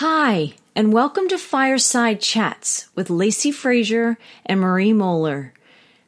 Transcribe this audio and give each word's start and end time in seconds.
Hi, 0.00 0.54
and 0.76 0.92
welcome 0.92 1.26
to 1.26 1.36
Fireside 1.36 2.20
Chats 2.20 2.88
with 2.94 3.10
Lacey 3.10 3.50
Frazier 3.50 4.16
and 4.46 4.60
Marie 4.60 4.92
Moeller. 4.92 5.52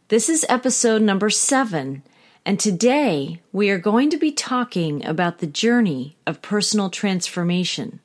This 0.06 0.28
is 0.28 0.46
episode 0.48 1.02
number 1.02 1.28
seven, 1.28 2.04
and 2.46 2.60
today 2.60 3.40
we 3.50 3.68
are 3.68 3.80
going 3.80 4.08
to 4.10 4.16
be 4.16 4.30
talking 4.30 5.04
about 5.04 5.38
the 5.38 5.48
journey 5.48 6.16
of 6.24 6.40
personal 6.40 6.88
transformation. 6.88 7.98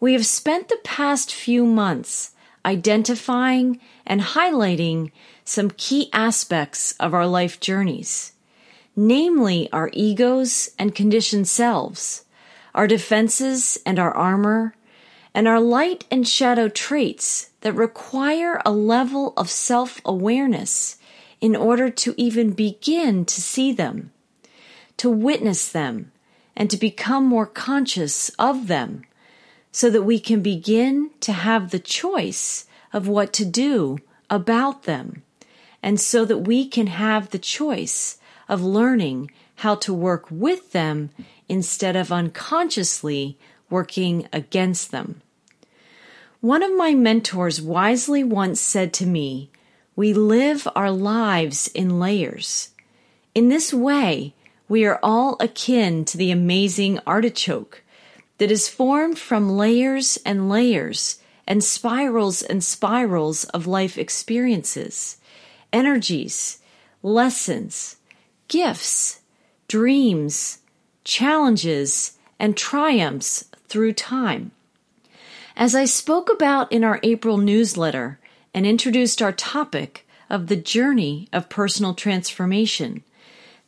We 0.00 0.12
have 0.14 0.26
spent 0.26 0.68
the 0.68 0.80
past 0.82 1.32
few 1.32 1.64
months 1.64 2.32
identifying 2.66 3.78
and 4.04 4.20
highlighting 4.20 5.12
some 5.44 5.70
key 5.70 6.10
aspects 6.12 6.96
of 6.98 7.14
our 7.14 7.28
life 7.28 7.60
journeys, 7.60 8.32
namely 8.96 9.70
our 9.72 9.90
egos 9.92 10.70
and 10.80 10.96
conditioned 10.96 11.46
selves 11.46 12.24
our 12.74 12.86
defenses 12.86 13.78
and 13.84 13.98
our 13.98 14.12
armor, 14.12 14.74
and 15.34 15.46
our 15.46 15.60
light 15.60 16.04
and 16.10 16.26
shadow 16.26 16.68
traits 16.68 17.50
that 17.60 17.72
require 17.72 18.60
a 18.64 18.72
level 18.72 19.32
of 19.36 19.50
self 19.50 20.00
awareness 20.04 20.96
in 21.40 21.56
order 21.56 21.88
to 21.90 22.14
even 22.16 22.50
begin 22.52 23.24
to 23.24 23.40
see 23.40 23.72
them, 23.72 24.12
to 24.96 25.08
witness 25.08 25.70
them, 25.70 26.12
and 26.56 26.70
to 26.70 26.76
become 26.76 27.24
more 27.24 27.46
conscious 27.46 28.28
of 28.38 28.66
them, 28.66 29.02
so 29.72 29.88
that 29.88 30.02
we 30.02 30.18
can 30.18 30.42
begin 30.42 31.10
to 31.20 31.32
have 31.32 31.70
the 31.70 31.78
choice 31.78 32.66
of 32.92 33.08
what 33.08 33.32
to 33.32 33.44
do 33.44 33.98
about 34.28 34.82
them, 34.82 35.22
and 35.82 35.98
so 36.00 36.24
that 36.24 36.38
we 36.38 36.66
can 36.66 36.88
have 36.88 37.30
the 37.30 37.38
choice 37.38 38.18
of 38.48 38.62
learning 38.62 39.30
how 39.56 39.74
to 39.76 39.94
work 39.94 40.26
with 40.30 40.72
them 40.72 41.10
instead 41.48 41.94
of 41.94 42.12
unconsciously 42.12 43.38
working 43.70 44.28
against 44.32 44.90
them. 44.90 45.22
One 46.40 46.62
of 46.62 46.74
my 46.76 46.94
mentors 46.94 47.60
wisely 47.60 48.24
once 48.24 48.60
said 48.60 48.92
to 48.94 49.06
me, 49.06 49.50
We 49.94 50.12
live 50.12 50.66
our 50.74 50.90
lives 50.90 51.68
in 51.68 52.00
layers. 52.00 52.70
In 53.34 53.48
this 53.48 53.72
way, 53.72 54.34
we 54.68 54.84
are 54.84 54.98
all 55.02 55.36
akin 55.40 56.04
to 56.06 56.16
the 56.16 56.30
amazing 56.30 56.98
artichoke 57.06 57.82
that 58.38 58.50
is 58.50 58.68
formed 58.68 59.18
from 59.18 59.50
layers 59.50 60.18
and 60.24 60.48
layers 60.48 61.20
and 61.46 61.62
spirals 61.62 62.40
and 62.42 62.64
spirals 62.64 63.44
of 63.44 63.66
life 63.66 63.98
experiences, 63.98 65.18
energies, 65.72 66.58
lessons, 67.02 67.96
gifts, 68.48 69.20
dreams, 69.68 70.58
challenges, 71.04 72.16
and 72.38 72.56
triumphs 72.56 73.44
through 73.70 73.94
time. 73.94 74.50
As 75.56 75.74
I 75.74 75.84
spoke 75.84 76.30
about 76.30 76.70
in 76.72 76.84
our 76.84 77.00
April 77.02 77.38
newsletter 77.38 78.18
and 78.52 78.66
introduced 78.66 79.22
our 79.22 79.32
topic 79.32 80.06
of 80.28 80.48
the 80.48 80.56
journey 80.56 81.28
of 81.32 81.48
personal 81.48 81.94
transformation, 81.94 83.04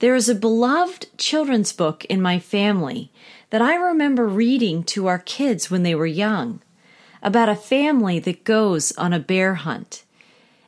there 0.01 0.17
is 0.17 0.29
a 0.29 0.35
beloved 0.35 1.07
children's 1.17 1.73
book 1.73 2.05
in 2.07 2.21
my 2.21 2.41
family 2.41 3.13
that 3.51 3.63
I 3.63 3.77
remember 3.77 4.27
reading 4.27 4.83
to 4.85 5.07
our 5.07 5.21
kids 5.21 5.71
when 5.71 5.85
they 5.85 5.95
were 5.95 6.07
young 6.07 6.61
about 7.23 7.49
a 7.49 7.55
family 7.55 8.19
that 8.19 8.43
goes 8.43 8.91
on 8.99 9.13
a 9.13 9.21
bear 9.21 9.55
hunt. 9.55 10.03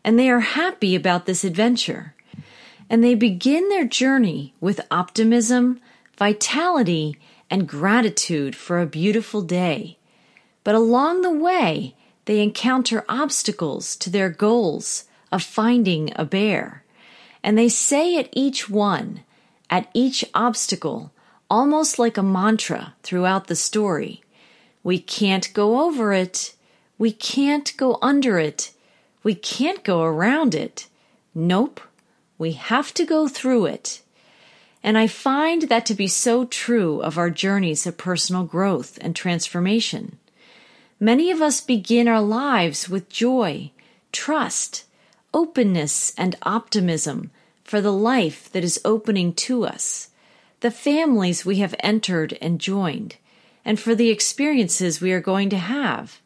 And 0.04 0.16
they 0.16 0.30
are 0.30 0.40
happy 0.40 0.94
about 0.94 1.26
this 1.26 1.42
adventure. 1.42 2.14
And 2.88 3.02
they 3.02 3.16
begin 3.16 3.68
their 3.70 3.86
journey 3.86 4.54
with 4.60 4.86
optimism, 4.90 5.80
vitality, 6.16 7.16
and 7.50 7.68
gratitude 7.68 8.56
for 8.56 8.80
a 8.80 8.86
beautiful 8.86 9.42
day. 9.42 9.98
But 10.64 10.74
along 10.74 11.22
the 11.22 11.30
way, 11.30 11.94
they 12.24 12.40
encounter 12.40 13.04
obstacles 13.08 13.96
to 13.96 14.10
their 14.10 14.30
goals 14.30 15.04
of 15.30 15.42
finding 15.42 16.12
a 16.16 16.24
bear. 16.24 16.84
And 17.42 17.58
they 17.58 17.68
say 17.68 18.16
at 18.16 18.30
each 18.32 18.70
one, 18.70 19.22
at 19.68 19.90
each 19.92 20.24
obstacle, 20.34 21.12
almost 21.50 21.98
like 21.98 22.16
a 22.16 22.22
mantra 22.22 22.94
throughout 23.02 23.46
the 23.46 23.56
story 23.56 24.22
We 24.82 24.98
can't 24.98 25.50
go 25.54 25.86
over 25.86 26.12
it. 26.12 26.54
We 26.98 27.10
can't 27.10 27.74
go 27.76 27.98
under 28.02 28.38
it. 28.38 28.72
We 29.22 29.34
can't 29.34 29.82
go 29.82 30.02
around 30.02 30.54
it. 30.54 30.88
Nope. 31.34 31.80
We 32.36 32.52
have 32.52 32.92
to 32.94 33.06
go 33.06 33.26
through 33.26 33.66
it. 33.66 34.02
And 34.84 34.98
I 34.98 35.06
find 35.06 35.62
that 35.62 35.86
to 35.86 35.94
be 35.94 36.06
so 36.06 36.44
true 36.44 37.00
of 37.00 37.16
our 37.16 37.30
journeys 37.30 37.86
of 37.86 37.96
personal 37.96 38.44
growth 38.44 38.98
and 39.00 39.16
transformation. 39.16 40.18
Many 41.00 41.30
of 41.30 41.40
us 41.40 41.62
begin 41.62 42.06
our 42.06 42.20
lives 42.20 42.86
with 42.86 43.08
joy, 43.08 43.70
trust, 44.12 44.84
openness, 45.32 46.12
and 46.18 46.36
optimism 46.42 47.30
for 47.64 47.80
the 47.80 47.94
life 47.94 48.52
that 48.52 48.62
is 48.62 48.78
opening 48.84 49.32
to 49.32 49.64
us, 49.64 50.10
the 50.60 50.70
families 50.70 51.46
we 51.46 51.56
have 51.56 51.74
entered 51.80 52.36
and 52.42 52.60
joined, 52.60 53.16
and 53.64 53.80
for 53.80 53.94
the 53.94 54.10
experiences 54.10 55.00
we 55.00 55.12
are 55.12 55.20
going 55.20 55.48
to 55.48 55.56
have. 55.56 56.20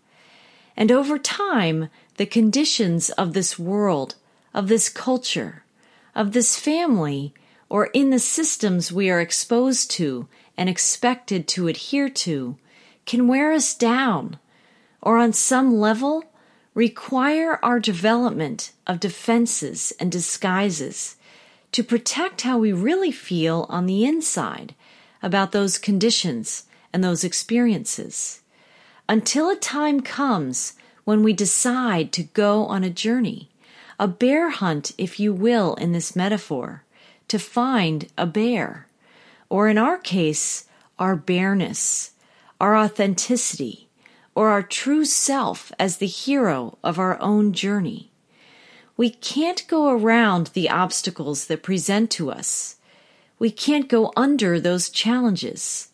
And 0.76 0.90
over 0.90 1.16
time, 1.16 1.90
the 2.16 2.26
conditions 2.26 3.10
of 3.10 3.34
this 3.34 3.56
world, 3.56 4.16
of 4.52 4.66
this 4.66 4.88
culture, 4.88 5.62
of 6.16 6.32
this 6.32 6.56
family, 6.56 7.32
or 7.69 7.87
in 7.87 8.11
the 8.11 8.19
systems 8.19 8.93
we 8.93 9.11
are 9.11 9.21
exposed 9.21 9.91
to 9.91 10.29
and 10.56 10.69
expected 10.69 11.47
to 11.47 11.69
adhere 11.69 12.09
to 12.09 12.56
can 13.06 13.29
wear 13.29 13.53
us 13.53 13.75
down, 13.75 14.39
or 15.01 15.19
on 15.19 15.33
some 15.33 15.79
level 15.79 16.25
require 16.75 17.59
our 17.62 17.81
development 17.81 18.73
of 18.87 19.01
defenses 19.01 19.93
and 19.99 20.12
disguises 20.12 21.17
to 21.73 21.83
protect 21.83 22.43
how 22.43 22.59
we 22.59 22.73
really 22.73 23.11
feel 23.11 23.67
on 23.69 23.87
the 23.87 24.05
inside 24.05 24.75
about 25.23 25.53
those 25.53 25.79
conditions 25.79 26.65
and 26.93 27.03
those 27.03 27.25
experiences. 27.25 28.41
Until 29.09 29.50
a 29.50 29.56
time 29.56 30.00
comes 30.00 30.75
when 31.05 31.23
we 31.23 31.33
decide 31.33 32.12
to 32.12 32.23
go 32.23 32.65
on 32.67 32.85
a 32.85 32.91
journey, 32.91 33.50
a 33.99 34.06
bear 34.06 34.50
hunt, 34.50 34.93
if 34.99 35.19
you 35.19 35.33
will, 35.33 35.75
in 35.75 35.93
this 35.93 36.15
metaphor 36.15 36.85
to 37.28 37.39
find 37.39 38.09
a 38.16 38.27
bear, 38.27 38.89
or 39.49 39.69
in 39.69 39.78
our 39.78 39.99
case, 39.99 40.65
our 40.99 41.15
bareness, 41.15 42.12
our 42.61 42.77
authenticity, 42.77 43.89
or 44.34 44.50
our 44.50 44.62
true 44.62 45.05
self 45.05 45.72
as 45.78 45.97
the 45.97 46.06
hero 46.06 46.78
of 46.83 46.99
our 46.99 47.21
own 47.21 47.53
journey. 47.53 48.11
We 48.97 49.11
can't 49.11 49.67
go 49.69 49.91
around 49.91 50.49
the 50.49 50.71
obstacles 50.71 51.47
that 51.47 51.62
present 51.62 52.11
to 52.12 52.31
us. 52.31 52.77
We 53.38 53.50
can't 53.50 53.88
go 53.88 54.12
under 54.17 54.59
those 54.59 54.91
challenges. 54.91 55.88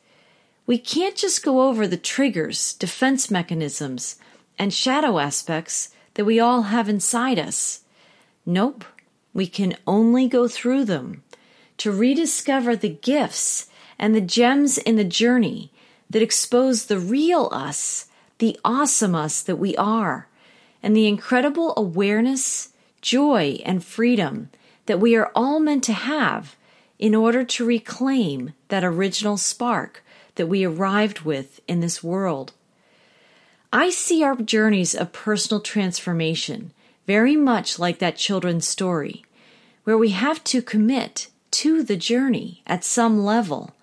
We 0.66 0.78
can't 0.78 1.16
just 1.16 1.42
go 1.44 1.68
over 1.68 1.86
the 1.86 1.98
triggers, 1.98 2.72
defense 2.72 3.30
mechanisms, 3.30 4.16
and 4.58 4.72
shadow 4.72 5.18
aspects 5.18 5.90
that 6.14 6.24
we 6.24 6.40
all 6.40 6.62
have 6.62 6.88
inside 6.88 7.38
us. 7.38 7.82
Nope, 8.46 8.84
we 9.34 9.46
can 9.46 9.76
only 9.86 10.28
go 10.28 10.48
through 10.48 10.84
them 10.84 11.23
to 11.78 11.92
rediscover 11.92 12.76
the 12.76 12.88
gifts 12.88 13.68
and 13.98 14.14
the 14.14 14.20
gems 14.20 14.78
in 14.78 14.96
the 14.96 15.04
journey 15.04 15.72
that 16.10 16.22
expose 16.22 16.86
the 16.86 16.98
real 16.98 17.48
us, 17.52 18.06
the 18.38 18.58
awesome 18.64 19.14
us 19.14 19.42
that 19.42 19.56
we 19.56 19.76
are, 19.76 20.28
and 20.82 20.96
the 20.96 21.08
incredible 21.08 21.74
awareness, 21.76 22.70
joy, 23.00 23.58
and 23.64 23.84
freedom 23.84 24.50
that 24.86 25.00
we 25.00 25.16
are 25.16 25.30
all 25.34 25.60
meant 25.60 25.84
to 25.84 25.92
have 25.92 26.56
in 26.98 27.14
order 27.14 27.42
to 27.44 27.64
reclaim 27.64 28.52
that 28.68 28.84
original 28.84 29.36
spark 29.36 30.04
that 30.36 30.46
we 30.46 30.64
arrived 30.64 31.20
with 31.20 31.60
in 31.66 31.80
this 31.80 32.02
world. 32.02 32.52
I 33.72 33.90
see 33.90 34.22
our 34.22 34.36
journeys 34.36 34.94
of 34.94 35.12
personal 35.12 35.60
transformation 35.60 36.72
very 37.06 37.36
much 37.36 37.78
like 37.78 37.98
that 37.98 38.16
children's 38.16 38.66
story, 38.66 39.24
where 39.84 39.98
we 39.98 40.10
have 40.10 40.42
to 40.44 40.62
commit 40.62 41.28
to 41.54 41.82
the 41.82 41.96
journey 41.96 42.62
at 42.66 42.84
some 42.84 43.24
level, 43.24 43.74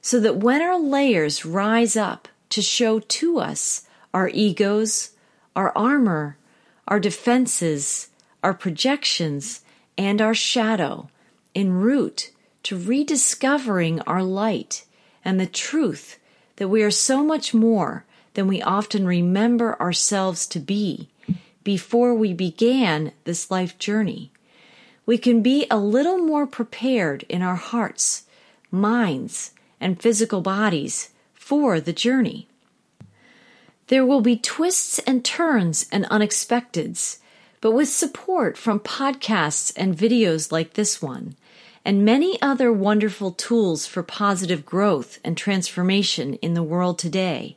so 0.00 0.20
that 0.20 0.36
when 0.36 0.60
our 0.60 0.78
layers 0.78 1.44
rise 1.44 1.96
up 1.96 2.28
to 2.50 2.62
show 2.62 3.00
to 3.00 3.38
us 3.38 3.86
our 4.12 4.28
egos, 4.28 5.10
our 5.54 5.72
armor, 5.76 6.36
our 6.86 7.00
defenses, 7.00 8.08
our 8.42 8.54
projections, 8.54 9.62
and 9.98 10.20
our 10.20 10.34
shadow, 10.34 11.08
en 11.54 11.72
route 11.72 12.30
to 12.62 12.76
rediscovering 12.78 14.00
our 14.02 14.22
light 14.22 14.84
and 15.24 15.40
the 15.40 15.46
truth 15.46 16.18
that 16.56 16.68
we 16.68 16.82
are 16.82 16.90
so 16.90 17.24
much 17.24 17.54
more 17.54 18.04
than 18.34 18.46
we 18.46 18.60
often 18.60 19.06
remember 19.06 19.80
ourselves 19.80 20.46
to 20.46 20.60
be 20.60 21.08
before 21.64 22.14
we 22.14 22.32
began 22.32 23.12
this 23.24 23.50
life 23.50 23.78
journey 23.78 24.30
we 25.06 25.16
can 25.16 25.40
be 25.40 25.66
a 25.70 25.78
little 25.78 26.18
more 26.18 26.46
prepared 26.46 27.24
in 27.28 27.40
our 27.40 27.54
hearts, 27.54 28.24
minds, 28.70 29.52
and 29.80 30.02
physical 30.02 30.40
bodies 30.40 31.10
for 31.32 31.80
the 31.80 31.92
journey. 31.92 32.48
There 33.86 34.04
will 34.04 34.20
be 34.20 34.36
twists 34.36 34.98
and 35.00 35.24
turns 35.24 35.86
and 35.92 36.04
unexpecteds, 36.06 37.18
but 37.60 37.70
with 37.70 37.88
support 37.88 38.58
from 38.58 38.80
podcasts 38.80 39.72
and 39.76 39.96
videos 39.96 40.50
like 40.50 40.74
this 40.74 41.00
one, 41.00 41.36
and 41.84 42.04
many 42.04 42.40
other 42.42 42.72
wonderful 42.72 43.30
tools 43.30 43.86
for 43.86 44.02
positive 44.02 44.66
growth 44.66 45.20
and 45.24 45.36
transformation 45.36 46.34
in 46.34 46.54
the 46.54 46.64
world 46.64 46.98
today, 46.98 47.56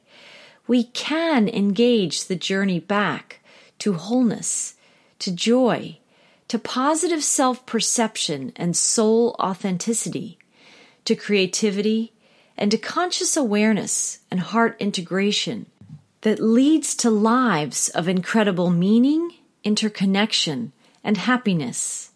we 0.68 0.84
can 0.84 1.50
engage 1.50 2.26
the 2.26 2.36
journey 2.36 2.80
back 2.80 3.40
to 3.80 3.94
wholeness, 3.94 4.76
to 5.18 5.32
joy, 5.32 5.98
to 6.50 6.60
positive 6.60 7.24
self 7.24 7.66
perception 7.66 8.52
and 8.56 8.76
soul 8.76 9.36
authenticity, 9.40 10.38
to 11.06 11.16
creativity, 11.16 12.12
and 12.58 12.72
to 12.72 12.78
conscious 12.78 13.38
awareness 13.38 14.20
and 14.30 14.42
heart 14.42 14.76
integration 14.80 15.68
that 16.22 16.40
leads 16.40 16.96
to 16.96 17.10
lives 17.10 17.88
of 17.90 18.10
incredible 18.10 18.70
meaning, 18.70 19.32
interconnection, 19.64 20.74
and 21.04 21.18
happiness. 21.18 22.12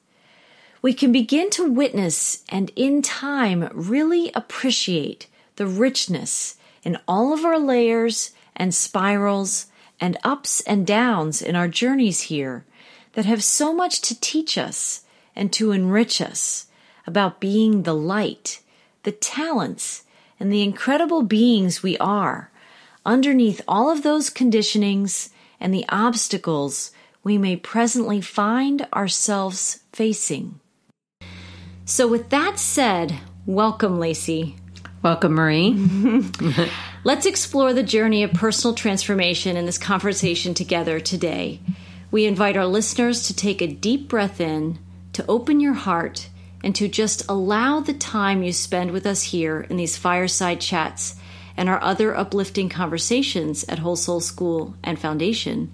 We 0.82 0.94
can 0.94 1.14
begin 1.14 1.50
to 1.52 1.72
witness 1.72 2.44
and 2.50 2.72
in 2.76 3.02
time 3.02 3.70
really 3.72 4.32
appreciate 4.36 5.28
the 5.56 5.68
richness 5.68 6.58
in 6.84 6.98
all 7.08 7.34
of 7.34 7.46
our 7.46 7.60
layers 7.60 8.32
and 8.56 8.76
spirals 8.76 9.68
and 10.02 10.18
ups 10.24 10.60
and 10.62 10.86
downs 10.86 11.42
in 11.42 11.56
our 11.56 11.70
journeys 11.70 12.22
here 12.22 12.66
that 13.14 13.26
have 13.26 13.44
so 13.44 13.74
much 13.74 14.02
to 14.02 14.20
teach 14.20 14.58
us 14.58 15.02
and 15.36 15.52
to 15.54 15.72
enrich 15.72 16.22
us 16.22 16.68
about 17.08 17.40
being 17.40 17.84
the 17.84 17.96
light, 17.96 18.62
the 19.04 19.12
talents, 19.12 20.04
and 20.40 20.52
the 20.52 20.64
incredible 20.64 21.22
beings 21.22 21.82
we 21.82 21.98
are 21.98 22.52
underneath 23.06 23.62
all 23.68 23.90
of 23.90 24.04
those 24.04 24.30
conditionings 24.30 25.30
and 25.60 25.74
the 25.74 25.86
obstacles 25.90 26.92
we 27.24 27.38
may 27.38 27.56
presently 27.56 28.22
find 28.22 28.88
ourselves 28.94 29.84
facing. 29.92 30.60
So, 31.86 32.08
with 32.08 32.30
that 32.30 32.60
said, 32.60 33.20
welcome, 33.46 34.00
Lacey. 34.00 34.56
Welcome, 35.02 35.34
Marie. 35.34 35.74
Let's 37.04 37.26
explore 37.26 37.74
the 37.74 37.84
journey 37.84 38.24
of 38.24 38.32
personal 38.34 38.74
transformation 38.74 39.58
in 39.58 39.66
this 39.66 39.78
conversation 39.78 40.54
together 40.54 41.02
today. 41.02 41.60
We 42.14 42.28
invite 42.28 42.56
our 42.56 42.68
listeners 42.68 43.24
to 43.24 43.36
take 43.36 43.60
a 43.60 43.66
deep 43.66 44.08
breath 44.08 44.40
in, 44.40 44.78
to 45.14 45.26
open 45.28 45.60
your 45.60 45.74
heart, 45.74 46.30
and 46.64 46.76
to 46.76 46.88
just 46.88 47.28
allow 47.28 47.80
the 47.80 47.96
time 47.96 48.44
you 48.44 48.54
spend 48.54 48.92
with 48.92 49.08
us 49.08 49.24
here 49.24 49.62
in 49.62 49.78
these 49.78 49.98
fireside 49.98 50.62
chats 50.62 51.16
and 51.58 51.68
our 51.68 51.82
other 51.82 52.16
uplifting 52.16 52.70
conversations 52.70 53.64
at 53.64 53.80
Whole 53.80 53.96
Soul 53.96 54.20
School 54.20 54.76
and 54.84 55.00
Foundation 55.00 55.74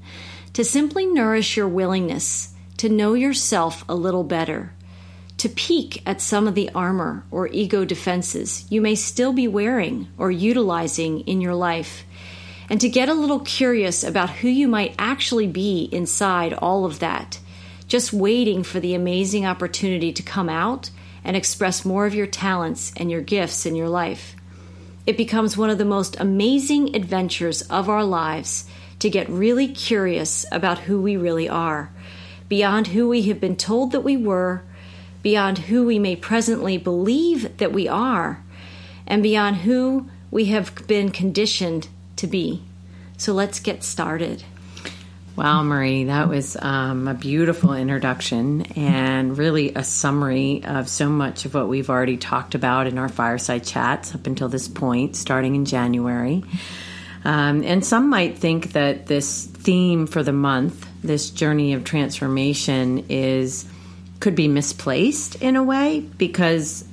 to 0.53 0.63
simply 0.63 1.05
nourish 1.05 1.57
your 1.57 1.67
willingness 1.67 2.53
to 2.77 2.87
know 2.87 3.15
yourself 3.15 3.83
a 3.89 3.95
little 3.95 4.23
better, 4.23 4.71
to 5.35 5.49
peek 5.49 6.01
at 6.05 6.21
some 6.21 6.47
of 6.47 6.55
the 6.55 6.69
armor 6.73 7.25
or 7.31 7.47
ego 7.47 7.83
defenses 7.83 8.65
you 8.69 8.79
may 8.79 8.95
still 8.95 9.33
be 9.33 9.45
wearing 9.45 10.07
or 10.17 10.31
utilizing 10.31 11.19
in 11.19 11.41
your 11.41 11.53
life, 11.55 12.05
and 12.69 12.79
to 12.81 12.89
get 12.89 13.09
a 13.09 13.13
little 13.13 13.39
curious 13.39 14.03
about 14.03 14.29
who 14.29 14.47
you 14.47 14.67
might 14.67 14.93
actually 14.99 15.47
be 15.47 15.89
inside 15.91 16.53
all 16.53 16.85
of 16.85 16.99
that, 16.99 17.39
just 17.87 18.13
waiting 18.13 18.63
for 18.63 18.79
the 18.79 18.93
amazing 18.93 19.45
opportunity 19.45 20.13
to 20.13 20.21
come 20.21 20.49
out 20.49 20.91
and 21.23 21.35
express 21.35 21.83
more 21.83 22.05
of 22.05 22.13
your 22.13 22.27
talents 22.27 22.93
and 22.95 23.09
your 23.09 23.21
gifts 23.21 23.65
in 23.65 23.75
your 23.75 23.89
life. 23.89 24.35
It 25.07 25.17
becomes 25.17 25.57
one 25.57 25.71
of 25.71 25.79
the 25.79 25.85
most 25.85 26.19
amazing 26.19 26.95
adventures 26.95 27.63
of 27.63 27.89
our 27.89 28.03
lives 28.03 28.65
to 28.99 29.09
get 29.09 29.27
really 29.29 29.67
curious 29.67 30.45
about 30.51 30.79
who 30.79 31.01
we 31.01 31.17
really 31.17 31.49
are, 31.49 31.91
beyond 32.47 32.87
who 32.87 33.09
we 33.09 33.23
have 33.23 33.39
been 33.39 33.55
told 33.55 33.91
that 33.91 34.01
we 34.01 34.15
were, 34.15 34.61
beyond 35.23 35.57
who 35.57 35.85
we 35.85 35.97
may 35.97 36.15
presently 36.15 36.77
believe 36.77 37.57
that 37.57 37.73
we 37.73 37.87
are, 37.87 38.43
and 39.07 39.23
beyond 39.23 39.57
who 39.57 40.07
we 40.29 40.45
have 40.45 40.85
been 40.85 41.09
conditioned 41.09 41.87
to 42.19 42.27
be. 42.27 42.61
So 43.17 43.33
let's 43.33 43.59
get 43.59 43.83
started. 43.83 44.43
Wow, 45.35 45.63
Marie, 45.63 46.05
that 46.05 46.27
was 46.27 46.57
um, 46.61 47.07
a 47.07 47.13
beautiful 47.13 47.73
introduction 47.73 48.63
and 48.75 49.37
really 49.37 49.73
a 49.73 49.85
summary 49.85 50.63
of 50.65 50.89
so 50.89 51.07
much 51.07 51.45
of 51.45 51.53
what 51.53 51.69
we've 51.69 51.89
already 51.89 52.17
talked 52.17 52.55
about 52.55 52.87
in 52.87 52.97
our 52.97 53.07
fireside 53.07 53.63
chats 53.63 54.13
up 54.13 54.27
until 54.27 54.49
this 54.49 54.67
point, 54.67 55.15
starting 55.15 55.55
in 55.55 55.63
January. 55.63 56.43
Um, 57.23 57.63
and 57.63 57.85
some 57.85 58.09
might 58.09 58.37
think 58.37 58.73
that 58.73 59.07
this 59.07 59.45
theme 59.45 60.07
for 60.07 60.23
the 60.23 60.33
month, 60.33 60.85
this 61.03 61.29
journey 61.29 61.73
of 61.73 61.83
transformation, 61.85 63.05
is 63.09 63.65
could 64.19 64.35
be 64.35 64.49
misplaced 64.49 65.35
in 65.35 65.55
a 65.55 65.63
way 65.63 66.01
because 66.17 66.83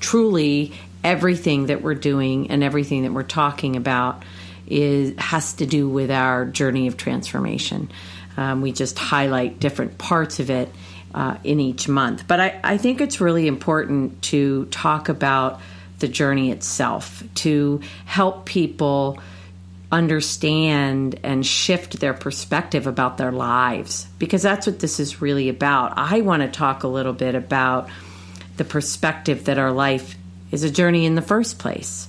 truly 0.00 0.72
everything 1.02 1.66
that 1.66 1.80
we're 1.80 1.94
doing 1.94 2.50
and 2.50 2.62
everything 2.62 3.04
that 3.04 3.12
we're 3.12 3.22
talking 3.22 3.76
about 3.76 4.22
is 4.66 5.14
has 5.18 5.54
to 5.54 5.66
do 5.66 5.88
with 5.88 6.10
our 6.10 6.44
journey 6.44 6.86
of 6.86 6.96
transformation. 6.96 7.90
Um, 8.36 8.60
we 8.60 8.72
just 8.72 8.98
highlight 8.98 9.60
different 9.60 9.98
parts 9.98 10.40
of 10.40 10.50
it 10.50 10.70
uh, 11.14 11.38
in 11.44 11.60
each 11.60 11.88
month. 11.88 12.28
But 12.28 12.40
I, 12.40 12.60
I 12.62 12.76
think 12.76 13.00
it's 13.00 13.20
really 13.20 13.46
important 13.46 14.20
to 14.22 14.66
talk 14.66 15.08
about 15.08 15.60
the 15.98 16.08
journey 16.08 16.50
itself 16.50 17.22
to 17.36 17.80
help 18.04 18.44
people 18.44 19.18
understand 19.90 21.18
and 21.22 21.46
shift 21.46 22.00
their 22.00 22.12
perspective 22.12 22.86
about 22.86 23.16
their 23.16 23.32
lives 23.32 24.06
because 24.18 24.42
that's 24.42 24.66
what 24.66 24.80
this 24.80 25.00
is 25.00 25.22
really 25.22 25.48
about. 25.48 25.94
I 25.96 26.20
want 26.20 26.42
to 26.42 26.48
talk 26.48 26.82
a 26.82 26.88
little 26.88 27.12
bit 27.12 27.34
about 27.34 27.88
the 28.56 28.64
perspective 28.64 29.44
that 29.44 29.58
our 29.58 29.72
life 29.72 30.16
is 30.50 30.64
a 30.64 30.70
journey 30.70 31.06
in 31.06 31.14
the 31.14 31.22
first 31.22 31.58
place. 31.58 32.08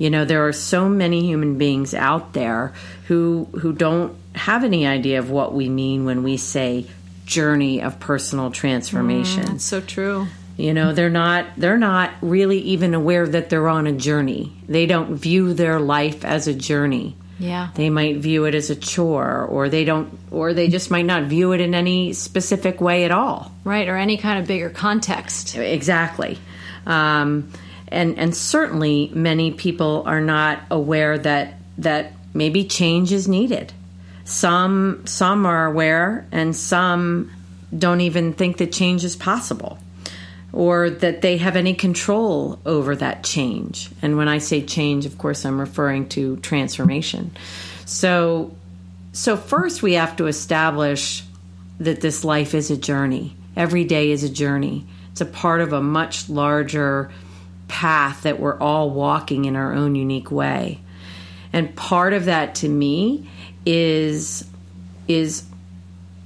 You 0.00 0.08
know, 0.08 0.24
there 0.24 0.48
are 0.48 0.52
so 0.54 0.88
many 0.88 1.26
human 1.26 1.58
beings 1.58 1.92
out 1.92 2.32
there 2.32 2.72
who 3.06 3.46
who 3.60 3.74
don't 3.74 4.16
have 4.34 4.64
any 4.64 4.86
idea 4.86 5.18
of 5.18 5.30
what 5.30 5.52
we 5.52 5.68
mean 5.68 6.06
when 6.06 6.22
we 6.22 6.38
say 6.38 6.86
journey 7.26 7.82
of 7.82 8.00
personal 8.00 8.50
transformation. 8.50 9.44
Mm, 9.44 9.60
so 9.60 9.82
true. 9.82 10.26
You 10.56 10.72
know, 10.72 10.94
they're 10.94 11.10
not 11.10 11.48
they're 11.58 11.76
not 11.76 12.12
really 12.22 12.60
even 12.60 12.94
aware 12.94 13.28
that 13.28 13.50
they're 13.50 13.68
on 13.68 13.86
a 13.86 13.92
journey. 13.92 14.54
They 14.66 14.86
don't 14.86 15.16
view 15.16 15.52
their 15.52 15.78
life 15.78 16.24
as 16.24 16.48
a 16.48 16.54
journey. 16.54 17.14
Yeah. 17.38 17.68
They 17.74 17.90
might 17.90 18.16
view 18.16 18.46
it 18.46 18.54
as 18.54 18.70
a 18.70 18.76
chore 18.76 19.44
or 19.44 19.68
they 19.68 19.84
don't 19.84 20.18
or 20.30 20.54
they 20.54 20.68
just 20.68 20.90
might 20.90 21.04
not 21.04 21.24
view 21.24 21.52
it 21.52 21.60
in 21.60 21.74
any 21.74 22.14
specific 22.14 22.80
way 22.80 23.04
at 23.04 23.10
all. 23.10 23.52
Right, 23.64 23.86
or 23.86 23.98
any 23.98 24.16
kind 24.16 24.38
of 24.38 24.46
bigger 24.46 24.70
context. 24.70 25.56
Exactly. 25.56 26.38
Um, 26.86 27.52
and 27.90 28.18
and 28.18 28.36
certainly 28.36 29.10
many 29.14 29.50
people 29.52 30.02
are 30.06 30.20
not 30.20 30.60
aware 30.70 31.18
that 31.18 31.54
that 31.78 32.12
maybe 32.34 32.64
change 32.64 33.12
is 33.12 33.28
needed. 33.28 33.72
Some 34.24 35.02
some 35.06 35.46
are 35.46 35.66
aware, 35.66 36.26
and 36.30 36.54
some 36.54 37.30
don't 37.76 38.00
even 38.00 38.32
think 38.32 38.58
that 38.58 38.72
change 38.72 39.04
is 39.04 39.16
possible, 39.16 39.78
or 40.52 40.90
that 40.90 41.22
they 41.22 41.36
have 41.38 41.56
any 41.56 41.74
control 41.74 42.58
over 42.64 42.94
that 42.96 43.24
change. 43.24 43.90
And 44.02 44.16
when 44.16 44.28
I 44.28 44.38
say 44.38 44.62
change, 44.62 45.06
of 45.06 45.18
course, 45.18 45.44
I'm 45.44 45.60
referring 45.60 46.08
to 46.10 46.36
transformation. 46.38 47.32
So 47.86 48.54
so 49.12 49.36
first 49.36 49.82
we 49.82 49.94
have 49.94 50.16
to 50.16 50.26
establish 50.26 51.24
that 51.80 52.00
this 52.00 52.24
life 52.24 52.54
is 52.54 52.70
a 52.70 52.76
journey. 52.76 53.34
Every 53.56 53.84
day 53.84 54.12
is 54.12 54.22
a 54.22 54.28
journey. 54.28 54.86
It's 55.10 55.20
a 55.20 55.26
part 55.26 55.60
of 55.60 55.72
a 55.72 55.82
much 55.82 56.28
larger 56.28 57.10
path 57.70 58.22
that 58.22 58.40
we're 58.40 58.58
all 58.58 58.90
walking 58.90 59.44
in 59.44 59.54
our 59.54 59.72
own 59.72 59.94
unique 59.94 60.32
way. 60.32 60.80
And 61.52 61.74
part 61.76 62.12
of 62.12 62.24
that 62.24 62.56
to 62.56 62.68
me 62.68 63.30
is 63.64 64.44
is 65.06 65.44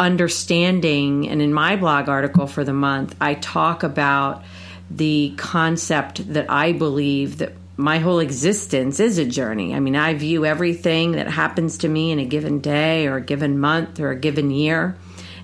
understanding 0.01 1.29
and 1.29 1.41
in 1.41 1.53
my 1.53 1.77
blog 1.77 2.09
article 2.09 2.47
for 2.47 2.65
the 2.65 2.73
month 2.73 3.15
I 3.21 3.35
talk 3.35 3.83
about 3.83 4.43
the 4.91 5.35
concept 5.37 6.33
that 6.33 6.51
I 6.51 6.73
believe 6.73 7.39
that 7.39 7.53
my 7.77 7.99
whole 7.99 8.21
existence 8.21 9.01
is 9.01 9.19
a 9.19 9.25
journey. 9.25 9.75
I 9.75 9.81
mean, 9.81 9.97
I 9.97 10.15
view 10.15 10.45
everything 10.47 11.13
that 11.13 11.29
happens 11.29 11.79
to 11.79 11.89
me 11.89 12.13
in 12.13 12.19
a 12.19 12.25
given 12.25 12.61
day 12.61 13.07
or 13.07 13.17
a 13.17 13.21
given 13.21 13.59
month 13.59 13.99
or 13.99 14.11
a 14.11 14.17
given 14.17 14.51
year, 14.51 14.97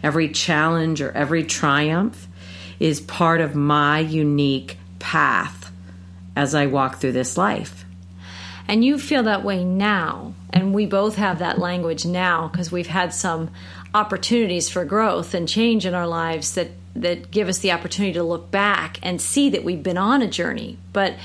every 0.02 0.28
challenge 0.28 1.00
or 1.00 1.10
every 1.12 1.44
triumph 1.44 2.28
is 2.78 3.00
part 3.00 3.40
of 3.40 3.54
my 3.54 3.98
unique 3.98 4.78
path 4.98 5.59
as 6.36 6.54
I 6.54 6.66
walk 6.66 6.96
through 6.96 7.12
this 7.12 7.36
life. 7.36 7.84
And 8.68 8.84
you 8.84 8.98
feel 8.98 9.24
that 9.24 9.44
way 9.44 9.64
now. 9.64 10.34
And 10.50 10.72
we 10.72 10.86
both 10.86 11.16
have 11.16 11.40
that 11.40 11.58
language 11.58 12.06
now 12.06 12.48
because 12.48 12.70
we've 12.70 12.86
had 12.86 13.12
some 13.12 13.50
opportunities 13.94 14.68
for 14.68 14.84
growth 14.84 15.34
and 15.34 15.48
change 15.48 15.86
in 15.86 15.94
our 15.94 16.06
lives 16.06 16.54
that, 16.54 16.70
that 16.94 17.30
give 17.30 17.48
us 17.48 17.58
the 17.58 17.72
opportunity 17.72 18.12
to 18.14 18.22
look 18.22 18.50
back 18.50 18.98
and 19.02 19.20
see 19.20 19.50
that 19.50 19.64
we've 19.64 19.82
been 19.82 19.98
on 19.98 20.22
a 20.22 20.28
journey. 20.28 20.78
But 20.92 21.16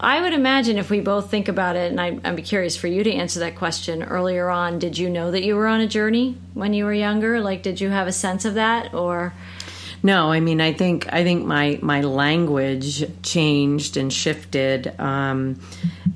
I 0.00 0.20
would 0.20 0.32
imagine 0.32 0.78
if 0.78 0.90
we 0.90 1.00
both 1.00 1.30
think 1.30 1.46
about 1.46 1.76
it, 1.76 1.92
and 1.92 2.00
I, 2.00 2.10
be 2.32 2.42
curious 2.42 2.76
for 2.76 2.88
you 2.88 3.04
to 3.04 3.12
answer 3.12 3.38
that 3.40 3.54
question 3.54 4.02
earlier 4.02 4.50
on. 4.50 4.80
Did 4.80 4.98
you 4.98 5.08
know 5.08 5.30
that 5.30 5.44
you 5.44 5.54
were 5.54 5.68
on 5.68 5.80
a 5.80 5.86
journey 5.86 6.36
when 6.54 6.74
you 6.74 6.84
were 6.84 6.92
younger? 6.92 7.40
Like, 7.40 7.62
did 7.62 7.80
you 7.80 7.90
have 7.90 8.08
a 8.08 8.12
sense 8.12 8.44
of 8.44 8.54
that, 8.54 8.92
or? 8.92 9.32
No, 10.02 10.32
I 10.32 10.40
mean, 10.40 10.60
I 10.60 10.72
think 10.72 11.12
I 11.12 11.22
think 11.22 11.44
my 11.44 11.78
my 11.80 12.00
language 12.00 13.04
changed 13.22 13.96
and 13.96 14.12
shifted 14.12 14.98
um, 14.98 15.60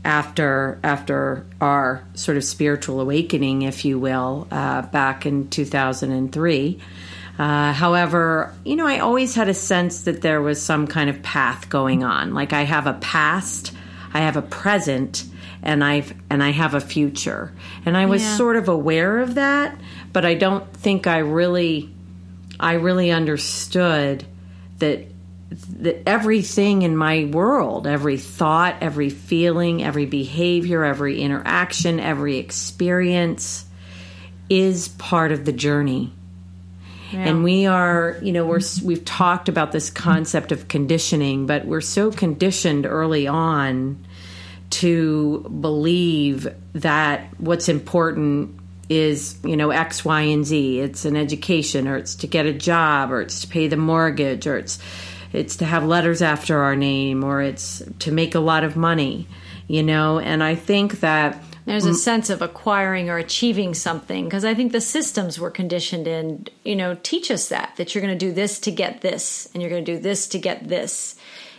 after 0.04 0.80
after 0.82 1.46
our 1.60 2.02
sort 2.14 2.36
of 2.36 2.44
spiritual 2.44 3.00
awakening, 3.00 3.62
if 3.62 3.84
you 3.84 3.98
will, 3.98 4.48
uh, 4.50 4.82
back 4.82 5.24
in 5.24 5.48
two 5.50 5.64
thousand 5.64 6.10
and 6.12 6.32
three. 6.32 6.80
Uh, 7.38 7.72
however, 7.72 8.54
you 8.64 8.76
know, 8.76 8.86
I 8.86 8.98
always 8.98 9.34
had 9.34 9.48
a 9.48 9.54
sense 9.54 10.02
that 10.02 10.22
there 10.22 10.40
was 10.40 10.60
some 10.60 10.86
kind 10.86 11.10
of 11.10 11.22
path 11.22 11.68
going 11.68 12.02
on. 12.02 12.34
Like 12.34 12.52
I 12.52 12.62
have 12.62 12.86
a 12.86 12.94
past, 12.94 13.72
I 14.12 14.20
have 14.20 14.36
a 14.36 14.42
present, 14.42 15.24
and 15.62 15.84
I've 15.84 16.12
and 16.28 16.42
I 16.42 16.50
have 16.50 16.74
a 16.74 16.80
future. 16.80 17.52
And 17.84 17.96
I 17.96 18.06
was 18.06 18.22
yeah. 18.22 18.36
sort 18.36 18.56
of 18.56 18.68
aware 18.68 19.18
of 19.18 19.34
that, 19.34 19.78
but 20.12 20.24
I 20.24 20.34
don't 20.34 20.72
think 20.72 21.06
I 21.06 21.18
really 21.18 21.90
I 22.58 22.74
really 22.74 23.10
understood 23.10 24.24
that 24.78 25.06
that 25.50 26.08
everything 26.08 26.82
in 26.82 26.96
my 26.96 27.24
world, 27.26 27.86
every 27.86 28.16
thought, 28.16 28.76
every 28.80 29.10
feeling, 29.10 29.82
every 29.82 30.06
behavior, 30.06 30.84
every 30.84 31.20
interaction, 31.20 32.00
every 32.00 32.38
experience 32.38 33.64
is 34.48 34.88
part 34.88 35.30
of 35.32 35.44
the 35.44 35.52
journey. 35.52 36.12
Yeah. 37.12 37.20
And 37.20 37.44
we 37.44 37.66
are, 37.66 38.18
you 38.20 38.32
know, 38.32 38.44
we're 38.44 38.60
we've 38.84 39.04
talked 39.04 39.48
about 39.48 39.70
this 39.70 39.90
concept 39.90 40.50
of 40.50 40.66
conditioning, 40.66 41.46
but 41.46 41.64
we're 41.64 41.80
so 41.80 42.10
conditioned 42.10 42.84
early 42.84 43.28
on 43.28 44.04
to 44.70 45.46
believe 45.60 46.48
that 46.72 47.28
what's 47.38 47.68
important 47.68 48.58
is 48.88 49.38
you 49.44 49.56
know 49.56 49.70
X, 49.70 50.04
Y, 50.04 50.20
and 50.22 50.44
Z. 50.44 50.80
It's 50.80 51.04
an 51.04 51.16
education, 51.16 51.88
or 51.88 51.96
it's 51.96 52.14
to 52.16 52.26
get 52.26 52.46
a 52.46 52.52
job, 52.52 53.12
or 53.12 53.20
it's 53.20 53.40
to 53.42 53.48
pay 53.48 53.68
the 53.68 53.76
mortgage, 53.76 54.46
or 54.46 54.56
it's 54.56 54.78
it's 55.32 55.56
to 55.56 55.64
have 55.64 55.84
letters 55.84 56.22
after 56.22 56.58
our 56.58 56.76
name, 56.76 57.24
or 57.24 57.42
it's 57.42 57.82
to 58.00 58.12
make 58.12 58.34
a 58.34 58.40
lot 58.40 58.64
of 58.64 58.76
money. 58.76 59.26
You 59.68 59.82
know, 59.82 60.20
and 60.20 60.44
I 60.44 60.54
think 60.54 61.00
that 61.00 61.42
there's 61.66 61.84
a 61.84 61.94
sense 61.94 62.30
of 62.30 62.40
acquiring 62.40 63.10
or 63.10 63.18
achieving 63.18 63.74
something 63.74 64.24
because 64.24 64.44
I 64.44 64.54
think 64.54 64.70
the 64.70 64.80
systems 64.80 65.40
we're 65.40 65.50
conditioned 65.50 66.06
in, 66.06 66.46
you 66.62 66.76
know, 66.76 66.96
teach 67.02 67.28
us 67.32 67.48
that 67.48 67.74
that 67.76 67.92
you're 67.92 68.02
going 68.02 68.16
to 68.16 68.26
do 68.26 68.32
this 68.32 68.60
to 68.60 68.70
get 68.70 69.00
this, 69.00 69.48
and 69.52 69.60
you're 69.60 69.70
going 69.70 69.84
to 69.84 69.96
do 69.96 70.00
this 70.00 70.28
to 70.28 70.38
get 70.38 70.68
this 70.68 71.16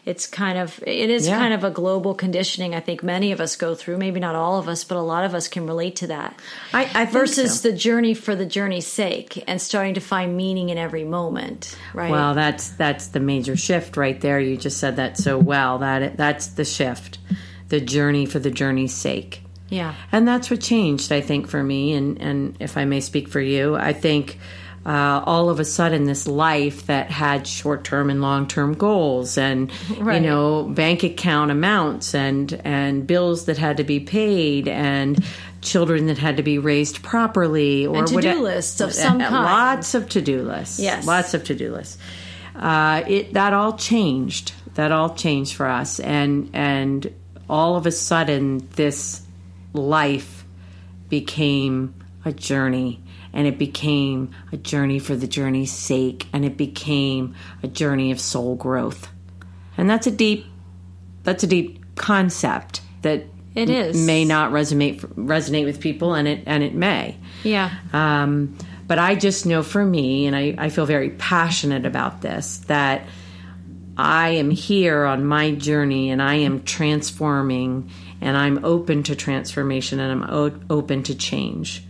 it's 0.07 0.25
kind 0.25 0.57
of 0.57 0.81
it 0.87 1.09
is 1.09 1.27
yeah. 1.27 1.37
kind 1.37 1.53
of 1.53 1.65
a 1.65 1.69
global 1.69 2.15
conditioning 2.15 2.73
i 2.73 2.79
think 2.79 3.03
many 3.03 3.33
of 3.33 3.41
us 3.41 3.57
go 3.57 3.75
through 3.75 3.97
maybe 3.97 4.21
not 4.21 4.35
all 4.35 4.57
of 4.57 4.69
us 4.69 4.85
but 4.85 4.95
a 4.95 5.01
lot 5.01 5.25
of 5.25 5.35
us 5.35 5.49
can 5.49 5.67
relate 5.67 5.97
to 5.97 6.07
that. 6.07 6.39
I, 6.73 6.89
I 6.93 7.05
versus 7.05 7.59
so. 7.59 7.69
the 7.69 7.75
journey 7.75 8.13
for 8.13 8.33
the 8.33 8.45
journey's 8.45 8.87
sake 8.87 9.43
and 9.47 9.61
starting 9.61 9.95
to 9.95 9.99
find 9.99 10.37
meaning 10.37 10.69
in 10.69 10.77
every 10.77 11.03
moment 11.03 11.77
right? 11.93 12.09
Well 12.09 12.33
that's 12.33 12.69
that's 12.69 13.07
the 13.07 13.19
major 13.19 13.57
shift 13.57 13.97
right 13.97 14.19
there. 14.21 14.39
You 14.39 14.55
just 14.55 14.77
said 14.77 14.95
that 14.95 15.17
so 15.17 15.37
well. 15.37 15.79
That 15.79 16.15
that's 16.15 16.47
the 16.47 16.65
shift 16.65 17.19
the 17.67 17.81
journey 17.81 18.25
for 18.25 18.39
the 18.39 18.51
journey's 18.51 18.93
sake. 18.93 19.41
Yeah. 19.67 19.93
And 20.13 20.25
that's 20.25 20.49
what 20.49 20.61
changed 20.61 21.11
i 21.11 21.19
think 21.19 21.49
for 21.49 21.61
me. 21.61 21.93
And 21.93 22.21
and 22.21 22.55
if 22.61 22.77
i 22.77 22.85
may 22.85 23.01
speak 23.01 23.27
for 23.27 23.41
you 23.41 23.75
i 23.75 23.91
think 23.91 24.39
uh, 24.87 25.21
all 25.25 25.49
of 25.49 25.59
a 25.59 25.65
sudden 25.65 26.05
this 26.05 26.27
life 26.27 26.85
that 26.85 27.11
had 27.11 27.45
short 27.45 27.83
term 27.83 28.09
and 28.09 28.21
long 28.21 28.47
term 28.47 28.73
goals 28.73 29.37
and 29.37 29.69
right. 29.97 30.21
you 30.21 30.27
know 30.27 30.63
bank 30.63 31.03
account 31.03 31.51
amounts 31.51 32.15
and 32.15 32.53
and 32.63 33.05
bills 33.05 33.45
that 33.45 33.57
had 33.57 33.77
to 33.77 33.83
be 33.83 33.99
paid 33.99 34.65
and 34.69 35.21
children 35.61 36.07
that 36.07 36.17
had 36.17 36.37
to 36.37 36.43
be 36.43 36.57
raised 36.57 37.03
properly 37.03 37.85
or 37.85 38.05
to 38.05 38.21
do 38.21 38.41
lists 38.41 38.79
of 38.79 38.93
some 38.93 39.19
kind. 39.19 39.33
Lots 39.33 39.93
of 39.93 40.07
to 40.09 40.21
do 40.21 40.41
lists. 40.41 40.79
Yes, 40.79 41.05
lots 41.05 41.33
of 41.33 41.43
to 41.45 41.55
do 41.55 41.73
lists. 41.73 41.97
Uh, 42.55 43.03
it 43.07 43.33
that 43.33 43.51
all 43.53 43.73
changed. 43.73 44.53
That 44.75 44.93
all 44.93 45.15
changed 45.15 45.55
for 45.55 45.67
us, 45.67 45.99
and 45.99 46.49
and 46.53 47.13
all 47.49 47.75
of 47.75 47.85
a 47.85 47.91
sudden 47.91 48.65
this 48.75 49.21
life 49.73 50.45
became 51.09 51.93
a 52.23 52.31
journey 52.31 53.01
and 53.33 53.47
it 53.47 53.57
became 53.57 54.31
a 54.51 54.57
journey 54.57 54.99
for 54.99 55.15
the 55.15 55.27
journey's 55.27 55.71
sake 55.71 56.27
and 56.33 56.45
it 56.45 56.57
became 56.57 57.35
a 57.63 57.67
journey 57.67 58.11
of 58.11 58.19
soul 58.19 58.55
growth. 58.55 59.09
And 59.77 59.89
that's 59.89 60.07
a 60.07 60.11
deep 60.11 60.45
that's 61.23 61.43
a 61.43 61.47
deep 61.47 61.95
concept 61.95 62.81
that 63.01 63.25
it 63.53 63.69
is. 63.69 64.05
may 64.05 64.23
not 64.23 64.51
resonate 64.51 64.99
resonate 65.15 65.65
with 65.65 65.79
people 65.79 66.13
and 66.13 66.27
it 66.27 66.43
and 66.45 66.63
it 66.63 66.73
may. 66.73 67.17
Yeah. 67.43 67.71
Um, 67.93 68.57
but 68.87 68.97
i 68.97 69.15
just 69.15 69.45
know 69.45 69.61
for 69.61 69.83
me 69.83 70.25
and 70.25 70.35
I, 70.35 70.55
I 70.57 70.69
feel 70.69 70.85
very 70.85 71.11
passionate 71.11 71.85
about 71.85 72.21
this 72.21 72.59
that 72.67 73.05
i 73.97 74.29
am 74.29 74.49
here 74.49 75.03
on 75.05 75.25
my 75.25 75.51
journey 75.51 76.09
and 76.09 76.21
i 76.21 76.35
am 76.35 76.63
transforming 76.63 77.91
and 78.21 78.35
i'm 78.37 78.63
open 78.65 79.03
to 79.03 79.15
transformation 79.15 79.99
and 79.99 80.11
i'm 80.11 80.29
o- 80.29 80.59
open 80.69 81.03
to 81.03 81.15
change 81.15 81.83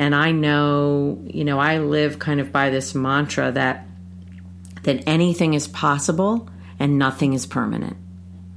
and 0.00 0.14
I 0.14 0.32
know, 0.32 1.20
you 1.26 1.44
know, 1.44 1.58
I 1.58 1.80
live 1.80 2.18
kind 2.18 2.40
of 2.40 2.50
by 2.50 2.70
this 2.70 2.94
mantra 2.94 3.52
that 3.52 3.86
that 4.84 5.02
anything 5.06 5.52
is 5.52 5.68
possible 5.68 6.48
and 6.78 6.96
nothing 6.96 7.34
is 7.34 7.44
permanent. 7.44 7.98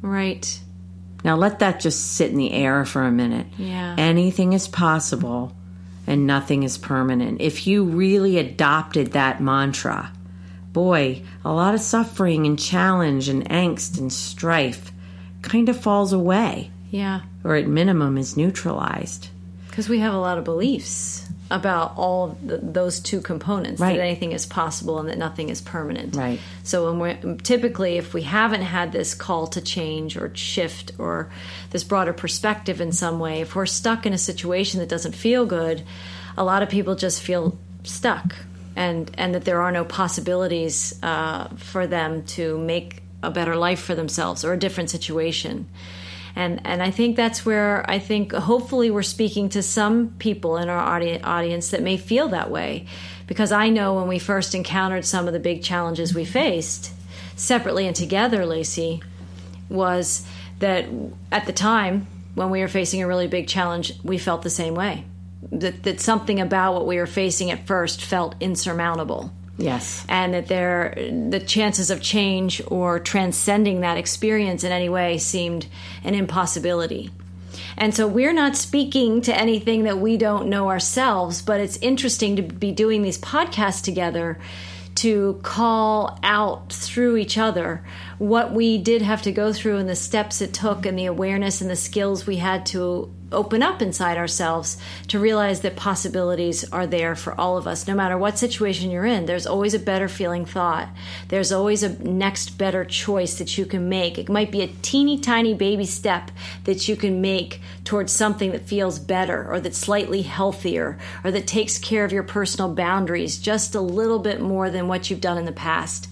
Right. 0.01 0.57
Now 1.25 1.35
let 1.35 1.59
that 1.59 1.81
just 1.81 2.13
sit 2.13 2.31
in 2.31 2.37
the 2.37 2.53
air 2.53 2.85
for 2.85 3.01
a 3.01 3.11
minute. 3.11 3.47
Yeah. 3.57 3.93
Anything 3.97 4.53
is 4.53 4.69
possible 4.69 5.53
and 6.07 6.25
nothing 6.25 6.63
is 6.63 6.77
permanent. 6.77 7.41
If 7.41 7.67
you 7.67 7.83
really 7.83 8.37
adopted 8.37 9.11
that 9.11 9.41
mantra, 9.41 10.13
boy, 10.71 11.23
a 11.43 11.51
lot 11.51 11.75
of 11.75 11.81
suffering 11.81 12.45
and 12.45 12.57
challenge 12.57 13.27
and 13.27 13.49
angst 13.49 13.99
and 13.99 14.13
strife 14.13 14.93
kind 15.41 15.67
of 15.67 15.77
falls 15.77 16.13
away. 16.13 16.71
Yeah. 16.89 17.23
Or 17.43 17.57
at 17.57 17.67
minimum 17.67 18.17
is 18.17 18.37
neutralized. 18.37 19.27
Because 19.67 19.89
we 19.89 19.99
have 19.99 20.13
a 20.13 20.19
lot 20.19 20.37
of 20.37 20.45
beliefs 20.45 21.22
about 21.51 21.93
all 21.97 22.37
the, 22.43 22.57
those 22.57 22.99
two 22.99 23.21
components 23.21 23.79
right. 23.79 23.95
that 23.95 24.01
anything 24.01 24.31
is 24.31 24.45
possible 24.45 24.99
and 24.99 25.09
that 25.09 25.17
nothing 25.17 25.49
is 25.49 25.61
permanent. 25.61 26.15
Right. 26.15 26.39
So 26.63 26.89
when 26.89 26.99
we're 26.99 27.35
typically 27.37 27.97
if 27.97 28.13
we 28.13 28.23
haven't 28.23 28.61
had 28.61 28.91
this 28.91 29.13
call 29.13 29.47
to 29.47 29.61
change 29.61 30.17
or 30.17 30.33
shift 30.35 30.93
or 30.97 31.31
this 31.71 31.83
broader 31.83 32.13
perspective 32.13 32.81
in 32.81 32.91
some 32.91 33.19
way, 33.19 33.41
if 33.41 33.55
we're 33.55 33.65
stuck 33.65 34.05
in 34.05 34.13
a 34.13 34.17
situation 34.17 34.79
that 34.79 34.89
doesn't 34.89 35.15
feel 35.15 35.45
good, 35.45 35.83
a 36.37 36.43
lot 36.43 36.63
of 36.63 36.69
people 36.69 36.95
just 36.95 37.21
feel 37.21 37.57
stuck 37.83 38.35
and 38.75 39.11
and 39.17 39.35
that 39.35 39.45
there 39.45 39.61
are 39.61 39.71
no 39.71 39.85
possibilities 39.85 40.97
uh, 41.03 41.47
for 41.57 41.85
them 41.87 42.23
to 42.23 42.57
make 42.57 43.01
a 43.21 43.29
better 43.29 43.55
life 43.55 43.81
for 43.81 43.95
themselves 43.95 44.43
or 44.43 44.53
a 44.53 44.57
different 44.57 44.89
situation 44.89 45.67
and 46.35 46.61
and 46.65 46.81
I 46.81 46.91
think 46.91 47.15
that's 47.15 47.45
where 47.45 47.89
I 47.89 47.99
think 47.99 48.31
hopefully 48.33 48.89
we're 48.89 49.03
speaking 49.03 49.49
to 49.49 49.61
some 49.61 50.09
people 50.19 50.57
in 50.57 50.69
our 50.69 50.79
audience 51.23 51.69
that 51.69 51.81
may 51.81 51.97
feel 51.97 52.29
that 52.29 52.49
way, 52.49 52.87
because 53.27 53.51
I 53.51 53.69
know 53.69 53.95
when 53.95 54.07
we 54.07 54.19
first 54.19 54.55
encountered 54.55 55.05
some 55.05 55.27
of 55.27 55.33
the 55.33 55.39
big 55.39 55.63
challenges 55.63 56.13
we 56.13 56.25
faced, 56.25 56.91
separately 57.35 57.87
and 57.87 57.95
together, 57.95 58.45
Lacey, 58.45 59.01
was 59.69 60.25
that 60.59 60.85
at 61.31 61.45
the 61.45 61.53
time 61.53 62.07
when 62.35 62.49
we 62.49 62.61
were 62.61 62.67
facing 62.67 63.03
a 63.03 63.07
really 63.07 63.27
big 63.27 63.47
challenge, 63.47 63.93
we 64.03 64.17
felt 64.17 64.41
the 64.41 64.49
same 64.49 64.73
way. 64.73 65.05
That, 65.51 65.83
that 65.83 65.99
something 65.99 66.39
about 66.39 66.73
what 66.73 66.87
we 66.87 66.97
were 66.97 67.05
facing 67.05 67.51
at 67.51 67.67
first 67.67 68.03
felt 68.03 68.33
insurmountable 68.39 69.31
Yes. 69.57 70.05
And 70.09 70.33
that 70.33 70.47
there 70.47 70.95
the 71.29 71.39
chances 71.39 71.91
of 71.91 72.01
change 72.01 72.61
or 72.67 72.99
transcending 72.99 73.81
that 73.81 73.97
experience 73.97 74.63
in 74.63 74.71
any 74.71 74.89
way 74.89 75.17
seemed 75.17 75.67
an 76.03 76.15
impossibility. 76.15 77.11
And 77.77 77.93
so 77.93 78.07
we're 78.07 78.33
not 78.33 78.55
speaking 78.55 79.21
to 79.21 79.35
anything 79.35 79.83
that 79.83 79.99
we 79.99 80.17
don't 80.17 80.47
know 80.47 80.69
ourselves, 80.69 81.41
but 81.41 81.59
it's 81.59 81.77
interesting 81.77 82.35
to 82.35 82.41
be 82.41 82.71
doing 82.71 83.03
these 83.03 83.17
podcasts 83.17 83.83
together 83.83 84.39
to 84.95 85.39
call 85.43 86.19
out 86.23 86.71
through 86.71 87.17
each 87.17 87.37
other 87.37 87.83
what 88.17 88.53
we 88.53 88.77
did 88.77 89.01
have 89.01 89.21
to 89.23 89.31
go 89.31 89.53
through 89.53 89.77
and 89.77 89.89
the 89.89 89.95
steps 89.95 90.41
it 90.41 90.53
took 90.53 90.85
and 90.85 90.97
the 90.97 91.05
awareness 91.05 91.61
and 91.61 91.69
the 91.69 91.75
skills 91.75 92.25
we 92.25 92.37
had 92.37 92.65
to 92.67 93.13
open 93.33 93.63
up 93.63 93.81
inside 93.81 94.17
ourselves 94.17 94.77
to 95.07 95.19
realize 95.19 95.61
that 95.61 95.75
possibilities 95.75 96.63
are 96.71 96.87
there 96.87 97.15
for 97.15 97.39
all 97.39 97.57
of 97.57 97.67
us. 97.67 97.87
No 97.87 97.95
matter 97.95 98.17
what 98.17 98.37
situation 98.37 98.91
you're 98.91 99.05
in, 99.05 99.25
there's 99.25 99.47
always 99.47 99.73
a 99.73 99.79
better 99.79 100.07
feeling 100.07 100.45
thought. 100.45 100.89
There's 101.27 101.51
always 101.51 101.83
a 101.83 102.01
next 102.03 102.57
better 102.57 102.85
choice 102.85 103.37
that 103.39 103.57
you 103.57 103.65
can 103.65 103.89
make. 103.89 104.17
It 104.17 104.29
might 104.29 104.51
be 104.51 104.61
a 104.61 104.67
teeny 104.81 105.19
tiny 105.19 105.53
baby 105.53 105.85
step 105.85 106.31
that 106.65 106.87
you 106.87 106.95
can 106.95 107.21
make 107.21 107.59
towards 107.83 108.13
something 108.13 108.51
that 108.51 108.67
feels 108.67 108.99
better 108.99 109.51
or 109.51 109.59
that's 109.59 109.77
slightly 109.77 110.21
healthier 110.21 110.97
or 111.23 111.31
that 111.31 111.47
takes 111.47 111.77
care 111.77 112.05
of 112.05 112.13
your 112.13 112.23
personal 112.23 112.73
boundaries 112.73 113.37
just 113.37 113.75
a 113.75 113.81
little 113.81 114.19
bit 114.19 114.39
more 114.39 114.69
than 114.69 114.87
what 114.87 115.09
you've 115.09 115.21
done 115.21 115.37
in 115.37 115.45
the 115.45 115.51
past. 115.51 116.07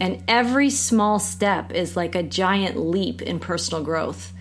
And 0.00 0.24
every 0.26 0.70
small 0.70 1.18
step 1.18 1.72
is 1.72 1.96
like 1.96 2.14
a 2.14 2.22
giant 2.22 2.76
leap 2.76 3.22
in 3.22 3.38
personal 3.38 3.84
growth 3.84 4.32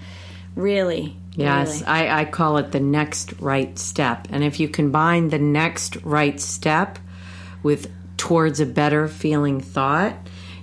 Really. 0.56 1.18
Yes, 1.36 1.82
really. 1.82 1.86
I, 1.86 2.22
I 2.22 2.26
call 2.26 2.58
it 2.58 2.72
the 2.72 2.80
next 2.80 3.34
right 3.40 3.78
step. 3.80 4.28
And 4.32 4.44
if 4.44 4.60
you 4.60 4.68
combine 4.68 5.30
the 5.30 5.40
next 5.40 5.98
right 5.98 6.40
step 6.40 7.00
with 7.64 7.90
towards 8.18 8.60
a 8.60 8.66
better 8.66 9.08
feeling 9.08 9.62
thought, 9.62 10.16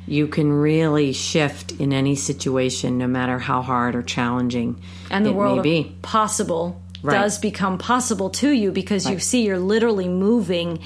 you 0.06 0.26
can 0.26 0.52
really 0.52 1.12
shift 1.12 1.72
in 1.72 1.92
any 1.92 2.14
situation, 2.14 2.98
no 2.98 3.06
matter 3.06 3.38
how 3.38 3.62
hard 3.62 3.94
or 3.94 4.02
challenging 4.02 4.80
and 5.10 5.24
the 5.24 5.30
it 5.30 5.34
world 5.34 5.58
may 5.58 5.62
be. 5.62 5.96
possible 6.02 6.80
Right. 7.00 7.14
does 7.14 7.38
become 7.38 7.78
possible 7.78 8.30
to 8.30 8.50
you 8.50 8.72
because 8.72 9.08
you 9.08 9.20
see 9.20 9.44
you're 9.44 9.58
literally 9.58 10.08
moving 10.08 10.80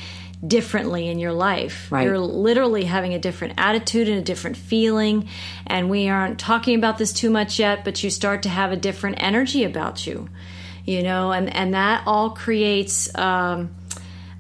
differently 0.47 1.09
in 1.09 1.19
your 1.19 1.33
life. 1.33 1.91
Right. 1.91 2.05
You're 2.05 2.19
literally 2.19 2.85
having 2.85 3.15
a 3.15 3.19
different 3.19 3.55
attitude 3.59 4.09
and 4.09 4.19
a 4.19 4.23
different 4.23 4.57
feeling. 4.57 5.29
And 5.67 5.89
we 5.89 6.09
aren't 6.09 6.39
talking 6.39 6.77
about 6.77 6.99
this 6.99 7.13
too 7.13 7.31
much 7.31 7.59
yet, 7.59 7.85
but 7.85 8.03
you 8.03 8.11
start 8.11 8.43
to 8.43 8.49
have 8.49 8.73
a 8.73 8.77
different 8.77 9.23
energy 9.23 9.65
about 9.65 10.07
you. 10.07 10.29
You 10.85 11.03
know, 11.03 11.31
and, 11.31 11.55
and 11.55 11.75
that 11.75 12.03
all 12.07 12.31
creates 12.31 13.17
um, 13.17 13.73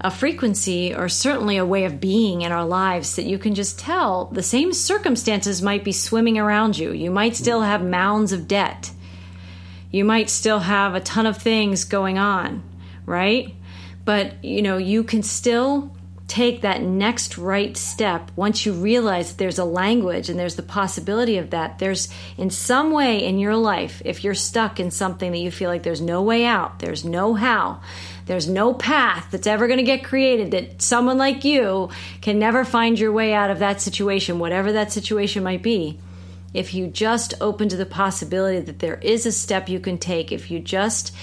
a 0.00 0.10
frequency 0.10 0.92
or 0.92 1.08
certainly 1.08 1.56
a 1.56 1.64
way 1.64 1.84
of 1.84 2.00
being 2.00 2.42
in 2.42 2.50
our 2.50 2.64
lives 2.64 3.14
that 3.14 3.26
you 3.26 3.38
can 3.38 3.54
just 3.54 3.78
tell 3.78 4.24
the 4.26 4.42
same 4.42 4.72
circumstances 4.72 5.62
might 5.62 5.84
be 5.84 5.92
swimming 5.92 6.38
around 6.38 6.76
you. 6.76 6.90
You 6.90 7.12
might 7.12 7.36
still 7.36 7.62
have 7.62 7.84
mounds 7.84 8.32
of 8.32 8.48
debt 8.48 8.90
you 9.92 10.06
might 10.06 10.30
still 10.30 10.58
have 10.58 10.94
a 10.94 11.00
ton 11.00 11.26
of 11.26 11.36
things 11.36 11.84
going 11.84 12.18
on, 12.18 12.62
right? 13.04 13.54
But 14.04 14.42
you 14.44 14.62
know, 14.62 14.76
you 14.78 15.04
can 15.04 15.22
still 15.22 15.94
take 16.28 16.62
that 16.62 16.80
next 16.80 17.36
right 17.36 17.76
step 17.76 18.30
once 18.36 18.64
you 18.64 18.72
realize 18.72 19.34
there's 19.34 19.58
a 19.58 19.64
language 19.64 20.30
and 20.30 20.38
there's 20.38 20.56
the 20.56 20.62
possibility 20.62 21.36
of 21.36 21.50
that. 21.50 21.78
There's 21.78 22.08
in 22.38 22.48
some 22.48 22.92
way 22.92 23.22
in 23.22 23.38
your 23.38 23.54
life, 23.54 24.00
if 24.04 24.24
you're 24.24 24.34
stuck 24.34 24.80
in 24.80 24.90
something 24.90 25.30
that 25.30 25.38
you 25.38 25.50
feel 25.50 25.68
like 25.68 25.82
there's 25.82 26.00
no 26.00 26.22
way 26.22 26.46
out, 26.46 26.78
there's 26.78 27.04
no 27.04 27.34
how, 27.34 27.82
there's 28.24 28.48
no 28.48 28.72
path 28.72 29.28
that's 29.30 29.46
ever 29.46 29.66
going 29.66 29.78
to 29.78 29.84
get 29.84 30.04
created 30.04 30.52
that 30.52 30.80
someone 30.80 31.18
like 31.18 31.44
you 31.44 31.90
can 32.22 32.38
never 32.38 32.64
find 32.64 32.98
your 32.98 33.12
way 33.12 33.34
out 33.34 33.50
of 33.50 33.58
that 33.58 33.82
situation, 33.82 34.38
whatever 34.38 34.72
that 34.72 34.90
situation 34.90 35.42
might 35.42 35.62
be 35.62 35.98
if 36.54 36.74
you 36.74 36.86
just 36.86 37.34
open 37.40 37.68
to 37.68 37.76
the 37.76 37.86
possibility 37.86 38.60
that 38.60 38.78
there 38.78 38.96
is 38.96 39.26
a 39.26 39.32
step 39.32 39.68
you 39.68 39.80
can 39.80 39.98
take, 39.98 40.32
if 40.32 40.50
you 40.50 40.60
just 40.60 41.14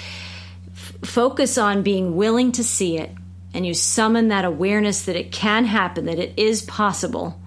focus 1.03 1.57
on 1.57 1.83
being 1.83 2.15
willing 2.15 2.51
to 2.53 2.63
see 2.63 2.97
it 2.97 3.11
and 3.53 3.65
you 3.65 3.73
summon 3.73 4.27
that 4.27 4.45
awareness 4.45 5.03
that 5.03 5.15
it 5.15 5.31
can 5.31 5.65
happen, 5.65 6.05
that 6.05 6.19
it 6.19 6.33
is 6.37 6.61
possible, 6.61 7.39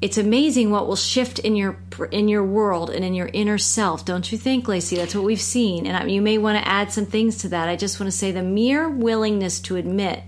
it's 0.00 0.18
amazing 0.18 0.70
what 0.70 0.86
will 0.86 0.96
shift 0.96 1.38
in 1.38 1.56
your 1.56 1.78
in 2.10 2.28
your 2.28 2.44
world 2.44 2.90
and 2.90 3.02
in 3.04 3.14
your 3.14 3.30
inner 3.32 3.56
self, 3.56 4.04
don't 4.04 4.30
you 4.30 4.36
think, 4.36 4.68
Lacey? 4.68 4.96
That's 4.96 5.14
what 5.14 5.24
we've 5.24 5.40
seen, 5.40 5.86
and 5.86 5.96
I- 5.96 6.06
you 6.06 6.20
may 6.20 6.36
want 6.36 6.58
to 6.58 6.68
add 6.68 6.92
some 6.92 7.06
things 7.06 7.38
to 7.38 7.48
that. 7.48 7.70
I 7.70 7.76
just 7.76 7.98
want 7.98 8.12
to 8.12 8.18
say 8.18 8.30
the 8.30 8.42
mere 8.42 8.88
willingness 8.88 9.60
to 9.60 9.76
admit 9.76 10.22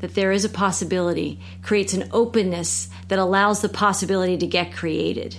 that 0.00 0.14
there 0.14 0.30
is 0.30 0.44
a 0.44 0.48
possibility 0.48 1.40
creates 1.62 1.94
an 1.94 2.08
openness 2.12 2.88
that 3.08 3.18
allows 3.18 3.60
the 3.60 3.68
possibility 3.68 4.36
to 4.36 4.46
get 4.46 4.72
created. 4.72 5.36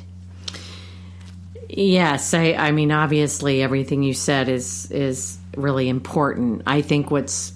Yes, 1.70 2.34
I, 2.34 2.54
I 2.54 2.72
mean, 2.72 2.92
obviously, 2.92 3.62
everything 3.62 4.04
you 4.04 4.14
said 4.14 4.50
is 4.50 4.92
is 4.92 5.39
really 5.62 5.90
important. 5.90 6.64
I 6.66 6.82
think 6.82 7.12
what's 7.12 7.54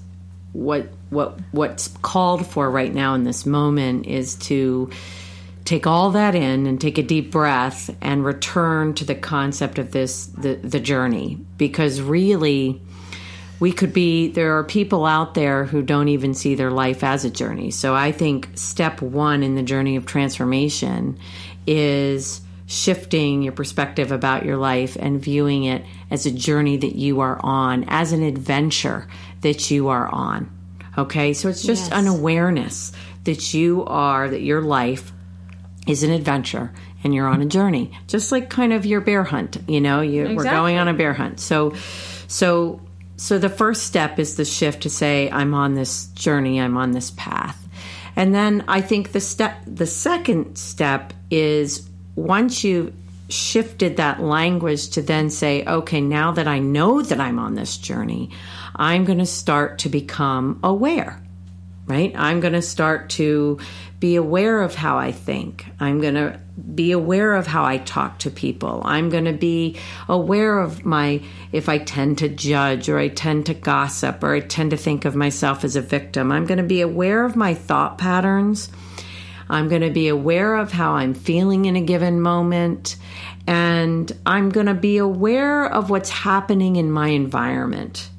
what 0.54 0.90
what 1.10 1.40
what's 1.52 1.88
called 2.02 2.46
for 2.46 2.70
right 2.70 2.94
now 2.94 3.16
in 3.16 3.24
this 3.24 3.46
moment 3.46 4.06
is 4.06 4.36
to 4.36 4.90
take 5.66 5.88
all 5.88 6.12
that 6.12 6.36
in 6.36 6.68
and 6.68 6.80
take 6.80 6.98
a 6.98 7.04
deep 7.04 7.32
breath 7.32 7.96
and 8.02 8.24
return 8.24 8.94
to 8.94 9.06
the 9.06 9.16
concept 9.16 9.80
of 9.80 9.92
this 9.92 10.28
the 10.28 10.56
the 10.56 10.80
journey 10.80 11.40
because 11.58 12.02
really 12.02 12.82
we 13.60 13.72
could 13.72 13.94
be 13.94 14.28
there 14.28 14.58
are 14.58 14.64
people 14.64 15.06
out 15.06 15.34
there 15.36 15.66
who 15.66 15.82
don't 15.82 16.10
even 16.10 16.34
see 16.34 16.54
their 16.54 16.72
life 16.72 17.04
as 17.04 17.24
a 17.24 17.30
journey. 17.30 17.72
So 17.72 17.96
I 17.96 18.12
think 18.12 18.50
step 18.56 19.02
1 19.02 19.42
in 19.42 19.56
the 19.56 19.64
journey 19.64 19.96
of 19.96 20.06
transformation 20.06 21.18
is 21.66 22.42
shifting 22.66 23.42
your 23.42 23.54
perspective 23.54 24.12
about 24.12 24.46
your 24.46 24.58
life 24.58 24.96
and 25.00 25.22
viewing 25.22 25.66
it 25.66 25.84
as 26.10 26.26
a 26.26 26.32
journey 26.32 26.78
that 26.78 26.96
you 26.96 27.20
are 27.20 27.40
on, 27.44 27.86
as 27.88 28.12
an 28.12 28.24
adventure 28.24 29.08
that 29.42 29.70
you 29.70 29.90
are 29.90 30.08
on. 30.08 30.50
Okay? 30.98 31.34
So 31.34 31.50
it's 31.50 31.64
just 31.64 31.92
Yes. 31.92 32.00
an 32.00 32.08
awareness 32.08 32.92
that 33.26 33.54
you 33.54 33.84
are 33.86 34.30
that 34.30 34.42
your 34.42 34.62
life 34.62 35.12
is 35.88 36.04
an 36.04 36.12
adventure 36.12 36.72
and 37.04 37.14
you're 37.14 37.28
on 37.28 37.42
a 37.42 37.46
journey 37.46 37.92
just 38.08 38.32
like 38.32 38.50
kind 38.50 38.72
of 38.72 38.86
your 38.86 39.02
bear 39.02 39.24
hunt 39.26 39.58
you 39.68 39.82
know 39.82 40.00
you 40.00 40.34
we're 40.36 40.44
going 40.46 40.78
on 40.78 40.88
a 40.88 40.94
bear 40.94 41.14
hunt 41.14 41.38
so 41.40 41.74
so 42.28 42.80
so 43.18 43.38
the 43.38 43.50
first 43.50 43.84
step 43.84 44.18
is 44.20 44.38
the 44.38 44.46
shift 44.46 44.84
to 44.84 44.90
say 44.90 45.30
i'm 45.32 45.54
on 45.54 45.74
this 45.76 46.06
journey 46.08 46.62
i'm 46.62 46.78
on 46.78 46.92
this 46.92 47.12
path 47.12 47.68
and 48.16 48.34
then 48.34 48.64
i 48.70 48.80
think 48.80 49.12
the 49.12 49.20
step 49.20 49.58
the 49.68 49.86
second 49.86 50.58
step 50.58 51.12
is 51.30 51.90
once 52.16 52.64
you've 52.64 52.94
shifted 53.30 53.98
that 53.98 54.22
language 54.22 54.90
to 54.90 55.02
then 55.02 55.30
say 55.30 55.64
okay 55.66 56.02
now 56.02 56.32
that 56.32 56.48
i 56.48 56.60
know 56.60 57.02
that 57.02 57.20
i'm 57.20 57.40
on 57.40 57.56
this 57.56 57.78
journey 57.78 58.30
i'm 58.76 59.06
going 59.06 59.18
to 59.18 59.26
start 59.26 59.80
to 59.80 59.90
become 59.90 60.60
aware 60.64 61.24
right? 61.88 62.14
I'm 62.16 62.40
going 62.40 62.54
to 62.54 62.62
start 62.62 63.10
to 63.12 63.60
be 64.00 64.16
aware 64.16 64.62
of 64.62 64.76
how 64.76 64.98
I 64.98 65.12
think. 65.12 65.66
I'm 65.80 66.00
going 66.00 66.14
to 66.16 66.40
be 66.74 66.92
aware 66.92 67.34
of 67.34 67.48
how 67.48 67.66
I 67.66 67.78
talk 67.78 68.20
to 68.20 68.30
people. 68.30 68.82
I'm 68.86 69.10
going 69.10 69.26
to 69.26 69.34
be 69.34 69.78
aware 70.08 70.60
of 70.60 70.86
my, 70.86 71.22
if 71.52 71.68
I 71.68 71.80
tend 71.80 72.20
to 72.20 72.30
judge 72.30 72.90
or 72.90 72.98
I 72.98 73.10
tend 73.10 73.48
to 73.48 73.54
gossip 73.54 74.24
or 74.24 74.36
I 74.36 74.40
tend 74.40 74.72
to 74.72 74.78
think 74.78 75.06
of 75.06 75.16
myself 75.16 75.64
as 75.64 75.76
a 75.76 75.82
victim. 75.82 76.32
I'm 76.32 76.46
going 76.46 76.58
to 76.58 76.64
be 76.64 76.82
aware 76.82 77.26
of 77.26 77.36
my 77.36 77.54
thought 77.54 77.98
patterns. 77.98 78.70
I'm 79.54 79.70
going 79.70 79.82
to 79.82 79.92
be 79.92 80.08
aware 80.08 80.56
of 80.56 80.72
how 80.72 80.94
I'm 80.94 81.14
feeling 81.14 81.66
in 81.66 81.76
a 81.76 81.82
given 81.82 82.20
moment. 82.22 82.96
And 83.46 84.12
I'm 84.26 84.50
going 84.50 84.66
to 84.66 84.74
be 84.74 84.98
aware 84.98 85.66
of 85.66 85.90
what's 85.90 86.10
happening 86.10 86.76
in 86.78 86.92
my 86.92 87.10
environment 87.10 88.10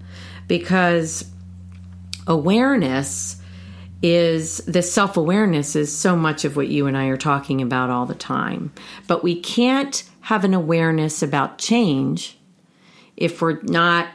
because 0.47 1.25
awareness 2.27 3.41
is 4.03 4.59
the 4.59 4.83
self 4.83 5.17
awareness 5.17 5.75
is 5.75 5.97
so 5.97 6.15
much 6.15 6.45
of 6.45 6.57
what 6.57 6.69
you 6.69 6.87
and 6.87 6.97
I 6.97 7.07
are 7.07 7.17
talking 7.17 7.63
about 7.63 7.91
all 7.91 8.07
the 8.07 8.15
time. 8.15 8.73
But 9.07 9.25
we 9.25 9.41
can't 9.41 10.05
have 10.21 10.45
an 10.45 10.55
awareness 10.55 11.23
about 11.23 11.59
change 11.59 12.39
if 13.17 13.41
we're 13.41 13.61
not 13.63 14.09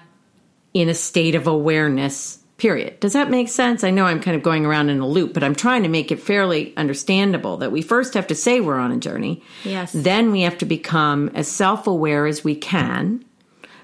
in 0.73 0.89
a 0.89 0.93
state 0.93 1.35
of 1.35 1.47
awareness, 1.47 2.37
period. 2.59 2.99
Does 2.99 3.13
that 3.13 3.29
make 3.29 3.49
sense? 3.49 3.83
I 3.83 3.89
know 3.89 4.05
I'm 4.05 4.21
kind 4.21 4.37
of 4.37 4.43
going 4.43 4.65
around 4.65 4.89
in 4.89 4.99
a 4.99 5.07
loop, 5.07 5.33
but 5.33 5.43
I'm 5.43 5.55
trying 5.55 5.83
to 5.83 5.89
make 5.89 6.11
it 6.11 6.19
fairly 6.19 6.75
understandable 6.77 7.57
that 7.57 7.71
we 7.71 7.81
first 7.81 8.13
have 8.13 8.27
to 8.27 8.35
say 8.35 8.59
we're 8.59 8.77
on 8.77 8.91
a 8.91 8.97
journey. 8.97 9.41
Yes. 9.63 9.91
Then 9.93 10.31
we 10.31 10.41
have 10.41 10.57
to 10.59 10.65
become 10.65 11.29
as 11.33 11.47
self 11.47 11.87
aware 11.87 12.27
as 12.27 12.43
we 12.43 12.55
can 12.55 13.25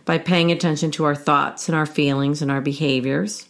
by 0.06 0.18
paying 0.20 0.52
attention 0.52 0.92
to 0.92 1.06
our 1.06 1.16
thoughts 1.16 1.68
and 1.68 1.76
our 1.76 1.86
feelings 1.86 2.42
and 2.42 2.52
our 2.52 2.62
behaviors, 2.62 3.48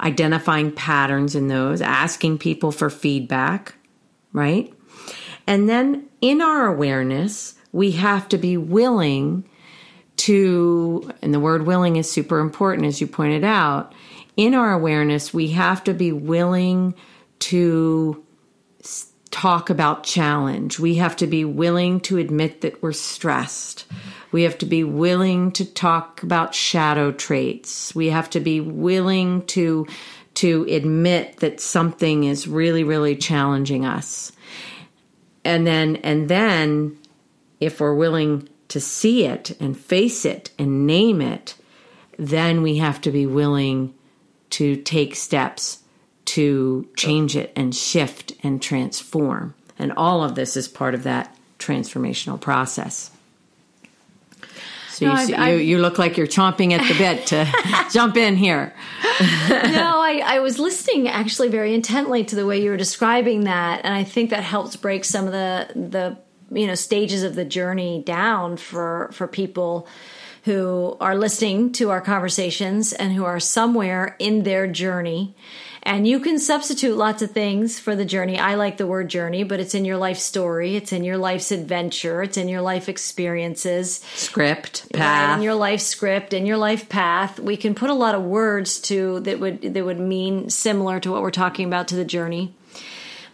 identifying 0.00 0.70
patterns 0.70 1.34
in 1.34 1.48
those, 1.48 1.80
asking 1.80 2.38
people 2.38 2.70
for 2.70 2.90
feedback, 2.90 3.74
right? 4.32 4.72
And 5.46 5.68
then 5.68 6.06
in 6.20 6.42
our 6.42 6.66
awareness, 6.66 7.54
we 7.72 7.92
have 7.92 8.28
to 8.28 8.38
be 8.38 8.56
willing 8.56 9.48
to, 10.16 11.10
and 11.22 11.32
the 11.32 11.40
word 11.40 11.66
willing 11.66 11.96
is 11.96 12.10
super 12.10 12.40
important, 12.40 12.86
as 12.86 13.00
you 13.00 13.06
pointed 13.06 13.44
out. 13.44 13.94
In 14.36 14.54
our 14.54 14.72
awareness, 14.72 15.32
we 15.32 15.48
have 15.48 15.82
to 15.84 15.94
be 15.94 16.12
willing 16.12 16.94
to 17.38 18.22
talk 19.30 19.70
about 19.70 20.04
challenge. 20.04 20.78
We 20.78 20.94
have 20.96 21.16
to 21.16 21.26
be 21.26 21.44
willing 21.44 22.00
to 22.00 22.18
admit 22.18 22.60
that 22.60 22.82
we're 22.82 22.92
stressed. 22.92 23.86
We 24.32 24.44
have 24.44 24.58
to 24.58 24.66
be 24.66 24.84
willing 24.84 25.52
to 25.52 25.64
talk 25.64 26.22
about 26.22 26.54
shadow 26.54 27.12
traits. 27.12 27.94
We 27.94 28.08
have 28.08 28.30
to 28.30 28.40
be 28.40 28.60
willing 28.60 29.44
to 29.46 29.86
to 30.34 30.66
admit 30.68 31.38
that 31.38 31.60
something 31.60 32.24
is 32.24 32.46
really 32.46 32.84
really 32.84 33.16
challenging 33.16 33.84
us. 33.84 34.32
And 35.44 35.66
then 35.66 35.96
and 35.96 36.28
then 36.28 36.98
if 37.60 37.80
we're 37.80 37.94
willing 37.94 38.48
to 38.68 38.80
see 38.80 39.24
it 39.24 39.58
and 39.60 39.78
face 39.78 40.24
it 40.24 40.50
and 40.58 40.86
name 40.86 41.20
it, 41.20 41.54
then 42.18 42.62
we 42.62 42.76
have 42.78 43.00
to 43.02 43.10
be 43.10 43.26
willing 43.26 43.94
to 44.50 44.76
take 44.76 45.14
steps 45.16 45.78
to 46.26 46.88
change 46.96 47.36
it 47.36 47.52
and 47.56 47.74
shift 47.74 48.32
and 48.42 48.60
transform. 48.60 49.54
And 49.78 49.92
all 49.92 50.24
of 50.24 50.34
this 50.34 50.56
is 50.56 50.66
part 50.68 50.94
of 50.94 51.04
that 51.04 51.34
transformational 51.58 52.40
process. 52.40 53.10
So 54.90 55.06
No, 55.06 55.12
you, 55.12 55.18
I've- 55.18 55.34
I've- 55.34 55.52
you, 55.52 55.58
you 55.58 55.78
look 55.78 55.98
like 55.98 56.16
you're 56.16 56.26
chomping 56.26 56.72
at 56.72 56.86
the 56.88 56.94
bit 56.96 57.26
to 57.26 57.46
jump 57.92 58.16
in 58.16 58.36
here. 58.36 58.72
no, 59.20 60.00
I, 60.00 60.22
I 60.24 60.38
was 60.40 60.58
listening 60.58 61.08
actually 61.08 61.48
very 61.48 61.74
intently 61.74 62.24
to 62.24 62.36
the 62.36 62.46
way 62.46 62.62
you 62.62 62.70
were 62.70 62.76
describing 62.78 63.44
that, 63.44 63.82
and 63.84 63.92
I 63.94 64.04
think 64.04 64.30
that 64.30 64.42
helps 64.42 64.74
break 64.76 65.04
some 65.04 65.26
of 65.26 65.32
the 65.32 65.68
the 65.74 66.16
you 66.50 66.66
know 66.66 66.74
stages 66.76 67.22
of 67.24 67.34
the 67.34 67.44
journey 67.44 68.02
down 68.04 68.56
for 68.56 69.10
for 69.12 69.26
people 69.26 69.86
who 70.46 70.96
are 71.00 71.16
listening 71.16 71.72
to 71.72 71.90
our 71.90 72.00
conversations 72.00 72.92
and 72.92 73.12
who 73.12 73.24
are 73.24 73.40
somewhere 73.40 74.14
in 74.20 74.44
their 74.44 74.68
journey. 74.68 75.34
And 75.82 76.06
you 76.06 76.20
can 76.20 76.38
substitute 76.38 76.96
lots 76.96 77.20
of 77.20 77.32
things 77.32 77.80
for 77.80 77.96
the 77.96 78.04
journey. 78.04 78.38
I 78.38 78.54
like 78.54 78.76
the 78.76 78.86
word 78.86 79.08
journey, 79.08 79.42
but 79.42 79.58
it's 79.58 79.74
in 79.74 79.84
your 79.84 79.96
life 79.96 80.18
story, 80.18 80.76
it's 80.76 80.92
in 80.92 81.02
your 81.02 81.16
life's 81.16 81.50
adventure, 81.50 82.22
it's 82.22 82.36
in 82.36 82.48
your 82.48 82.60
life 82.60 82.88
experiences, 82.88 83.96
script, 84.14 84.92
path, 84.92 85.30
right, 85.30 85.36
in 85.36 85.42
your 85.42 85.54
life 85.54 85.80
script, 85.80 86.32
in 86.32 86.46
your 86.46 86.58
life 86.58 86.88
path. 86.88 87.40
We 87.40 87.56
can 87.56 87.74
put 87.74 87.90
a 87.90 87.94
lot 87.94 88.14
of 88.14 88.22
words 88.22 88.78
to 88.82 89.20
that 89.20 89.40
would 89.40 89.62
that 89.62 89.84
would 89.84 90.00
mean 90.00 90.48
similar 90.48 91.00
to 91.00 91.10
what 91.10 91.22
we're 91.22 91.30
talking 91.32 91.66
about 91.66 91.88
to 91.88 91.96
the 91.96 92.04
journey. 92.04 92.54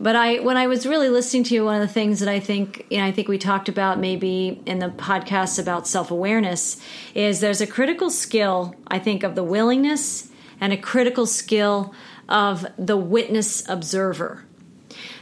But 0.02 0.16
I, 0.16 0.40
when 0.40 0.56
I 0.56 0.66
was 0.66 0.84
really 0.84 1.08
listening 1.08 1.44
to 1.44 1.54
you, 1.54 1.64
one 1.64 1.80
of 1.80 1.86
the 1.86 1.92
things 1.92 2.18
that 2.18 2.28
I 2.28 2.40
think, 2.40 2.84
you 2.90 2.98
know, 2.98 3.04
I 3.04 3.12
think 3.12 3.28
we 3.28 3.38
talked 3.38 3.68
about 3.68 4.00
maybe 4.00 4.60
in 4.66 4.80
the 4.80 4.88
podcast 4.88 5.60
about 5.60 5.86
self 5.86 6.10
awareness 6.10 6.82
is 7.14 7.38
there's 7.38 7.60
a 7.60 7.68
critical 7.68 8.10
skill, 8.10 8.74
I 8.88 8.98
think, 8.98 9.22
of 9.22 9.36
the 9.36 9.44
willingness 9.44 10.28
and 10.60 10.72
a 10.72 10.76
critical 10.76 11.24
skill 11.24 11.94
of 12.28 12.66
the 12.76 12.96
witness 12.96 13.62
observer. 13.68 14.44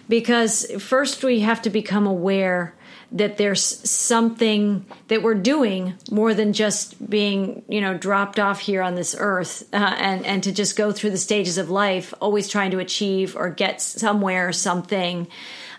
Because 0.09 0.65
first 0.83 1.23
we 1.23 1.41
have 1.41 1.61
to 1.61 1.69
become 1.69 2.07
aware 2.07 2.75
that 3.13 3.39
there's 3.39 3.65
something 3.89 4.85
that 5.09 5.23
we're 5.23 5.35
doing 5.35 5.95
more 6.11 6.33
than 6.33 6.53
just 6.53 7.11
being, 7.11 7.63
you 7.69 7.81
know, 7.81 7.97
dropped 7.97 8.39
off 8.39 8.61
here 8.61 8.83
on 8.83 8.95
this 8.95 9.17
earth 9.19 9.69
uh, 9.73 9.97
and, 9.99 10.25
and 10.25 10.45
to 10.45 10.53
just 10.53 10.77
go 10.77 10.93
through 10.93 11.11
the 11.11 11.19
stages 11.19 11.59
of 11.59 11.71
life, 11.71 12.15
always 12.21 12.49
trying 12.49 12.71
to 12.71 12.79
achieve 12.79 13.37
or 13.37 13.51
get 13.51 13.81
somewhere, 13.81 14.49
or 14.49 14.53
something. 14.53 15.27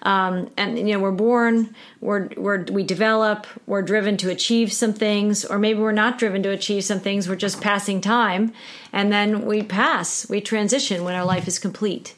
Um, 0.04 0.50
and 0.58 0.80
you 0.80 0.96
know 0.96 1.00
we're 1.00 1.12
born 1.12 1.76
we're, 2.00 2.28
we're 2.36 2.64
we 2.64 2.82
develop 2.82 3.46
we're 3.68 3.84
driven 3.84 4.18
to 4.18 4.32
achieve 4.32 4.74
some 4.74 4.94
things 4.94 5.46
or 5.46 5.60
maybe 5.60 5.80
we're 5.80 5.92
not 5.92 6.18
driven 6.18 6.42
to 6.42 6.50
achieve 6.50 6.84
some 6.84 7.00
things 7.00 7.30
we're 7.30 7.36
just 7.36 7.62
passing 7.62 8.02
time 8.02 8.52
and 8.92 9.14
then 9.14 9.46
we 9.46 9.62
pass 9.62 10.28
we 10.28 10.42
transition 10.42 11.04
when 11.04 11.14
our 11.14 11.24
life 11.24 11.48
is 11.48 11.60
complete 11.60 12.16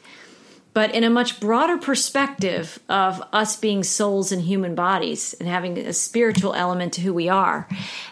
but 0.74 0.92
in 0.92 1.04
a 1.04 1.10
much 1.10 1.38
broader 1.40 1.78
perspective 1.78 2.80
of 2.88 3.22
us 3.32 3.56
being 3.56 3.84
souls 3.84 4.32
in 4.32 4.40
human 4.40 4.74
bodies 4.74 5.32
and 5.34 5.48
having 5.48 5.78
a 5.78 5.92
spiritual 5.92 6.52
element 6.52 6.92
to 6.92 7.00
who 7.00 7.14
we 7.14 7.28
are 7.28 7.66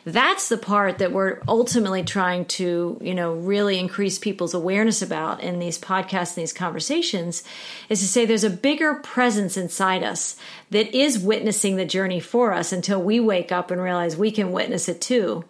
that's 0.05 0.48
the 0.48 0.57
part 0.57 0.98
that 0.98 1.12
we're 1.12 1.40
ultimately 1.46 2.03
trying 2.03 2.44
to 2.44 2.98
you 3.03 3.14
know 3.14 3.35
really 3.35 3.79
increase 3.79 4.18
people's 4.18 4.55
awareness 4.55 5.03
about 5.03 5.42
in 5.42 5.59
these 5.59 5.79
podcasts 5.79 6.37
and 6.37 6.42
these 6.42 6.53
conversations 6.53 7.42
is 7.88 8.01
to 8.01 8.07
say 8.07 8.25
there's 8.25 8.44
a 8.44 8.51
bigger 8.51 8.94
presence 8.94 9.57
inside 9.57 10.03
us 10.03 10.37
that 10.70 10.96
is 10.96 11.18
witnessing 11.18 11.77
the 11.77 11.85
journey 11.85 12.20
for 12.20 12.53
us 12.53 12.72
until 12.72 13.03
we 13.03 13.20
wake 13.20 13.53
up 13.53 13.70
and 13.70 13.83
realize 13.83 14.16
we 14.16 14.31
can 14.31 14.53
witness 14.53 14.88
it 14.88 15.01
too 15.01 15.44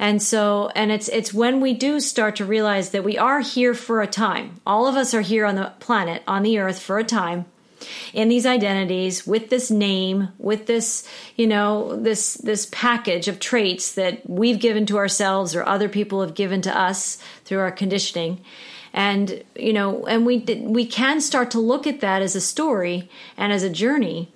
and 0.00 0.22
so, 0.22 0.70
and 0.74 0.90
it's, 0.90 1.08
it's 1.08 1.34
when 1.34 1.60
we 1.60 1.74
do 1.74 2.00
start 2.00 2.36
to 2.36 2.46
realize 2.46 2.88
that 2.92 3.04
we 3.04 3.18
are 3.18 3.40
here 3.40 3.74
for 3.74 4.00
a 4.00 4.06
time. 4.06 4.58
All 4.66 4.86
of 4.86 4.96
us 4.96 5.12
are 5.12 5.20
here 5.20 5.44
on 5.44 5.56
the 5.56 5.74
planet, 5.78 6.22
on 6.26 6.42
the 6.42 6.58
earth 6.58 6.80
for 6.80 6.98
a 6.98 7.04
time 7.04 7.44
in 8.14 8.30
these 8.30 8.46
identities 8.46 9.26
with 9.26 9.50
this 9.50 9.70
name 9.70 10.28
with 10.36 10.66
this 10.66 11.08
you 11.36 11.46
know 11.46 11.96
this 11.96 12.34
this 12.34 12.68
package 12.70 13.26
of 13.26 13.40
traits 13.40 13.92
that 13.92 14.28
we've 14.28 14.58
given 14.58 14.84
to 14.84 14.98
ourselves 14.98 15.54
or 15.54 15.66
other 15.66 15.88
people 15.88 16.20
have 16.20 16.34
given 16.34 16.60
to 16.60 16.78
us 16.78 17.16
through 17.46 17.58
our 17.58 17.70
conditioning 17.70 18.38
and 18.92 19.42
you 19.56 19.72
know 19.72 20.04
and 20.06 20.26
we 20.26 20.40
we 20.60 20.84
can 20.84 21.22
start 21.22 21.50
to 21.50 21.58
look 21.58 21.86
at 21.86 22.00
that 22.00 22.20
as 22.20 22.36
a 22.36 22.40
story 22.40 23.08
and 23.38 23.50
as 23.50 23.62
a 23.62 23.70
journey 23.70 24.30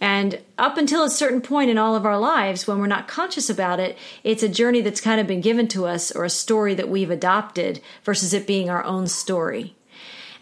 and 0.00 0.40
up 0.56 0.78
until 0.78 1.04
a 1.04 1.10
certain 1.10 1.42
point 1.42 1.70
in 1.70 1.76
all 1.76 1.94
of 1.94 2.06
our 2.06 2.18
lives, 2.18 2.66
when 2.66 2.78
we're 2.78 2.86
not 2.86 3.06
conscious 3.06 3.50
about 3.50 3.78
it, 3.78 3.98
it's 4.24 4.42
a 4.42 4.48
journey 4.48 4.80
that's 4.80 5.00
kind 5.00 5.20
of 5.20 5.26
been 5.26 5.42
given 5.42 5.68
to 5.68 5.86
us 5.86 6.10
or 6.10 6.24
a 6.24 6.30
story 6.30 6.74
that 6.74 6.88
we've 6.88 7.10
adopted 7.10 7.82
versus 8.02 8.32
it 8.32 8.46
being 8.46 8.70
our 8.70 8.82
own 8.84 9.06
story. 9.06 9.74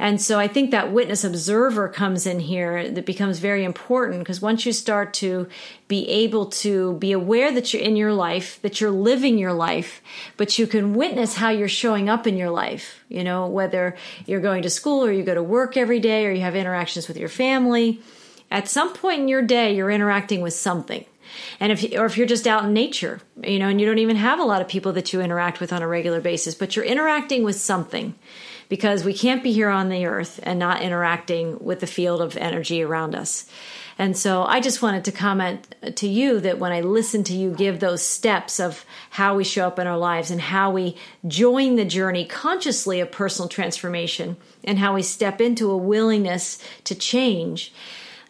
And 0.01 0.23
so 0.23 0.39
I 0.39 0.47
think 0.47 0.71
that 0.71 0.93
witness 0.93 1.25
observer 1.25 1.89
comes 1.89 2.25
in 2.25 2.39
here 2.39 2.89
that 2.89 3.05
becomes 3.05 3.41
very 3.41 3.65
important 3.65 4.21
because 4.21 4.41
once 4.41 4.65
you 4.65 4.73
start 4.73 5.13
to 5.15 5.49
be 5.89 6.09
able 6.09 6.47
to 6.47 6.95
be 6.95 7.11
aware 7.11 7.51
that 7.51 7.75
you're 7.75 7.83
in 7.83 7.97
your 7.97 8.13
life, 8.13 8.63
that 8.63 8.81
you're 8.81 8.93
living 8.93 9.39
your 9.39 9.53
life, 9.53 10.01
but 10.37 10.57
you 10.57 10.69
can 10.69 10.95
witness 10.95 11.35
how 11.35 11.49
you're 11.49 11.67
showing 11.67 12.09
up 12.09 12.29
in 12.29 12.37
your 12.37 12.51
life, 12.51 13.03
you 13.09 13.25
know, 13.25 13.49
whether 13.49 13.97
you're 14.25 14.41
going 14.41 14.63
to 14.63 14.71
school 14.71 15.05
or 15.05 15.11
you 15.11 15.25
go 15.25 15.35
to 15.35 15.43
work 15.43 15.77
every 15.77 15.99
day 15.99 16.27
or 16.27 16.31
you 16.31 16.43
have 16.43 16.55
interactions 16.55 17.09
with 17.09 17.17
your 17.17 17.29
family 17.29 18.01
at 18.51 18.69
some 18.69 18.95
point 18.95 19.21
in 19.21 19.29
your 19.29 19.43
day, 19.43 19.75
you're 19.75 19.91
interacting 19.91 20.41
with 20.41 20.55
something. 20.55 21.05
And 21.61 21.73
if, 21.73 21.85
or 21.93 22.07
if 22.07 22.17
you're 22.17 22.27
just 22.27 22.47
out 22.47 22.65
in 22.65 22.73
nature, 22.73 23.21
you 23.43 23.59
know, 23.59 23.69
and 23.69 23.81
you 23.81 23.87
don't 23.87 23.99
even 23.99 24.17
have 24.17 24.41
a 24.41 24.45
lot 24.45 24.63
of 24.63 24.69
people 24.69 24.93
that 24.95 25.13
you 25.13 25.21
interact 25.21 25.61
with 25.61 25.73
on 25.73 25.83
a 25.83 25.89
regular 25.89 26.21
basis, 26.21 26.55
but 26.55 26.75
you're 26.75 26.85
interacting 26.85 27.45
with 27.45 27.57
something 27.57 28.15
because 28.69 29.05
we 29.05 29.15
can't 29.15 29.43
be 29.43 29.53
here 29.53 29.69
on 29.69 29.89
the 29.89 30.07
earth 30.07 30.41
and 30.43 30.59
not 30.59 30.83
interacting 30.83 31.59
with 31.63 31.81
the 31.81 31.87
field 31.87 32.21
of 32.21 32.37
energy 32.37 32.83
around 32.83 33.15
us. 33.15 33.49
And 34.01 34.17
so 34.17 34.45
I 34.45 34.61
just 34.61 34.81
wanted 34.81 35.05
to 35.07 35.13
comment 35.13 35.75
to 35.97 36.07
you 36.07 36.39
that 36.41 36.61
when 36.61 36.71
I 36.71 36.83
listen 36.83 37.25
to 37.25 37.35
you 37.35 37.51
give 37.51 37.81
those 37.81 38.01
steps 38.01 38.61
of 38.61 38.85
how 39.11 39.35
we 39.35 39.43
show 39.43 39.67
up 39.67 39.79
in 39.81 39.89
our 39.89 39.99
lives 39.99 40.31
and 40.31 40.41
how 40.41 40.71
we 40.71 40.97
join 41.27 41.75
the 41.75 41.85
journey 41.85 42.25
consciously 42.25 43.01
of 43.01 43.11
personal 43.11 43.49
transformation 43.49 44.37
and 44.63 44.79
how 44.79 44.95
we 44.95 45.03
step 45.03 45.41
into 45.41 45.71
a 45.71 45.77
willingness 45.77 46.63
to 46.85 46.95
change, 46.95 47.73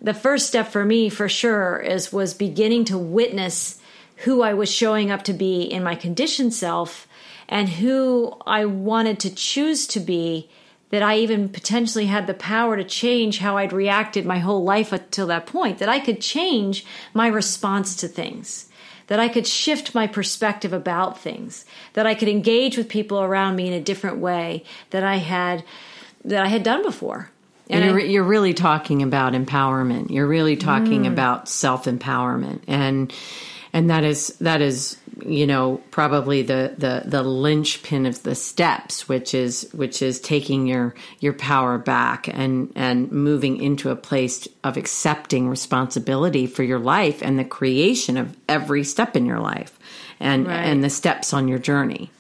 the 0.01 0.15
first 0.15 0.47
step 0.47 0.69
for 0.69 0.85
me 0.85 1.09
for 1.09 1.29
sure 1.29 1.79
is 1.79 2.13
was 2.13 2.35
beginning 2.35 2.85
to 2.87 2.99
witness 2.99 3.81
who 4.19 4.43
I 4.43 4.55
was 4.55 4.71
showing 4.71 5.11
up 5.11 5.23
to 5.25 5.33
be 5.33 5.63
in 5.63 5.83
my 5.83 5.95
conditioned 5.95 6.55
self 6.55 7.07
and 7.49 7.69
who 7.69 8.37
I 8.47 8.65
wanted 8.65 9.21
to 9.21 9.35
choose 9.35 9.87
to 9.89 10.01
be 10.01 10.51
that 10.91 11.03
I 11.03 11.19
even 11.19 11.49
potentially 11.49 12.07
had 12.07 12.27
the 12.27 12.35
power 12.35 12.77
to 12.77 12.85
change 12.85 13.39
how 13.39 13.57
I'd 13.59 13.73
reacted 13.73 14.25
my 14.25 14.39
whole 14.39 14.65
life 14.65 14.93
until 14.93 15.27
that 15.29 15.47
point 15.47 15.79
that 15.79 15.89
I 15.89 16.01
could 16.01 16.21
change 16.21 16.85
my 17.15 17.27
response 17.27 17.95
to 17.97 18.09
things 18.09 18.67
that 19.09 19.19
I 19.19 19.29
could 19.29 19.47
shift 19.47 19.95
my 19.95 20.07
perspective 20.07 20.73
about 20.73 21.19
things 21.19 21.65
that 21.95 22.07
I 22.07 22.15
could 22.15 22.29
engage 22.29 22.77
with 22.77 22.89
people 22.89 23.21
around 23.21 23.57
me 23.57 23.67
in 23.67 23.73
a 23.73 23.81
different 23.81 24.19
way 24.19 24.65
that 24.91 25.03
I 25.03 25.17
had 25.17 25.65
that 26.25 26.45
I 26.45 26.49
had 26.49 26.63
done 26.63 26.83
before 26.83 27.31
and 27.71 27.85
you're, 27.85 28.01
I, 28.01 28.05
you're, 28.05 28.25
really 28.25 28.55
talking 28.55 29.03
about 29.03 29.33
empowerment. 29.33 30.11
You're 30.11 30.27
really 30.27 30.57
talking 30.57 31.03
mm. 31.03 31.13
about 31.13 31.49
self 31.49 31.85
empowerment, 31.85 32.61
and 32.67 33.13
and 33.73 33.91
that 33.91 34.05
is 34.05 34.29
that 34.41 34.61
is 34.61 34.97
you 35.25 35.47
know 35.47 35.81
probably 35.91 36.43
the 36.43 36.75
the 36.79 37.03
the 37.05 37.23
linchpin 37.23 38.07
of 38.07 38.23
the 38.23 38.35
steps, 38.35 39.09
which 39.09 39.35
is 39.35 39.69
which 39.73 40.03
is 40.03 40.21
taking 40.21 40.67
your 40.67 40.95
your 41.21 41.35
power 41.35 41.79
back 41.79 42.29
and 42.29 42.73
and 42.75 43.13
moving 43.13 43.61
into 43.61 43.91
a 43.91 43.97
place 43.97 44.49
of 44.65 44.77
accepting 44.77 45.49
responsibility 45.49 46.47
for 46.47 46.63
your 46.63 46.79
life 46.79 47.23
and 47.23 47.39
the 47.39 47.45
creation 47.45 48.17
of 48.17 48.37
every 48.49 48.85
step 48.85 49.17
in 49.17 49.27
your 49.27 49.41
life, 49.41 49.79
and 50.21 50.47
right. 50.47 50.57
and 50.57 50.83
the 50.83 50.91
steps 50.91 51.33
on 51.33 51.49
your 51.49 51.59
journey 51.59 52.11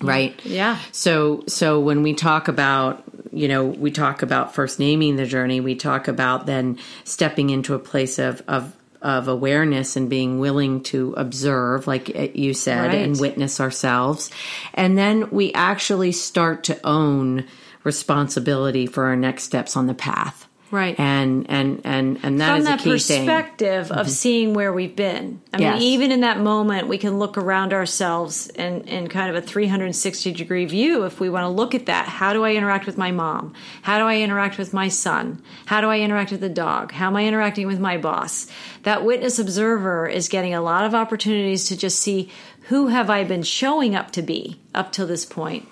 right? 0.00 0.38
Yeah. 0.44 0.78
So 0.92 1.44
so 1.46 1.80
when 1.80 2.02
we 2.02 2.14
talk 2.14 2.48
about 2.48 3.04
you 3.32 3.48
know 3.48 3.64
we 3.64 3.90
talk 3.90 4.22
about 4.22 4.54
first 4.54 4.78
naming 4.78 5.16
the 5.16 5.26
journey 5.26 5.60
we 5.60 5.74
talk 5.74 6.06
about 6.06 6.46
then 6.46 6.78
stepping 7.02 7.50
into 7.50 7.74
a 7.74 7.78
place 7.78 8.18
of 8.18 8.42
of 8.46 8.74
of 9.02 9.28
awareness 9.28 9.96
and 9.96 10.08
being 10.08 10.38
willing 10.38 10.82
to 10.82 11.12
observe 11.16 11.86
like 11.86 12.36
you 12.36 12.54
said 12.54 12.86
right. 12.86 12.94
and 12.94 13.20
witness 13.20 13.60
ourselves. 13.60 14.30
And 14.72 14.96
then 14.96 15.30
we 15.30 15.52
actually 15.52 16.12
start 16.12 16.64
to 16.64 16.86
own 16.86 17.46
responsibility 17.84 18.86
for 18.86 19.04
our 19.04 19.16
next 19.16 19.42
steps 19.44 19.76
on 19.76 19.86
the 19.86 19.94
path 19.94 20.43
right. 20.70 20.98
And 20.98 21.48
and 21.50 21.80
and 21.84 22.18
and 22.22 22.40
that 22.40 22.56
from 22.56 22.64
that 22.64 22.82
perspective 22.82 23.88
thing. 23.88 23.96
of 23.96 24.06
mm-hmm. 24.06 24.12
seeing 24.12 24.54
where 24.54 24.72
we've 24.72 24.94
been. 24.94 25.40
I 25.52 25.58
yes. 25.58 25.74
mean 25.74 25.82
even 25.82 26.12
in 26.12 26.20
that 26.20 26.40
moment 26.40 26.88
we 26.88 26.98
can 26.98 27.18
look 27.18 27.38
around 27.38 27.72
ourselves 27.72 28.48
in 28.48 28.82
in 28.82 29.08
kind 29.08 29.30
of 29.30 29.36
a 29.36 29.46
360 29.46 30.32
degree 30.32 30.64
view. 30.64 31.04
If 31.04 31.20
we 31.20 31.30
want 31.30 31.44
to 31.44 31.48
look 31.48 31.74
at 31.74 31.86
that 31.86 32.06
how 32.06 32.32
do 32.32 32.44
i 32.44 32.54
interact 32.54 32.86
with 32.86 32.98
my 32.98 33.10
mom? 33.10 33.54
How 33.82 33.98
do 33.98 34.04
i 34.04 34.18
interact 34.18 34.58
with 34.58 34.72
my 34.72 34.88
son? 34.88 35.42
How 35.66 35.80
do 35.80 35.88
i 35.88 36.00
interact 36.00 36.30
with 36.30 36.40
the 36.40 36.48
dog? 36.48 36.92
How 36.92 37.08
am 37.08 37.16
i 37.16 37.24
interacting 37.24 37.66
with 37.66 37.80
my 37.80 37.96
boss? 37.96 38.46
That 38.82 39.04
witness 39.04 39.38
observer 39.38 40.06
is 40.06 40.28
getting 40.28 40.54
a 40.54 40.62
lot 40.62 40.84
of 40.84 40.94
opportunities 40.94 41.68
to 41.68 41.76
just 41.76 42.00
see 42.00 42.30
who 42.68 42.88
have 42.88 43.10
i 43.10 43.24
been 43.24 43.42
showing 43.42 43.94
up 43.94 44.10
to 44.12 44.22
be 44.22 44.60
up 44.74 44.92
till 44.92 45.06
this 45.06 45.24
point? 45.24 45.68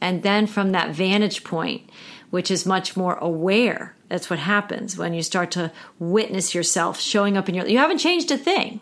And 0.00 0.22
then 0.22 0.46
from 0.46 0.72
that 0.72 0.90
vantage 0.90 1.44
point 1.44 1.88
which 2.34 2.50
is 2.50 2.66
much 2.66 2.96
more 2.96 3.14
aware 3.18 3.93
that's 4.14 4.30
what 4.30 4.38
happens 4.38 4.96
when 4.96 5.12
you 5.12 5.24
start 5.24 5.50
to 5.50 5.72
witness 5.98 6.54
yourself 6.54 7.00
showing 7.00 7.36
up 7.36 7.48
in 7.48 7.54
your 7.56 7.64
life. 7.64 7.72
you 7.72 7.78
haven't 7.78 7.98
changed 7.98 8.30
a 8.30 8.38
thing 8.38 8.80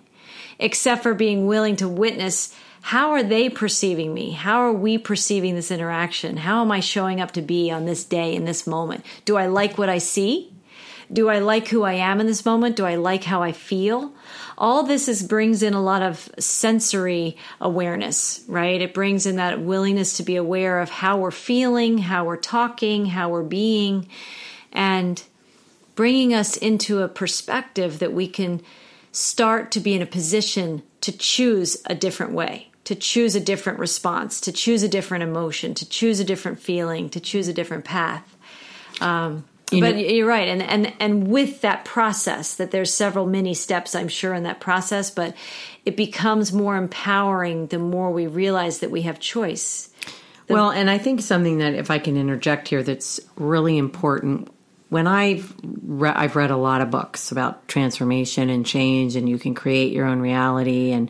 except 0.59 1.03
for 1.03 1.15
being 1.15 1.47
willing 1.47 1.75
to 1.75 1.89
witness 1.89 2.55
how 2.83 3.13
are 3.13 3.23
they 3.23 3.49
perceiving 3.49 4.13
me? 4.13 4.33
How 4.33 4.59
are 4.59 4.73
we 4.73 4.99
perceiving 4.99 5.55
this 5.55 5.71
interaction? 5.71 6.37
How 6.37 6.61
am 6.61 6.71
I 6.71 6.81
showing 6.81 7.21
up 7.21 7.31
to 7.31 7.41
be 7.41 7.71
on 7.71 7.87
this 7.87 8.05
day 8.05 8.35
in 8.35 8.45
this 8.45 8.67
moment? 8.67 9.07
Do 9.25 9.39
I 9.39 9.47
like 9.47 9.79
what 9.79 9.89
I 9.89 9.99
see? 9.99 10.53
do 11.13 11.29
I 11.29 11.41
like 11.41 11.69
who 11.69 11.83
I 11.83 11.95
am 11.95 12.21
in 12.21 12.27
this 12.27 12.45
moment? 12.45 12.77
Do 12.77 12.87
I 12.87 12.95
like 12.95 13.25
how 13.25 13.43
I 13.43 13.53
feel? 13.53 14.13
All 14.57 14.83
this 14.83 15.09
is 15.09 15.23
brings 15.23 15.63
in 15.63 15.75
a 15.75 15.83
lot 15.83 16.03
of 16.03 16.31
sensory 16.39 17.37
awareness, 17.61 18.43
right? 18.49 18.81
It 18.81 18.95
brings 18.95 19.27
in 19.27 19.37
that 19.37 19.61
willingness 19.61 20.17
to 20.17 20.23
be 20.23 20.37
aware 20.37 20.81
of 20.81 20.89
how 20.89 21.19
we're 21.19 21.31
feeling, 21.31 21.99
how 21.99 22.25
we're 22.25 22.37
talking, 22.37 23.07
how 23.07 23.29
we're 23.29 23.43
being, 23.43 24.09
and 24.73 25.23
bringing 25.95 26.35
us 26.35 26.57
into 26.57 27.03
a 27.03 27.09
perspective 27.09 27.99
that 27.99 28.13
we 28.13 28.27
can 28.27 28.63
start 29.13 29.71
to 29.73 29.81
be 29.81 29.95
in 29.95 30.03
a 30.03 30.07
position 30.07 30.83
to 31.03 31.13
choose 31.13 31.83
a 31.87 31.95
different 31.95 32.33
way 32.33 32.73
to 32.85 32.95
choose 32.95 33.35
a 33.35 33.41
different 33.41 33.79
response, 33.79 34.41
to 34.41 34.53
choose 34.53 34.83
a 34.83 34.89
different 34.89 35.23
emotion, 35.23 35.75
to 35.75 35.89
choose 35.89 36.21
a 36.21 36.25
different 36.25 36.59
feeling, 36.61 37.09
to 37.11 37.21
choose 37.21 37.49
a 37.49 37.53
different 37.53 37.85
path. 37.85 38.37
Um, 39.01 39.45
you 39.71 39.81
but 39.81 39.95
know, 39.95 40.01
you're 40.03 40.27
right, 40.27 40.49
and 40.49 40.63
and 40.63 40.93
and 41.01 41.29
with 41.29 41.63
that 41.63 41.85
process, 41.85 42.57
that 42.57 42.73
there's 42.73 42.93
several 42.93 43.27
mini 43.27 43.55
steps, 43.55 43.95
I'm 43.95 44.09
sure, 44.09 44.35
in 44.35 44.43
that 44.43 44.61
process, 44.61 45.11
but 45.11 45.35
it 45.87 45.97
becomes 45.97 46.53
more 46.53 46.77
empowering 46.77 47.69
the 47.69 47.79
more 47.79 48.11
we 48.11 48.27
realize 48.27 48.81
that 48.81 48.91
we 48.91 49.03
have 49.03 49.19
choice. 49.19 49.89
The, 50.47 50.55
well, 50.55 50.71
and 50.71 50.91
I 50.91 50.99
think 50.99 51.23
something 51.23 51.59
that, 51.59 51.75
if 51.75 51.91
I 51.91 51.99
can 51.99 52.19
interject 52.19 52.69
here, 52.69 52.83
that's 52.83 53.19
really 53.37 53.79
important. 53.79 54.51
When 54.93 55.07
I've 55.07 55.55
re- 55.63 56.11
I've 56.11 56.37
read 56.37 56.51
a 56.51 56.57
lot 56.59 56.83
of 56.83 56.91
books 56.91 57.33
about 57.33 57.67
transformation 57.67 58.51
and 58.51 58.67
change, 58.67 59.17
and 59.17 59.27
you 59.27 59.39
can 59.39 59.55
create 59.55 59.91
your 59.95 60.05
own 60.05 60.21
reality, 60.21 60.93
and 60.93 61.09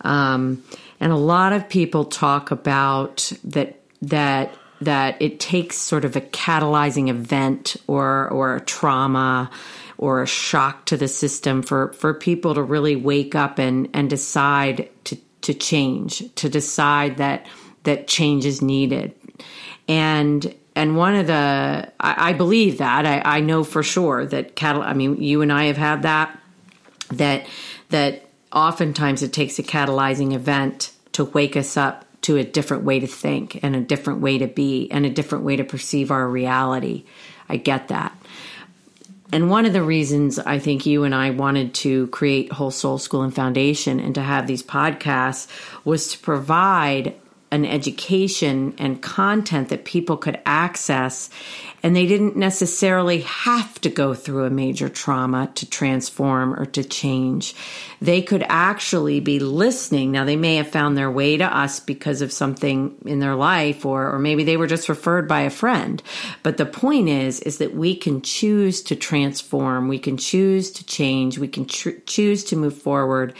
um, 0.00 0.64
and 1.00 1.12
a 1.12 1.16
lot 1.16 1.52
of 1.52 1.68
people 1.68 2.06
talk 2.06 2.50
about 2.50 3.30
that 3.44 3.78
that 4.00 4.54
that 4.80 5.20
it 5.20 5.38
takes 5.38 5.76
sort 5.76 6.06
of 6.06 6.16
a 6.16 6.22
catalyzing 6.22 7.10
event 7.10 7.76
or 7.86 8.26
or 8.30 8.56
a 8.56 8.60
trauma 8.62 9.50
or 9.98 10.22
a 10.22 10.26
shock 10.26 10.86
to 10.86 10.96
the 10.96 11.06
system 11.06 11.60
for 11.60 11.92
for 11.92 12.14
people 12.14 12.54
to 12.54 12.62
really 12.62 12.96
wake 12.96 13.34
up 13.34 13.58
and 13.58 13.90
and 13.92 14.08
decide 14.08 14.88
to 15.04 15.16
to 15.42 15.52
change 15.52 16.22
to 16.36 16.48
decide 16.48 17.18
that 17.18 17.44
that 17.82 18.08
change 18.08 18.46
is 18.46 18.62
needed. 18.62 19.14
And 19.88 20.54
and 20.80 20.96
one 20.96 21.14
of 21.14 21.26
the 21.26 21.92
I, 22.00 22.30
I 22.30 22.32
believe 22.32 22.78
that 22.78 23.04
I, 23.04 23.36
I 23.36 23.40
know 23.40 23.64
for 23.64 23.82
sure 23.82 24.24
that 24.24 24.56
cattle 24.56 24.82
I 24.82 24.94
mean 24.94 25.22
you 25.22 25.42
and 25.42 25.52
I 25.52 25.64
have 25.64 25.76
had 25.76 26.02
that 26.02 26.40
that 27.12 27.46
that 27.90 28.24
oftentimes 28.50 29.22
it 29.22 29.32
takes 29.34 29.58
a 29.58 29.62
catalyzing 29.62 30.32
event 30.32 30.92
to 31.12 31.24
wake 31.24 31.54
us 31.54 31.76
up 31.76 32.06
to 32.22 32.38
a 32.38 32.44
different 32.44 32.84
way 32.84 32.98
to 32.98 33.06
think 33.06 33.62
and 33.62 33.76
a 33.76 33.80
different 33.80 34.20
way 34.20 34.38
to 34.38 34.46
be 34.46 34.90
and 34.90 35.04
a 35.04 35.10
different 35.10 35.44
way 35.44 35.56
to 35.56 35.64
perceive 35.64 36.10
our 36.10 36.26
reality. 36.26 37.04
I 37.46 37.58
get 37.58 37.88
that. 37.88 38.16
And 39.32 39.50
one 39.50 39.66
of 39.66 39.74
the 39.74 39.82
reasons 39.82 40.38
I 40.38 40.58
think 40.58 40.86
you 40.86 41.04
and 41.04 41.14
I 41.14 41.30
wanted 41.30 41.74
to 41.74 42.06
create 42.08 42.52
Whole 42.52 42.70
Soul 42.70 42.98
School 42.98 43.22
and 43.22 43.34
Foundation 43.34 44.00
and 44.00 44.14
to 44.14 44.22
have 44.22 44.46
these 44.46 44.62
podcasts 44.62 45.46
was 45.84 46.12
to 46.12 46.18
provide 46.18 47.14
an 47.52 47.64
education 47.64 48.74
and 48.78 49.02
content 49.02 49.70
that 49.70 49.84
people 49.84 50.16
could 50.16 50.40
access 50.46 51.30
and 51.82 51.96
they 51.96 52.06
didn't 52.06 52.36
necessarily 52.36 53.20
have 53.22 53.80
to 53.80 53.88
go 53.88 54.14
through 54.14 54.44
a 54.44 54.50
major 54.50 54.88
trauma 54.88 55.50
to 55.54 55.68
transform 55.68 56.54
or 56.54 56.66
to 56.66 56.84
change. 56.84 57.54
They 58.00 58.22
could 58.22 58.44
actually 58.48 59.20
be 59.20 59.38
listening. 59.38 60.12
Now 60.12 60.24
they 60.24 60.36
may 60.36 60.56
have 60.56 60.68
found 60.68 60.96
their 60.96 61.10
way 61.10 61.38
to 61.38 61.44
us 61.44 61.80
because 61.80 62.20
of 62.20 62.32
something 62.32 62.94
in 63.06 63.18
their 63.18 63.34
life 63.34 63.86
or, 63.86 64.14
or 64.14 64.18
maybe 64.18 64.44
they 64.44 64.56
were 64.56 64.66
just 64.66 64.88
referred 64.88 65.26
by 65.26 65.40
a 65.40 65.50
friend. 65.50 66.02
But 66.42 66.58
the 66.58 66.66
point 66.66 67.08
is, 67.08 67.40
is 67.40 67.58
that 67.58 67.74
we 67.74 67.96
can 67.96 68.20
choose 68.20 68.82
to 68.82 68.94
transform. 68.96 69.88
We 69.88 69.98
can 69.98 70.18
choose 70.18 70.70
to 70.72 70.84
change. 70.84 71.38
We 71.38 71.48
can 71.48 71.64
tr- 71.64 71.90
choose 72.06 72.44
to 72.44 72.56
move 72.56 72.76
forward 72.76 73.34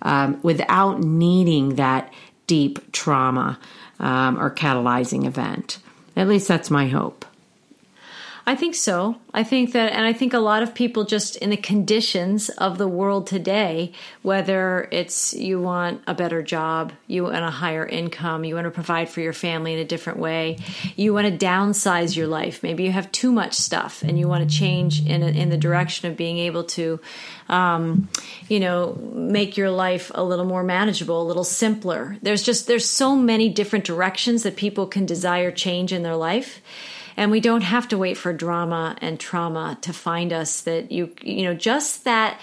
um, 0.00 0.40
without 0.42 1.00
needing 1.00 1.76
that 1.76 2.12
deep 2.52 2.92
trauma 2.92 3.58
um, 3.98 4.38
or 4.38 4.54
catalyzing 4.54 5.24
event. 5.24 5.78
At 6.14 6.28
least 6.28 6.48
that's 6.48 6.70
my 6.70 6.86
hope. 6.86 7.24
I 8.44 8.56
think 8.56 8.74
so. 8.74 9.16
I 9.32 9.44
think 9.44 9.72
that, 9.72 9.92
and 9.92 10.04
I 10.04 10.12
think 10.12 10.34
a 10.34 10.40
lot 10.40 10.64
of 10.64 10.74
people 10.74 11.04
just 11.04 11.36
in 11.36 11.50
the 11.50 11.56
conditions 11.56 12.48
of 12.48 12.76
the 12.76 12.88
world 12.88 13.28
today, 13.28 13.92
whether 14.22 14.88
it's 14.90 15.32
you 15.32 15.60
want 15.60 16.02
a 16.08 16.14
better 16.14 16.42
job, 16.42 16.92
you 17.06 17.22
want 17.22 17.36
a 17.36 17.50
higher 17.50 17.86
income, 17.86 18.44
you 18.44 18.56
want 18.56 18.64
to 18.64 18.72
provide 18.72 19.08
for 19.08 19.20
your 19.20 19.32
family 19.32 19.74
in 19.74 19.78
a 19.78 19.84
different 19.84 20.18
way, 20.18 20.58
you 20.96 21.14
want 21.14 21.28
to 21.28 21.44
downsize 21.44 22.16
your 22.16 22.26
life. 22.26 22.64
Maybe 22.64 22.82
you 22.82 22.90
have 22.90 23.12
too 23.12 23.30
much 23.30 23.54
stuff 23.54 24.02
and 24.02 24.18
you 24.18 24.26
want 24.26 24.48
to 24.48 24.56
change 24.56 25.06
in, 25.06 25.22
in 25.22 25.48
the 25.48 25.56
direction 25.56 26.10
of 26.10 26.16
being 26.16 26.38
able 26.38 26.64
to, 26.64 26.98
um, 27.48 28.08
you 28.48 28.58
know, 28.58 28.94
make 29.14 29.56
your 29.56 29.70
life 29.70 30.10
a 30.16 30.24
little 30.24 30.46
more 30.46 30.64
manageable, 30.64 31.22
a 31.22 31.28
little 31.28 31.44
simpler. 31.44 32.16
There's 32.22 32.42
just, 32.42 32.66
there's 32.66 32.88
so 32.88 33.14
many 33.14 33.48
different 33.50 33.84
directions 33.84 34.42
that 34.42 34.56
people 34.56 34.88
can 34.88 35.06
desire 35.06 35.52
change 35.52 35.92
in 35.92 36.02
their 36.02 36.16
life 36.16 36.60
and 37.16 37.30
we 37.30 37.40
don't 37.40 37.62
have 37.62 37.88
to 37.88 37.98
wait 37.98 38.16
for 38.16 38.32
drama 38.32 38.96
and 39.00 39.18
trauma 39.18 39.78
to 39.82 39.92
find 39.92 40.32
us 40.32 40.62
that 40.62 40.92
you 40.92 41.14
you 41.22 41.44
know 41.44 41.54
just 41.54 42.04
that 42.04 42.40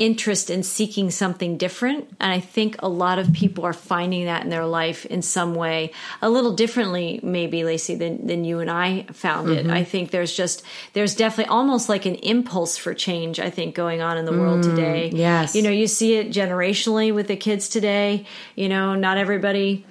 interest 0.00 0.48
in 0.48 0.62
seeking 0.62 1.10
something 1.10 1.58
different. 1.58 2.08
And 2.20 2.32
i 2.32 2.40
think 2.40 2.76
a 2.78 2.88
lot 2.88 3.18
of 3.18 3.32
people 3.34 3.66
are 3.66 3.74
finding 3.74 4.24
that 4.24 4.42
in 4.42 4.48
their 4.48 4.64
life 4.64 5.04
in 5.04 5.20
some 5.20 5.54
way 5.54 5.92
a 6.22 6.30
little 6.30 6.54
differently 6.54 7.20
maybe 7.22 7.64
lacey 7.64 7.96
than, 7.96 8.26
than 8.26 8.44
you 8.44 8.60
and 8.60 8.70
i 8.70 9.02
found 9.12 9.48
mm-hmm. 9.48 9.68
it 9.68 9.72
i 9.72 9.84
think 9.84 10.10
there's 10.10 10.34
just 10.34 10.62
there's 10.94 11.14
definitely 11.14 11.50
almost 11.50 11.90
like 11.90 12.06
an 12.06 12.14
impulse 12.16 12.78
for 12.78 12.94
change 12.94 13.38
i 13.38 13.50
think 13.50 13.74
going 13.74 14.00
on 14.00 14.16
in 14.16 14.24
the 14.24 14.32
mm, 14.32 14.40
world 14.40 14.62
today. 14.62 15.10
yes. 15.12 15.54
You 15.54 15.62
know 15.62 15.70
you 15.70 15.86
see 15.86 16.14
it 16.14 16.30
generationally 16.30 17.14
with 17.14 17.28
the 17.28 17.36
kids 17.36 17.68
today. 17.68 18.24
You 18.56 18.70
know 18.70 18.94
not 18.94 19.18
everybody 19.18 19.84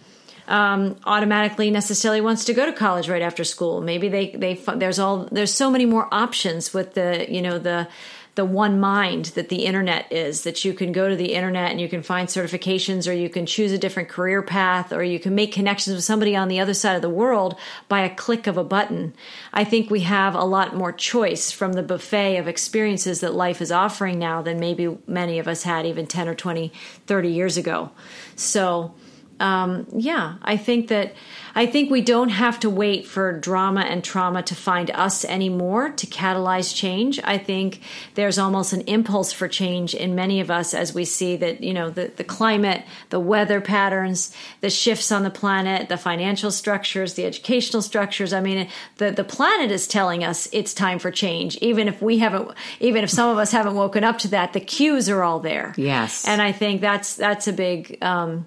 um, 0.50 0.98
automatically 1.06 1.72
necessarily 1.72 2.22
wants 2.22 2.46
to 2.46 2.54
go 2.54 2.66
to 2.66 2.74
college 2.74 3.08
right 3.08 3.22
after 3.22 3.44
school. 3.44 3.82
Maybe 3.82 4.10
they 4.10 4.32
they 4.32 4.56
there's 4.76 5.00
all 5.00 5.30
there's 5.32 5.54
so 5.54 5.70
many 5.70 5.86
more 5.86 6.08
options 6.12 6.74
with 6.74 6.96
the 6.96 7.32
you 7.32 7.42
know 7.42 7.60
the 7.60 7.88
the 8.36 8.46
one 8.46 8.80
mind 8.80 9.26
that 9.36 9.50
the 9.50 9.66
internet 9.66 10.10
is 10.14 10.44
that 10.44 10.64
you 10.64 10.74
can 10.74 10.94
go 10.94 11.10
to 11.10 11.16
the 11.16 11.34
internet 11.34 11.72
and 11.72 11.82
you 11.82 11.90
can 11.90 12.02
find 12.02 12.30
certifications 12.30 13.06
or 13.06 13.12
you 13.12 13.28
can 13.28 13.46
choose 13.46 13.72
a 13.74 13.78
different 13.78 14.08
career 14.08 14.42
path 14.42 14.94
or 14.94 15.04
you 15.04 15.20
can 15.20 15.36
make 15.36 15.52
connections 15.52 15.94
with 15.94 16.06
somebody 16.06 16.38
on 16.38 16.48
the 16.48 16.60
other 16.60 16.74
side 16.74 16.96
of 16.96 17.02
the 17.02 17.10
world 17.10 17.58
by 17.90 18.00
a 18.00 18.16
click 18.16 18.48
of 18.48 18.58
a 18.58 18.64
button. 18.64 19.14
I 19.52 19.66
think 19.66 19.90
we 19.90 20.02
have 20.02 20.36
a 20.36 20.46
lot 20.46 20.74
more 20.74 20.94
choice 20.94 21.52
from 21.52 21.74
the 21.74 21.84
buffet 21.84 22.38
of 22.38 22.48
experiences 22.48 23.20
that 23.20 23.34
life 23.34 23.62
is 23.62 23.74
offering 23.74 24.20
now 24.20 24.42
than 24.42 24.58
maybe 24.58 24.98
many 25.06 25.38
of 25.40 25.48
us 25.50 25.64
had 25.64 25.86
even 25.86 26.08
10 26.08 26.30
or 26.30 26.36
20, 26.36 26.72
30 27.08 27.30
years 27.30 27.58
ago. 27.58 27.92
So, 28.38 28.94
um, 29.40 29.88
yeah, 29.96 30.36
I 30.42 30.58
think 30.58 30.90
that 30.90 31.14
I 31.56 31.66
think 31.66 31.90
we 31.90 32.02
don't 32.02 32.30
have 32.30 32.60
to 32.62 32.70
wait 32.70 33.06
for 33.06 33.38
drama 33.38 33.82
and 33.82 34.04
trauma 34.04 34.44
to 34.44 34.56
find 34.56 34.92
us 34.92 35.26
anymore 35.26 35.90
to 35.90 36.08
catalyze 36.08 36.76
change. 36.76 37.20
I 37.24 37.38
think 37.38 37.82
there's 38.16 38.38
almost 38.38 38.74
an 38.74 38.82
impulse 38.82 39.34
for 39.34 39.48
change 39.48 39.94
in 39.94 40.16
many 40.16 40.40
of 40.40 40.52
us 40.52 40.74
as 40.74 40.94
we 40.94 41.06
see 41.06 41.36
that, 41.38 41.62
you 41.62 41.74
know, 41.74 41.90
the, 41.90 42.12
the 42.16 42.24
climate, 42.24 42.84
the 43.10 43.20
weather 43.20 43.62
patterns, 43.62 44.34
the 44.62 44.70
shifts 44.70 45.12
on 45.12 45.24
the 45.24 45.30
planet, 45.30 45.90
the 45.90 45.98
financial 45.98 46.52
structures, 46.52 47.16
the 47.16 47.26
educational 47.26 47.82
structures. 47.82 48.32
I 48.32 48.42
mean, 48.42 48.70
the, 48.98 49.12
the 49.12 49.24
planet 49.24 49.72
is 49.72 49.88
telling 49.88 50.24
us 50.24 50.48
it's 50.52 50.74
time 50.74 51.00
for 51.00 51.12
change. 51.12 51.58
Even 51.58 51.88
if 51.88 52.02
we 52.02 52.20
haven't, 52.20 52.52
even 52.80 53.04
if 53.04 53.10
some 53.10 53.30
of 53.30 53.38
us 53.38 53.52
haven't 53.52 53.76
woken 53.76 54.04
up 54.04 54.20
to 54.20 54.28
that, 54.30 54.54
the 54.54 54.60
cues 54.60 55.10
are 55.10 55.24
all 55.24 55.40
there. 55.40 55.74
Yes. 55.78 56.28
And 56.28 56.42
I 56.42 56.52
think 56.52 56.82
that's, 56.82 57.16
that's 57.16 57.48
a 57.48 57.54
big, 57.54 57.98
um, 58.02 58.46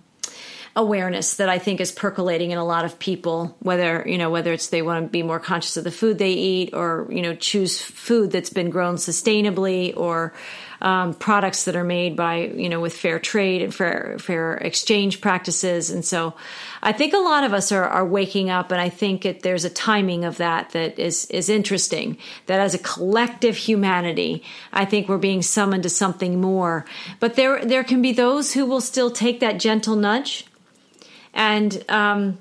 awareness 0.74 1.34
that 1.36 1.48
I 1.48 1.58
think 1.58 1.80
is 1.80 1.92
percolating 1.92 2.50
in 2.50 2.58
a 2.58 2.64
lot 2.64 2.84
of 2.84 2.98
people, 2.98 3.56
whether, 3.60 4.04
you 4.06 4.16
know, 4.16 4.30
whether 4.30 4.52
it's 4.52 4.68
they 4.68 4.82
want 4.82 5.04
to 5.04 5.10
be 5.10 5.22
more 5.22 5.40
conscious 5.40 5.76
of 5.76 5.84
the 5.84 5.90
food 5.90 6.18
they 6.18 6.32
eat 6.32 6.72
or, 6.72 7.06
you 7.10 7.20
know, 7.20 7.34
choose 7.34 7.80
food 7.80 8.30
that's 8.30 8.50
been 8.50 8.70
grown 8.70 8.96
sustainably 8.96 9.96
or, 9.96 10.32
um, 10.82 11.14
products 11.14 11.64
that 11.64 11.76
are 11.76 11.84
made 11.84 12.16
by 12.16 12.38
you 12.40 12.68
know 12.68 12.80
with 12.80 12.94
fair 12.94 13.20
trade 13.20 13.62
and 13.62 13.72
fair 13.72 14.16
fair 14.18 14.54
exchange 14.54 15.20
practices. 15.20 15.90
And 15.90 16.04
so 16.04 16.34
I 16.82 16.92
think 16.92 17.14
a 17.14 17.18
lot 17.18 17.44
of 17.44 17.54
us 17.54 17.70
are, 17.70 17.84
are 17.84 18.04
waking 18.04 18.50
up 18.50 18.72
and 18.72 18.80
I 18.80 18.88
think 18.88 19.24
it, 19.24 19.42
there's 19.42 19.64
a 19.64 19.70
timing 19.70 20.24
of 20.24 20.38
that 20.38 20.70
that 20.70 20.98
is 20.98 21.26
is 21.26 21.48
interesting. 21.48 22.18
That 22.46 22.58
as 22.58 22.74
a 22.74 22.78
collective 22.78 23.56
humanity 23.56 24.42
I 24.72 24.84
think 24.84 25.08
we're 25.08 25.18
being 25.18 25.42
summoned 25.42 25.84
to 25.84 25.88
something 25.88 26.40
more. 26.40 26.84
But 27.20 27.36
there 27.36 27.64
there 27.64 27.84
can 27.84 28.02
be 28.02 28.12
those 28.12 28.52
who 28.52 28.66
will 28.66 28.80
still 28.80 29.12
take 29.12 29.38
that 29.38 29.60
gentle 29.60 29.94
nudge 29.94 30.46
and 31.34 31.84
um, 31.88 32.38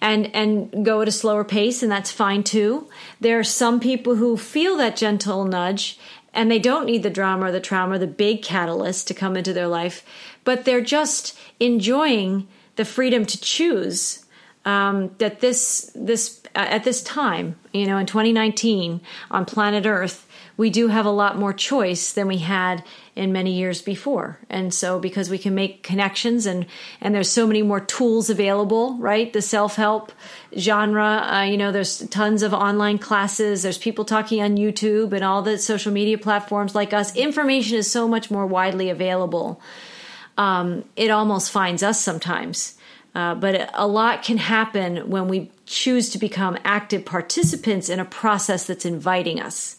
and 0.00 0.34
and 0.34 0.84
go 0.84 1.00
at 1.02 1.08
a 1.08 1.12
slower 1.12 1.44
pace, 1.44 1.82
and 1.82 1.90
that's 1.90 2.10
fine 2.10 2.42
too. 2.42 2.88
There 3.20 3.38
are 3.38 3.44
some 3.44 3.80
people 3.80 4.16
who 4.16 4.36
feel 4.36 4.76
that 4.76 4.96
gentle 4.96 5.44
nudge, 5.44 5.98
and 6.32 6.50
they 6.50 6.58
don't 6.58 6.86
need 6.86 7.02
the 7.02 7.10
drama 7.10 7.46
or 7.46 7.52
the 7.52 7.60
trauma 7.60 7.98
the 7.98 8.06
big 8.06 8.42
catalyst 8.42 9.08
to 9.08 9.14
come 9.14 9.36
into 9.36 9.52
their 9.52 9.68
life, 9.68 10.04
but 10.44 10.64
they're 10.64 10.80
just 10.80 11.38
enjoying 11.60 12.48
the 12.76 12.84
freedom 12.84 13.26
to 13.26 13.40
choose 13.40 14.24
um, 14.64 15.10
that 15.18 15.40
this 15.40 15.90
this 15.94 16.42
uh, 16.54 16.58
at 16.58 16.84
this 16.84 17.02
time, 17.02 17.56
you 17.72 17.86
know, 17.86 17.96
in 17.98 18.06
2019 18.06 19.00
on 19.30 19.44
planet 19.44 19.86
Earth, 19.86 20.26
we 20.56 20.70
do 20.70 20.88
have 20.88 21.06
a 21.06 21.10
lot 21.10 21.38
more 21.38 21.52
choice 21.52 22.12
than 22.12 22.26
we 22.26 22.38
had 22.38 22.84
in 23.18 23.32
many 23.32 23.52
years 23.52 23.82
before. 23.82 24.38
And 24.48 24.72
so 24.72 25.00
because 25.00 25.28
we 25.28 25.38
can 25.38 25.54
make 25.54 25.82
connections 25.82 26.46
and 26.46 26.66
and 27.00 27.14
there's 27.14 27.28
so 27.28 27.46
many 27.46 27.62
more 27.62 27.80
tools 27.80 28.30
available, 28.30 28.96
right? 28.98 29.32
The 29.32 29.42
self-help 29.42 30.12
genre, 30.56 31.26
uh, 31.30 31.42
you 31.42 31.56
know, 31.56 31.72
there's 31.72 32.06
tons 32.08 32.42
of 32.42 32.54
online 32.54 32.98
classes, 32.98 33.62
there's 33.62 33.76
people 33.76 34.04
talking 34.04 34.40
on 34.40 34.56
YouTube 34.56 35.12
and 35.12 35.24
all 35.24 35.42
the 35.42 35.58
social 35.58 35.92
media 35.92 36.16
platforms 36.16 36.74
like 36.76 36.92
us. 36.92 37.14
Information 37.16 37.76
is 37.76 37.90
so 37.90 38.06
much 38.06 38.30
more 38.30 38.46
widely 38.46 38.88
available. 38.88 39.60
Um, 40.36 40.84
it 40.94 41.10
almost 41.10 41.50
finds 41.50 41.82
us 41.82 42.00
sometimes. 42.00 42.78
Uh, 43.14 43.34
but 43.34 43.70
a 43.74 43.88
lot 43.88 44.22
can 44.22 44.36
happen 44.36 45.10
when 45.10 45.26
we 45.26 45.50
choose 45.66 46.10
to 46.10 46.18
become 46.18 46.56
active 46.62 47.04
participants 47.04 47.88
in 47.88 47.98
a 47.98 48.04
process 48.04 48.66
that's 48.68 48.84
inviting 48.84 49.40
us. 49.40 49.77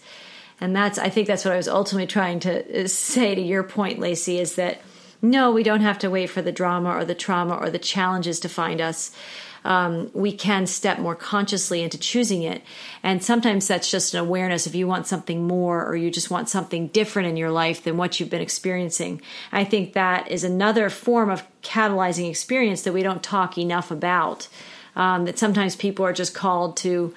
And 0.62 0.76
that's, 0.76 0.98
I 0.98 1.10
think 1.10 1.28
that's 1.28 1.46
what 1.46 1.54
I 1.54 1.58
was 1.58 1.68
ultimately 1.68 2.08
trying 2.08 2.40
to 2.42 2.84
uh, 2.84 2.88
say 2.88 3.36
to 3.36 3.42
your 3.42 3.64
point, 3.64 4.00
Lacey, 4.00 4.40
is 4.40 4.56
that 4.56 4.82
no, 5.22 5.52
we 5.52 5.64
don't 5.64 5.82
have 5.82 6.00
to 6.00 6.10
wait 6.10 6.30
for 6.30 6.42
the 6.42 6.52
drama 6.52 6.92
or 6.92 7.06
the 7.06 7.16
trauma 7.16 7.56
or 7.56 7.70
the 7.70 7.80
challenges 7.80 8.40
to 8.42 8.50
find 8.50 8.80
us. 8.80 9.12
Um, 9.66 10.10
we 10.14 10.32
can 10.32 10.66
step 10.68 11.00
more 11.00 11.16
consciously 11.16 11.84
into 11.84 11.98
choosing 11.98 12.44
it. 12.44 12.64
And 13.04 13.22
sometimes 13.22 13.68
that's 13.68 13.92
just 13.92 14.14
an 14.14 14.22
awareness 14.22 14.66
if 14.66 14.76
you 14.76 14.88
want 14.88 15.08
something 15.08 15.46
more 15.46 15.86
or 15.86 15.98
you 15.98 16.10
just 16.10 16.32
want 16.32 16.48
something 16.48 16.88
different 16.88 17.28
in 17.28 17.36
your 17.36 17.52
life 17.52 17.84
than 17.84 17.98
what 17.98 18.20
you've 18.20 18.30
been 18.30 18.42
experiencing. 18.42 19.22
I 19.52 19.66
think 19.66 19.94
that 19.94 20.32
is 20.32 20.46
another 20.46 20.90
form 20.90 21.30
of 21.30 21.44
catalyzing 21.62 22.30
experience 22.30 22.84
that 22.84 22.94
we 22.94 23.04
don't 23.04 23.22
talk 23.22 23.58
enough 23.58 23.92
about. 23.92 24.48
Um, 24.96 25.26
that 25.26 25.38
sometimes 25.38 25.76
people 25.76 26.06
are 26.06 26.14
just 26.14 26.34
called 26.34 26.76
to 26.78 27.14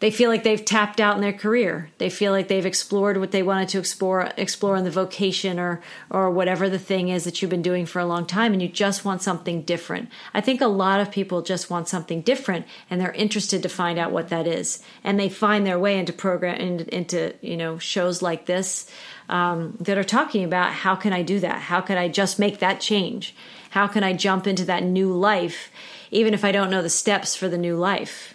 they 0.00 0.10
feel 0.10 0.30
like 0.30 0.44
they've 0.44 0.64
tapped 0.64 0.98
out 0.98 1.14
in 1.14 1.20
their 1.20 1.32
career. 1.32 1.90
They 1.98 2.08
feel 2.08 2.32
like 2.32 2.48
they've 2.48 2.64
explored 2.64 3.18
what 3.18 3.32
they 3.32 3.42
wanted 3.42 3.68
to 3.70 3.78
explore 3.78 4.30
explore 4.36 4.76
in 4.76 4.84
the 4.84 4.90
vocation 4.90 5.58
or 5.58 5.82
or 6.08 6.30
whatever 6.30 6.70
the 6.70 6.78
thing 6.78 7.08
is 7.08 7.24
that 7.24 7.40
you've 7.40 7.50
been 7.50 7.62
doing 7.62 7.84
for 7.84 7.98
a 8.00 8.06
long 8.06 8.26
time 8.26 8.52
and 8.54 8.62
you 8.62 8.68
just 8.68 9.04
want 9.04 9.22
something 9.22 9.62
different. 9.62 10.08
I 10.32 10.40
think 10.40 10.62
a 10.62 10.66
lot 10.66 11.00
of 11.00 11.10
people 11.10 11.42
just 11.42 11.68
want 11.68 11.86
something 11.86 12.22
different 12.22 12.66
and 12.88 12.98
they're 13.00 13.12
interested 13.12 13.62
to 13.62 13.68
find 13.68 13.98
out 13.98 14.10
what 14.10 14.30
that 14.30 14.46
is. 14.46 14.82
And 15.04 15.20
they 15.20 15.28
find 15.28 15.66
their 15.66 15.78
way 15.78 15.98
into 15.98 16.14
program 16.14 16.56
into, 16.56 16.94
into 16.94 17.34
you 17.42 17.58
know 17.58 17.78
shows 17.78 18.22
like 18.22 18.46
this 18.46 18.90
um, 19.28 19.76
that 19.80 19.98
are 19.98 20.04
talking 20.04 20.44
about 20.44 20.72
how 20.72 20.96
can 20.96 21.12
I 21.12 21.22
do 21.22 21.40
that? 21.40 21.60
How 21.60 21.82
can 21.82 21.98
I 21.98 22.08
just 22.08 22.38
make 22.38 22.58
that 22.60 22.80
change? 22.80 23.34
How 23.70 23.86
can 23.86 24.02
I 24.02 24.14
jump 24.14 24.46
into 24.46 24.64
that 24.64 24.82
new 24.82 25.12
life 25.12 25.70
even 26.10 26.32
if 26.32 26.42
I 26.42 26.52
don't 26.52 26.70
know 26.70 26.82
the 26.82 26.88
steps 26.88 27.36
for 27.36 27.48
the 27.48 27.58
new 27.58 27.76
life? 27.76 28.34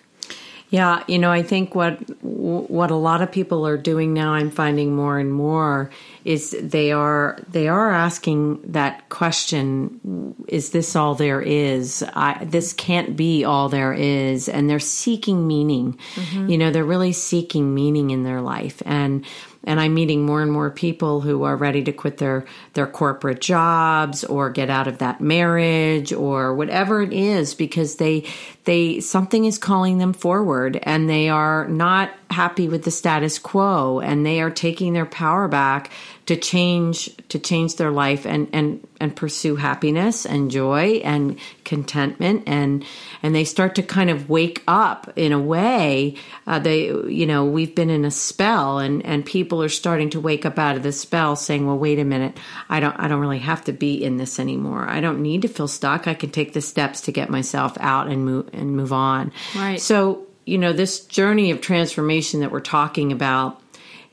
Yeah, 0.69 1.03
you 1.07 1.19
know, 1.19 1.31
I 1.31 1.43
think 1.43 1.75
what 1.75 1.99
what 2.23 2.89
a 2.89 2.95
lot 2.95 3.21
of 3.21 3.31
people 3.31 3.67
are 3.67 3.77
doing 3.77 4.13
now, 4.13 4.33
I'm 4.33 4.49
finding 4.49 4.95
more 4.95 5.19
and 5.19 5.31
more, 5.31 5.91
is 6.23 6.55
they 6.59 6.91
are 6.91 7.37
they 7.47 7.67
are 7.67 7.91
asking 7.91 8.71
that 8.71 9.07
question: 9.09 10.35
Is 10.47 10.71
this 10.71 10.95
all 10.95 11.13
there 11.13 11.41
is? 11.41 12.03
I, 12.13 12.43
this 12.43 12.73
can't 12.73 13.15
be 13.15 13.45
all 13.45 13.69
there 13.69 13.93
is, 13.93 14.49
and 14.49 14.67
they're 14.67 14.79
seeking 14.79 15.47
meaning. 15.47 15.99
Mm-hmm. 16.15 16.49
You 16.49 16.57
know, 16.57 16.71
they're 16.71 16.83
really 16.83 17.13
seeking 17.13 17.75
meaning 17.75 18.09
in 18.09 18.23
their 18.23 18.41
life, 18.41 18.81
and 18.85 19.23
and 19.65 19.79
I'm 19.79 19.93
meeting 19.93 20.25
more 20.25 20.41
and 20.41 20.51
more 20.51 20.69
people 20.69 21.21
who 21.21 21.43
are 21.43 21.55
ready 21.55 21.83
to 21.83 21.91
quit 21.91 22.17
their 22.17 22.45
their 22.73 22.87
corporate 22.87 23.41
jobs 23.41 24.23
or 24.23 24.49
get 24.49 24.69
out 24.69 24.87
of 24.87 24.99
that 24.99 25.21
marriage 25.21 26.13
or 26.13 26.55
whatever 26.55 27.01
it 27.01 27.13
is 27.13 27.53
because 27.53 27.95
they 27.95 28.25
they 28.65 28.99
something 28.99 29.45
is 29.45 29.57
calling 29.57 29.97
them 29.97 30.13
forward 30.13 30.79
and 30.83 31.09
they 31.09 31.29
are 31.29 31.67
not 31.67 32.11
happy 32.31 32.67
with 32.67 32.83
the 32.83 32.91
status 32.91 33.39
quo 33.39 33.99
and 33.99 34.25
they 34.25 34.41
are 34.41 34.51
taking 34.51 34.93
their 34.93 35.05
power 35.05 35.47
back 35.47 35.91
to 36.25 36.35
change 36.35 37.15
to 37.29 37.37
change 37.37 37.75
their 37.75 37.91
life 37.91 38.25
and 38.25 38.47
and 38.51 38.85
and 38.99 39.15
pursue 39.15 39.55
happiness 39.55 40.25
and 40.25 40.49
joy 40.49 41.01
and 41.03 41.37
contentment. 41.63 42.43
And 42.47 42.83
and 43.21 43.35
they 43.35 43.43
start 43.43 43.75
to 43.75 43.83
kind 43.83 44.09
of 44.09 44.29
wake 44.29 44.63
up 44.67 45.11
in 45.15 45.31
a 45.31 45.39
way 45.39 46.15
uh, 46.47 46.59
they 46.59 46.85
you 46.87 47.25
know 47.25 47.45
we've 47.45 47.75
been 47.75 47.89
in 47.89 48.05
a 48.05 48.11
spell 48.11 48.79
and 48.79 49.05
and 49.05 49.25
people 49.25 49.61
are 49.61 49.69
starting 49.69 50.09
to 50.11 50.19
wake 50.19 50.45
up 50.45 50.57
out 50.57 50.75
of 50.75 50.83
the 50.83 50.91
spell 50.91 51.35
saying 51.35 51.67
well 51.67 51.77
wait 51.77 51.99
a 51.99 52.05
minute. 52.05 52.37
I 52.69 52.79
don't 52.79 52.95
I 52.99 53.07
don't 53.07 53.21
really 53.21 53.39
have 53.39 53.63
to 53.65 53.73
be 53.73 54.03
in 54.03 54.17
this 54.17 54.39
anymore. 54.39 54.87
I 54.89 55.01
don't 55.01 55.21
need 55.21 55.43
to 55.43 55.47
feel 55.47 55.67
stuck. 55.67 56.07
I 56.07 56.15
can 56.15 56.31
take 56.31 56.53
the 56.53 56.61
steps 56.61 57.01
to 57.01 57.11
get 57.11 57.29
myself 57.29 57.77
out 57.79 58.07
and 58.07 58.25
move 58.25 58.49
and 58.53 58.75
move 58.75 58.93
on. 58.93 59.31
Right. 59.55 59.79
So 59.79 60.25
you 60.45 60.57
know 60.57 60.73
this 60.73 61.01
journey 61.05 61.51
of 61.51 61.61
transformation 61.61 62.39
that 62.39 62.51
we're 62.51 62.59
talking 62.59 63.11
about 63.11 63.61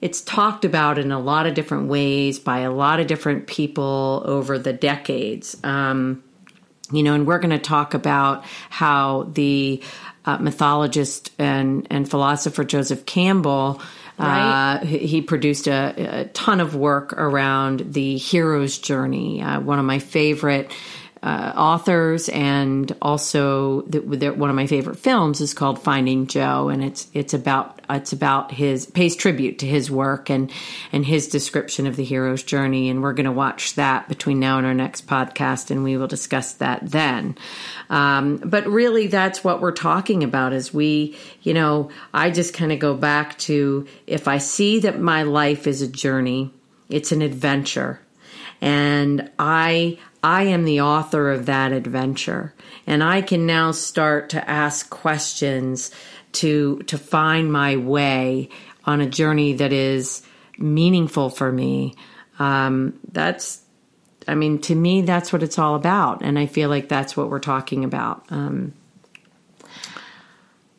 it's 0.02 0.20
talked 0.20 0.64
about 0.64 0.98
in 0.98 1.12
a 1.12 1.20
lot 1.20 1.46
of 1.46 1.54
different 1.54 1.88
ways 1.88 2.40
by 2.40 2.58
a 2.58 2.72
lot 2.72 2.98
of 2.98 3.06
different 3.06 3.46
people 3.46 4.22
over 4.26 4.58
the 4.58 4.72
decades. 4.72 5.56
Um, 5.62 6.24
you 6.90 7.04
know, 7.04 7.14
and 7.14 7.24
we're 7.24 7.38
going 7.38 7.50
to 7.50 7.58
talk 7.58 7.94
about 7.94 8.44
how 8.68 9.30
the 9.32 9.80
uh, 10.24 10.38
mythologist 10.38 11.30
and, 11.38 11.86
and 11.88 12.10
philosopher 12.10 12.64
Joseph 12.64 13.06
Campbell. 13.06 13.80
Right. 14.18 14.80
Uh, 14.82 14.84
he 14.84 15.22
produced 15.22 15.68
a, 15.68 16.20
a, 16.20 16.24
ton 16.26 16.60
of 16.60 16.74
work 16.74 17.12
around 17.14 17.94
the 17.94 18.18
hero's 18.18 18.78
journey. 18.78 19.40
Uh, 19.40 19.60
one 19.60 19.78
of 19.78 19.84
my 19.84 20.00
favorite 20.00 20.70
uh, 21.22 21.52
authors, 21.56 22.28
and 22.30 22.94
also 23.00 23.82
the, 23.82 24.00
one 24.30 24.50
of 24.50 24.56
my 24.56 24.66
favorite 24.66 24.98
films 24.98 25.40
is 25.40 25.54
called 25.54 25.80
Finding 25.80 26.26
Joe, 26.26 26.68
and 26.68 26.82
it's 26.82 27.06
it's 27.14 27.32
about 27.32 27.80
it's 27.88 28.12
about 28.12 28.50
his 28.50 28.86
pays 28.86 29.14
tribute 29.14 29.60
to 29.60 29.66
his 29.66 29.88
work 29.88 30.30
and 30.30 30.50
and 30.90 31.06
his 31.06 31.28
description 31.28 31.86
of 31.86 31.94
the 31.94 32.02
hero's 32.02 32.42
journey, 32.42 32.90
and 32.90 33.02
we're 33.02 33.12
going 33.12 33.26
to 33.26 33.32
watch 33.32 33.74
that 33.74 34.08
between 34.08 34.40
now 34.40 34.58
and 34.58 34.66
our 34.66 34.74
next 34.74 35.06
podcast, 35.06 35.70
and 35.70 35.84
we 35.84 35.96
will 35.96 36.08
discuss 36.08 36.54
that 36.54 36.80
then. 36.82 37.36
Um, 37.88 38.38
but 38.38 38.66
really, 38.66 39.06
that's 39.06 39.44
what 39.44 39.60
we're 39.60 39.70
talking 39.70 40.24
about. 40.24 40.52
Is 40.52 40.74
we, 40.74 41.16
you 41.42 41.54
know, 41.54 41.90
I 42.12 42.30
just 42.30 42.52
kind 42.52 42.72
of 42.72 42.80
go 42.80 42.94
back 42.94 43.38
to 43.40 43.86
if 44.08 44.26
I 44.26 44.38
see 44.38 44.80
that 44.80 44.98
my 44.98 45.22
life 45.22 45.68
is 45.68 45.82
a 45.82 45.88
journey, 45.88 46.52
it's 46.88 47.12
an 47.12 47.22
adventure 47.22 48.00
and 48.62 49.28
I 49.40 49.98
I 50.22 50.44
am 50.44 50.64
the 50.64 50.80
author 50.80 51.30
of 51.30 51.46
that 51.46 51.72
adventure. 51.72 52.54
And 52.86 53.02
I 53.02 53.22
can 53.22 53.46
now 53.46 53.72
start 53.72 54.30
to 54.30 54.50
ask 54.50 54.88
questions 54.90 55.90
to 56.32 56.78
to 56.86 56.96
find 56.96 57.52
my 57.52 57.76
way 57.76 58.48
on 58.84 59.00
a 59.00 59.08
journey 59.08 59.52
that 59.54 59.72
is 59.72 60.22
meaningful 60.58 61.30
for 61.30 61.52
me. 61.52 61.94
Um, 62.38 62.98
that's 63.10 63.62
I 64.28 64.34
mean, 64.34 64.60
to 64.62 64.74
me, 64.74 65.02
that's 65.02 65.32
what 65.32 65.42
it's 65.42 65.58
all 65.58 65.74
about. 65.74 66.22
And 66.22 66.38
I 66.38 66.46
feel 66.46 66.68
like 66.68 66.88
that's 66.88 67.16
what 67.16 67.28
we're 67.28 67.40
talking 67.40 67.84
about. 67.84 68.24
Um, 68.30 68.72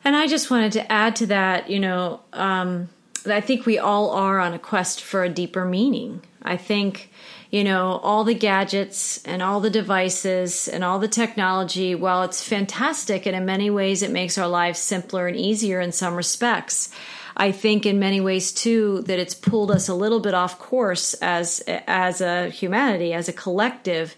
and 0.04 0.16
I 0.16 0.26
just 0.26 0.50
wanted 0.50 0.72
to 0.72 0.92
add 0.92 1.16
to 1.16 1.26
that, 1.26 1.70
you 1.70 1.78
know, 1.78 2.20
um, 2.32 2.88
I 3.26 3.40
think 3.40 3.64
we 3.64 3.78
all 3.78 4.10
are 4.10 4.38
on 4.38 4.52
a 4.52 4.58
quest 4.58 5.02
for 5.02 5.24
a 5.24 5.28
deeper 5.28 5.64
meaning. 5.64 6.22
I 6.42 6.56
think 6.56 7.10
you 7.54 7.62
know, 7.62 8.00
all 8.02 8.24
the 8.24 8.34
gadgets 8.34 9.22
and 9.24 9.40
all 9.40 9.60
the 9.60 9.70
devices 9.70 10.66
and 10.66 10.82
all 10.82 10.98
the 10.98 11.06
technology, 11.06 11.94
while 11.94 12.24
it's 12.24 12.42
fantastic 12.42 13.26
and 13.26 13.36
in 13.36 13.44
many 13.44 13.70
ways 13.70 14.02
it 14.02 14.10
makes 14.10 14.36
our 14.36 14.48
lives 14.48 14.80
simpler 14.80 15.28
and 15.28 15.36
easier 15.36 15.78
in 15.80 15.92
some 15.92 16.16
respects, 16.16 16.90
I 17.36 17.52
think 17.52 17.86
in 17.86 17.98
many 17.98 18.20
ways 18.20 18.52
too 18.52 19.02
that 19.02 19.18
it's 19.18 19.34
pulled 19.34 19.70
us 19.70 19.88
a 19.88 19.94
little 19.94 20.20
bit 20.20 20.34
off 20.34 20.58
course 20.58 21.14
as 21.14 21.60
as 21.66 22.20
a 22.20 22.50
humanity, 22.50 23.12
as 23.12 23.28
a 23.28 23.32
collective. 23.32 24.16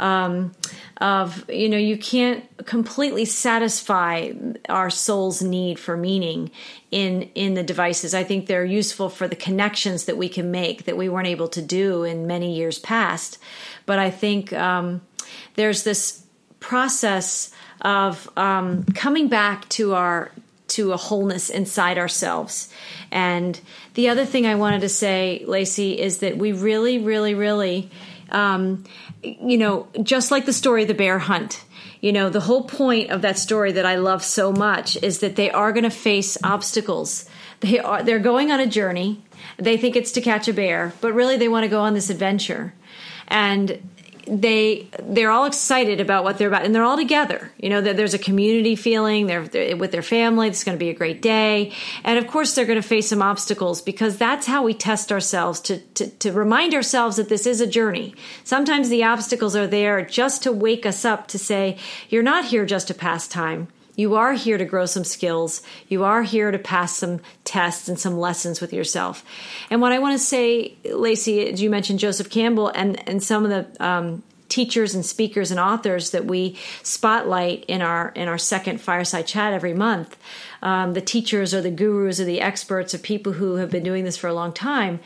Um, 0.00 0.54
of 1.00 1.48
you 1.48 1.68
know 1.68 1.78
you 1.78 1.96
can't 1.96 2.44
completely 2.66 3.24
satisfy 3.24 4.32
our 4.68 4.90
soul's 4.90 5.40
need 5.40 5.78
for 5.78 5.96
meaning 5.96 6.50
in 6.90 7.22
in 7.34 7.54
the 7.54 7.62
devices 7.62 8.14
i 8.14 8.24
think 8.24 8.46
they're 8.46 8.64
useful 8.64 9.08
for 9.08 9.28
the 9.28 9.36
connections 9.36 10.06
that 10.06 10.16
we 10.16 10.28
can 10.28 10.50
make 10.50 10.84
that 10.84 10.96
we 10.96 11.08
weren't 11.08 11.28
able 11.28 11.48
to 11.48 11.62
do 11.62 12.02
in 12.02 12.26
many 12.26 12.56
years 12.56 12.80
past 12.80 13.38
but 13.86 13.98
i 13.98 14.10
think 14.10 14.52
um, 14.52 15.00
there's 15.54 15.84
this 15.84 16.24
process 16.58 17.52
of 17.82 18.28
um, 18.36 18.82
coming 18.94 19.28
back 19.28 19.68
to 19.68 19.94
our 19.94 20.32
to 20.68 20.92
a 20.92 20.96
wholeness 20.96 21.50
inside 21.50 21.98
ourselves 21.98 22.72
and 23.10 23.60
the 23.94 24.08
other 24.08 24.24
thing 24.24 24.46
i 24.46 24.54
wanted 24.54 24.80
to 24.80 24.88
say 24.88 25.42
lacey 25.46 25.98
is 25.98 26.18
that 26.18 26.38
we 26.38 26.52
really 26.52 26.98
really 26.98 27.34
really 27.34 27.90
um, 28.30 28.84
you 29.22 29.58
know, 29.58 29.88
just 30.02 30.30
like 30.30 30.46
the 30.46 30.52
story 30.52 30.82
of 30.82 30.88
the 30.88 30.94
bear 30.94 31.18
hunt, 31.18 31.64
you 32.00 32.12
know, 32.12 32.28
the 32.28 32.40
whole 32.40 32.64
point 32.64 33.10
of 33.10 33.22
that 33.22 33.38
story 33.38 33.72
that 33.72 33.86
I 33.86 33.96
love 33.96 34.24
so 34.24 34.52
much 34.52 34.96
is 35.02 35.20
that 35.20 35.36
they 35.36 35.50
are 35.50 35.72
going 35.72 35.84
to 35.84 35.90
face 35.90 36.38
obstacles. 36.44 37.28
They 37.60 37.78
are 37.78 38.02
they're 38.02 38.20
going 38.20 38.52
on 38.52 38.60
a 38.60 38.66
journey. 38.66 39.24
They 39.56 39.76
think 39.76 39.96
it's 39.96 40.12
to 40.12 40.20
catch 40.20 40.46
a 40.46 40.52
bear, 40.52 40.92
but 41.00 41.12
really 41.12 41.36
they 41.36 41.48
want 41.48 41.64
to 41.64 41.68
go 41.68 41.80
on 41.80 41.94
this 41.94 42.10
adventure. 42.10 42.74
And 43.26 43.82
they 44.28 44.88
they're 45.02 45.30
all 45.30 45.46
excited 45.46 46.00
about 46.00 46.24
what 46.24 46.38
they're 46.38 46.48
about 46.48 46.64
and 46.64 46.74
they're 46.74 46.84
all 46.84 46.96
together. 46.96 47.50
You 47.58 47.70
know 47.70 47.80
there's 47.80 48.14
a 48.14 48.18
community 48.18 48.76
feeling 48.76 49.26
they're, 49.26 49.46
they're 49.46 49.76
with 49.76 49.92
their 49.92 50.02
family 50.02 50.48
it's 50.48 50.64
going 50.64 50.76
to 50.76 50.80
be 50.80 50.90
a 50.90 50.94
great 50.94 51.22
day. 51.22 51.72
And 52.04 52.18
of 52.18 52.26
course 52.26 52.54
they're 52.54 52.66
going 52.66 52.80
to 52.80 52.86
face 52.86 53.08
some 53.08 53.22
obstacles 53.22 53.82
because 53.82 54.16
that's 54.16 54.46
how 54.46 54.62
we 54.62 54.74
test 54.74 55.10
ourselves 55.10 55.60
to, 55.62 55.78
to 55.94 56.08
to 56.08 56.32
remind 56.32 56.74
ourselves 56.74 57.16
that 57.16 57.28
this 57.28 57.46
is 57.46 57.60
a 57.60 57.66
journey. 57.66 58.14
Sometimes 58.44 58.88
the 58.88 59.04
obstacles 59.04 59.56
are 59.56 59.66
there 59.66 60.04
just 60.04 60.42
to 60.42 60.52
wake 60.52 60.84
us 60.84 61.04
up 61.04 61.26
to 61.28 61.38
say 61.38 61.78
you're 62.08 62.22
not 62.22 62.44
here 62.46 62.66
just 62.66 62.88
to 62.88 62.94
pass 62.94 63.26
time 63.26 63.68
you 63.98 64.14
are 64.14 64.32
here 64.32 64.56
to 64.56 64.64
grow 64.64 64.86
some 64.86 65.02
skills. 65.02 65.60
You 65.88 66.04
are 66.04 66.22
here 66.22 66.52
to 66.52 66.58
pass 66.58 66.96
some 66.96 67.20
tests 67.42 67.88
and 67.88 67.98
some 67.98 68.16
lessons 68.16 68.60
with 68.60 68.72
yourself. 68.72 69.24
And 69.70 69.80
what 69.80 69.90
I 69.90 69.98
want 69.98 70.16
to 70.16 70.24
say, 70.24 70.76
Lacey, 70.84 71.52
you 71.56 71.68
mentioned 71.68 71.98
Joseph 71.98 72.30
Campbell 72.30 72.68
and, 72.68 73.06
and 73.08 73.20
some 73.20 73.44
of 73.44 73.50
the 73.50 73.84
um, 73.84 74.22
teachers 74.48 74.94
and 74.94 75.04
speakers 75.04 75.50
and 75.50 75.58
authors 75.58 76.12
that 76.12 76.26
we 76.26 76.56
spotlight 76.84 77.64
in 77.66 77.82
our 77.82 78.10
in 78.10 78.28
our 78.28 78.38
second 78.38 78.80
fireside 78.80 79.26
chat 79.26 79.52
every 79.52 79.74
month. 79.74 80.16
Um, 80.62 80.92
the 80.92 81.00
teachers 81.00 81.52
or 81.52 81.60
the 81.60 81.70
gurus 81.72 82.20
or 82.20 82.24
the 82.24 82.40
experts 82.40 82.94
or 82.94 82.98
people 82.98 83.32
who 83.32 83.56
have 83.56 83.70
been 83.70 83.82
doing 83.82 84.04
this 84.04 84.16
for 84.16 84.28
a 84.28 84.32
long 84.32 84.52
time. 84.52 85.00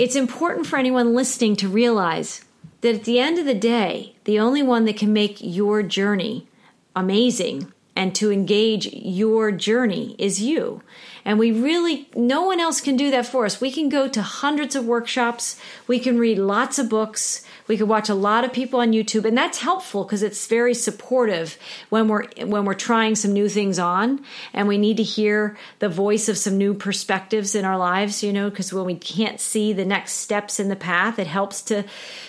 It's 0.00 0.16
important 0.16 0.66
for 0.66 0.80
anyone 0.80 1.14
listening 1.14 1.54
to 1.56 1.68
realize 1.68 2.44
that 2.80 2.96
at 2.96 3.04
the 3.04 3.20
end 3.20 3.38
of 3.38 3.46
the 3.46 3.54
day, 3.54 4.16
the 4.24 4.40
only 4.40 4.64
one 4.64 4.84
that 4.86 4.96
can 4.96 5.12
make 5.12 5.36
your 5.40 5.84
journey 5.84 6.48
amazing 6.96 7.72
and 7.96 8.14
to 8.14 8.30
engage 8.30 8.86
your 8.92 9.50
journey 9.50 10.14
is 10.18 10.40
you. 10.40 10.82
And 11.26 11.40
we 11.40 11.50
really, 11.50 12.08
no 12.14 12.42
one 12.42 12.60
else 12.60 12.80
can 12.80 12.96
do 12.96 13.10
that 13.10 13.26
for 13.26 13.44
us. 13.44 13.60
We 13.60 13.72
can 13.72 13.88
go 13.88 14.06
to 14.06 14.22
hundreds 14.22 14.76
of 14.76 14.86
workshops, 14.86 15.60
we 15.88 15.98
can 15.98 16.18
read 16.18 16.38
lots 16.38 16.78
of 16.78 16.88
books, 16.88 17.44
we 17.66 17.76
can 17.76 17.88
watch 17.88 18.08
a 18.08 18.14
lot 18.14 18.44
of 18.44 18.52
people 18.52 18.78
on 18.78 18.92
YouTube, 18.92 19.24
and 19.24 19.36
that's 19.36 19.58
helpful 19.58 20.04
because 20.04 20.22
it's 20.22 20.46
very 20.46 20.72
supportive 20.72 21.58
when 21.88 22.06
we're 22.06 22.28
when 22.44 22.64
we're 22.64 22.74
trying 22.74 23.16
some 23.16 23.32
new 23.32 23.48
things 23.48 23.76
on, 23.76 24.24
and 24.52 24.68
we 24.68 24.78
need 24.78 24.98
to 24.98 25.02
hear 25.02 25.58
the 25.80 25.88
voice 25.88 26.28
of 26.28 26.38
some 26.38 26.56
new 26.56 26.74
perspectives 26.74 27.56
in 27.56 27.64
our 27.64 27.76
lives. 27.76 28.22
You 28.22 28.32
know, 28.32 28.48
because 28.48 28.72
when 28.72 28.84
we 28.84 28.94
can't 28.94 29.40
see 29.40 29.72
the 29.72 29.84
next 29.84 30.12
steps 30.12 30.60
in 30.60 30.68
the 30.68 30.76
path, 30.76 31.18
it 31.18 31.26
helps 31.26 31.60
to 31.62 31.84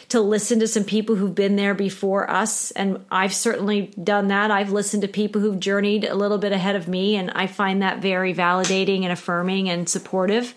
to 0.10 0.22
listen 0.22 0.60
to 0.60 0.68
some 0.68 0.86
people 0.86 1.16
who've 1.16 1.36
been 1.36 1.56
there 1.56 1.76
before 1.76 2.30
us. 2.32 2.72
And 2.72 3.06
I've 3.12 3.34
certainly 3.34 3.94
done 4.02 4.30
that. 4.30 4.50
I've 4.50 4.72
listened 4.72 5.02
to 5.02 5.08
people 5.08 5.42
who've 5.42 5.60
journeyed 5.60 6.06
a 6.06 6.16
little 6.16 6.38
bit 6.40 6.52
ahead 6.52 6.76
of 6.76 6.88
me, 6.88 7.16
and 7.16 7.30
I 7.32 7.46
find 7.46 7.84
that 7.84 8.02
very 8.02 8.34
validating 8.34 8.87
and 9.04 9.12
affirming 9.12 9.70
and 9.70 9.88
supportive. 9.88 10.54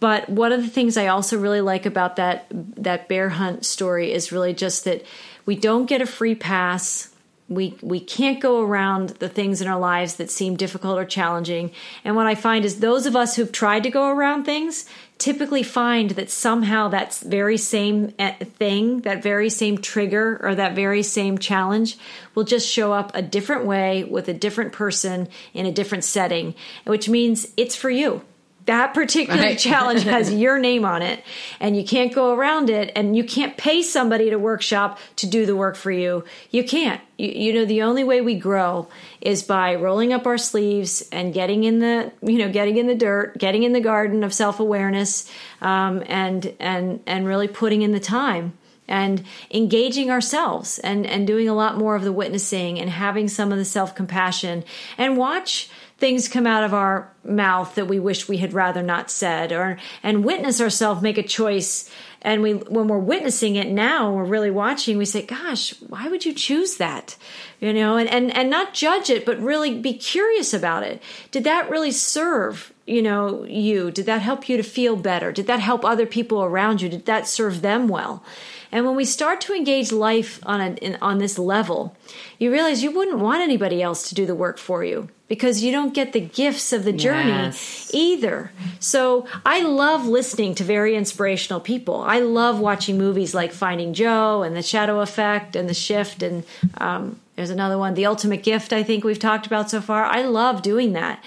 But 0.00 0.28
one 0.28 0.52
of 0.52 0.62
the 0.62 0.68
things 0.68 0.96
I 0.96 1.06
also 1.06 1.38
really 1.38 1.60
like 1.60 1.86
about 1.86 2.16
that 2.16 2.46
that 2.50 3.08
bear 3.08 3.28
hunt 3.28 3.64
story 3.64 4.12
is 4.12 4.32
really 4.32 4.52
just 4.52 4.84
that 4.84 5.04
we 5.46 5.54
don't 5.54 5.86
get 5.86 6.02
a 6.02 6.06
free 6.06 6.34
pass 6.34 7.12
we 7.48 7.76
we 7.82 8.00
can't 8.00 8.40
go 8.40 8.62
around 8.62 9.10
the 9.10 9.28
things 9.28 9.60
in 9.60 9.68
our 9.68 9.78
lives 9.78 10.16
that 10.16 10.30
seem 10.30 10.56
difficult 10.56 10.98
or 10.98 11.04
challenging 11.04 11.70
and 12.04 12.16
what 12.16 12.26
i 12.26 12.34
find 12.34 12.64
is 12.64 12.80
those 12.80 13.04
of 13.04 13.14
us 13.16 13.36
who've 13.36 13.52
tried 13.52 13.82
to 13.82 13.90
go 13.90 14.08
around 14.08 14.44
things 14.44 14.86
typically 15.22 15.62
find 15.62 16.10
that 16.10 16.28
somehow 16.28 16.88
that 16.88 17.14
very 17.24 17.56
same 17.56 18.12
eh, 18.18 18.32
thing 18.58 19.02
that 19.02 19.22
very 19.22 19.48
same 19.48 19.78
trigger 19.78 20.40
or 20.42 20.52
that 20.56 20.74
very 20.74 21.00
same 21.00 21.38
challenge 21.38 21.96
will 22.34 22.42
just 22.42 22.68
show 22.68 22.92
up 22.92 23.12
a 23.14 23.22
different 23.22 23.64
way 23.64 24.02
with 24.02 24.26
a 24.26 24.34
different 24.34 24.72
person 24.72 25.28
in 25.54 25.64
a 25.64 25.70
different 25.70 26.02
setting 26.02 26.52
which 26.86 27.08
means 27.08 27.46
it's 27.56 27.76
for 27.76 27.88
you 27.88 28.20
that 28.66 28.94
particular 28.94 29.40
right. 29.40 29.58
challenge 29.58 30.02
has 30.04 30.32
your 30.42 30.58
name 30.58 30.84
on 30.84 31.02
it 31.02 31.24
and 31.60 31.76
you 31.76 31.84
can't 31.84 32.14
go 32.14 32.34
around 32.34 32.70
it 32.70 32.92
and 32.94 33.16
you 33.16 33.24
can't 33.24 33.56
pay 33.56 33.82
somebody 33.82 34.30
to 34.30 34.36
workshop 34.36 34.98
to 35.16 35.26
do 35.26 35.46
the 35.46 35.56
work 35.56 35.76
for 35.76 35.90
you 35.90 36.24
you 36.50 36.62
can't 36.62 37.00
you, 37.18 37.28
you, 37.28 37.52
know 37.52 37.64
the 37.64 37.82
only 37.82 38.04
way 38.04 38.20
we 38.20 38.34
grow 38.34 38.88
is 39.20 39.42
by 39.42 39.74
rolling 39.74 40.12
up 40.12 40.26
our 40.26 40.38
sleeves 40.38 41.08
and 41.12 41.34
getting 41.34 41.64
in 41.64 41.78
the 41.78 42.12
you 42.22 42.38
know 42.38 42.50
getting 42.50 42.76
in 42.76 42.86
the 42.86 42.94
dirt 42.94 43.36
getting 43.38 43.62
in 43.62 43.72
the 43.72 43.80
garden 43.80 44.22
of 44.24 44.32
self-awareness 44.32 45.30
um, 45.60 46.02
and 46.06 46.54
and 46.60 47.00
and 47.06 47.26
really 47.26 47.48
putting 47.48 47.82
in 47.82 47.92
the 47.92 48.00
time 48.00 48.52
and 48.88 49.24
engaging 49.50 50.10
ourselves 50.10 50.78
and 50.80 51.06
and 51.06 51.26
doing 51.26 51.48
a 51.48 51.54
lot 51.54 51.78
more 51.78 51.94
of 51.94 52.02
the 52.02 52.12
witnessing 52.12 52.78
and 52.78 52.90
having 52.90 53.28
some 53.28 53.52
of 53.52 53.58
the 53.58 53.64
self-compassion 53.64 54.64
and 54.98 55.16
watch 55.16 55.70
things 56.02 56.26
come 56.26 56.48
out 56.48 56.64
of 56.64 56.74
our 56.74 57.08
mouth 57.22 57.76
that 57.76 57.86
we 57.86 58.00
wish 58.00 58.26
we 58.26 58.38
had 58.38 58.52
rather 58.52 58.82
not 58.82 59.08
said 59.08 59.52
or 59.52 59.78
and 60.02 60.24
witness 60.24 60.60
ourselves 60.60 61.00
make 61.00 61.16
a 61.16 61.22
choice. 61.22 61.88
And 62.22 62.42
we 62.42 62.54
when 62.54 62.88
we're 62.88 62.98
witnessing 62.98 63.54
it 63.54 63.68
now 63.68 64.10
we're 64.10 64.24
really 64.24 64.50
watching 64.50 64.98
we 64.98 65.04
say 65.04 65.22
gosh 65.22 65.80
why 65.82 66.08
would 66.08 66.24
you 66.24 66.34
choose 66.34 66.78
that? 66.78 67.16
You 67.60 67.72
know 67.72 67.98
and 67.98 68.08
and, 68.08 68.34
and 68.34 68.50
not 68.50 68.74
judge 68.74 69.10
it 69.10 69.24
but 69.24 69.38
really 69.38 69.78
be 69.78 69.94
curious 69.94 70.52
about 70.52 70.82
it. 70.82 71.00
Did 71.30 71.44
that 71.44 71.70
really 71.70 71.92
serve 71.92 72.72
you 72.84 73.00
know 73.00 73.44
you? 73.44 73.92
Did 73.92 74.06
that 74.06 74.22
help 74.22 74.48
you 74.48 74.56
to 74.56 74.64
feel 74.64 74.96
better? 74.96 75.30
Did 75.30 75.46
that 75.46 75.60
help 75.60 75.84
other 75.84 76.04
people 76.04 76.42
around 76.42 76.82
you? 76.82 76.88
Did 76.88 77.06
that 77.06 77.28
serve 77.28 77.62
them 77.62 77.86
well? 77.86 78.24
And 78.72 78.84
when 78.84 78.96
we 78.96 79.04
start 79.04 79.40
to 79.42 79.54
engage 79.54 79.92
life 79.92 80.40
on 80.44 80.60
a, 80.60 80.70
in, 80.86 80.98
on 81.00 81.18
this 81.18 81.38
level, 81.38 81.94
you 82.40 82.50
realize 82.50 82.82
you 82.82 82.90
wouldn't 82.90 83.20
want 83.20 83.42
anybody 83.42 83.80
else 83.80 84.08
to 84.08 84.16
do 84.16 84.26
the 84.26 84.34
work 84.34 84.58
for 84.58 84.82
you 84.82 85.08
because 85.32 85.64
you 85.64 85.72
don't 85.72 85.94
get 85.94 86.12
the 86.12 86.20
gifts 86.20 86.74
of 86.74 86.84
the 86.84 86.92
journey 86.92 87.30
yes. 87.30 87.90
either. 87.94 88.52
So 88.80 89.26
I 89.46 89.62
love 89.62 90.06
listening 90.06 90.54
to 90.56 90.62
very 90.62 90.94
inspirational 90.94 91.58
people. 91.58 92.02
I 92.02 92.18
love 92.18 92.60
watching 92.60 92.98
movies 92.98 93.32
like 93.32 93.50
Finding 93.50 93.94
Joe 93.94 94.42
and 94.42 94.54
The 94.54 94.62
Shadow 94.62 95.00
Effect 95.00 95.56
and 95.56 95.70
The 95.70 95.74
Shift 95.74 96.22
and 96.22 96.44
um, 96.76 97.18
there's 97.34 97.48
another 97.48 97.78
one, 97.78 97.94
The 97.94 98.04
Ultimate 98.04 98.42
Gift. 98.42 98.74
I 98.74 98.82
think 98.82 99.04
we've 99.04 99.18
talked 99.18 99.46
about 99.46 99.70
so 99.70 99.80
far. 99.80 100.04
I 100.04 100.20
love 100.20 100.60
doing 100.60 100.92
that, 100.92 101.24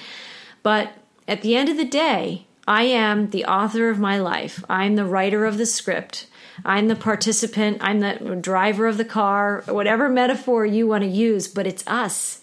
but 0.61 0.91
at 1.27 1.41
the 1.41 1.55
end 1.55 1.69
of 1.69 1.77
the 1.77 1.83
day, 1.83 2.45
I 2.67 2.83
am 2.83 3.31
the 3.31 3.45
author 3.45 3.89
of 3.89 3.97
my 3.97 4.19
life. 4.19 4.63
I'm 4.69 4.97
the 4.97 5.05
writer 5.05 5.45
of 5.45 5.57
the 5.57 5.65
script. 5.65 6.27
I'm 6.63 6.89
the 6.89 6.95
participant, 6.95 7.79
I'm 7.81 8.01
the 8.01 8.37
driver 8.39 8.85
of 8.85 8.97
the 8.97 9.03
car, 9.03 9.63
whatever 9.67 10.09
metaphor 10.09 10.63
you 10.63 10.85
want 10.85 11.03
to 11.03 11.09
use, 11.09 11.47
but 11.47 11.65
it's 11.65 11.85
us. 11.87 12.41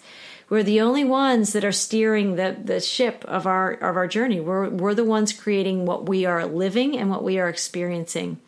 We're 0.53 0.61
the 0.61 0.81
only 0.81 1.03
ones 1.03 1.53
that 1.53 1.65
are 1.65 1.71
steering 1.71 2.35
the, 2.35 2.55
the 2.63 2.79
ship 2.79 3.25
of 3.27 3.47
our 3.47 3.71
of 3.71 3.97
our 3.97 4.07
journey. 4.07 4.39
We're 4.39 4.69
we're 4.69 4.93
the 4.93 5.03
ones 5.03 5.33
creating 5.33 5.87
what 5.87 6.07
we 6.07 6.27
are 6.27 6.45
living 6.45 6.95
and 6.95 7.09
what 7.09 7.23
we 7.23 7.39
are 7.39 7.49
experiencing. 7.49 8.39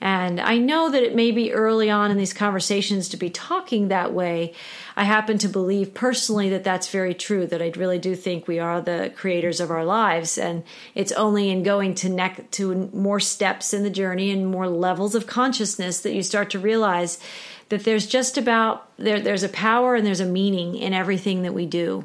And 0.00 0.40
I 0.40 0.58
know 0.58 0.90
that 0.90 1.02
it 1.02 1.16
may 1.16 1.32
be 1.32 1.52
early 1.52 1.90
on 1.90 2.12
in 2.12 2.16
these 2.16 2.32
conversations 2.32 3.08
to 3.08 3.16
be 3.16 3.30
talking 3.30 3.88
that 3.88 4.14
way. 4.14 4.54
I 4.96 5.02
happen 5.02 5.38
to 5.38 5.48
believe 5.48 5.92
personally 5.92 6.50
that 6.50 6.62
that's 6.62 6.88
very 6.88 7.14
true, 7.14 7.46
that 7.48 7.60
I 7.60 7.72
really 7.76 7.98
do 7.98 8.14
think 8.14 8.46
we 8.46 8.60
are 8.60 8.80
the 8.80 9.12
creators 9.14 9.60
of 9.60 9.72
our 9.72 9.84
lives. 9.84 10.38
And 10.38 10.62
it's 10.94 11.12
only 11.12 11.50
in 11.50 11.64
going 11.64 11.96
to 11.96 12.08
neck 12.08 12.50
to 12.52 12.88
more 12.94 13.20
steps 13.20 13.74
in 13.74 13.82
the 13.82 13.90
journey 13.90 14.30
and 14.30 14.46
more 14.46 14.68
levels 14.68 15.14
of 15.16 15.26
consciousness 15.26 16.00
that 16.00 16.14
you 16.14 16.22
start 16.22 16.50
to 16.50 16.60
realize 16.60 17.18
that 17.70 17.84
there's 17.84 18.06
just 18.06 18.36
about 18.36 18.88
there, 18.98 19.20
there's 19.20 19.42
a 19.42 19.48
power 19.48 19.94
and 19.94 20.06
there's 20.06 20.20
a 20.20 20.26
meaning 20.26 20.76
in 20.76 20.92
everything 20.92 21.42
that 21.42 21.54
we 21.54 21.66
do. 21.66 22.04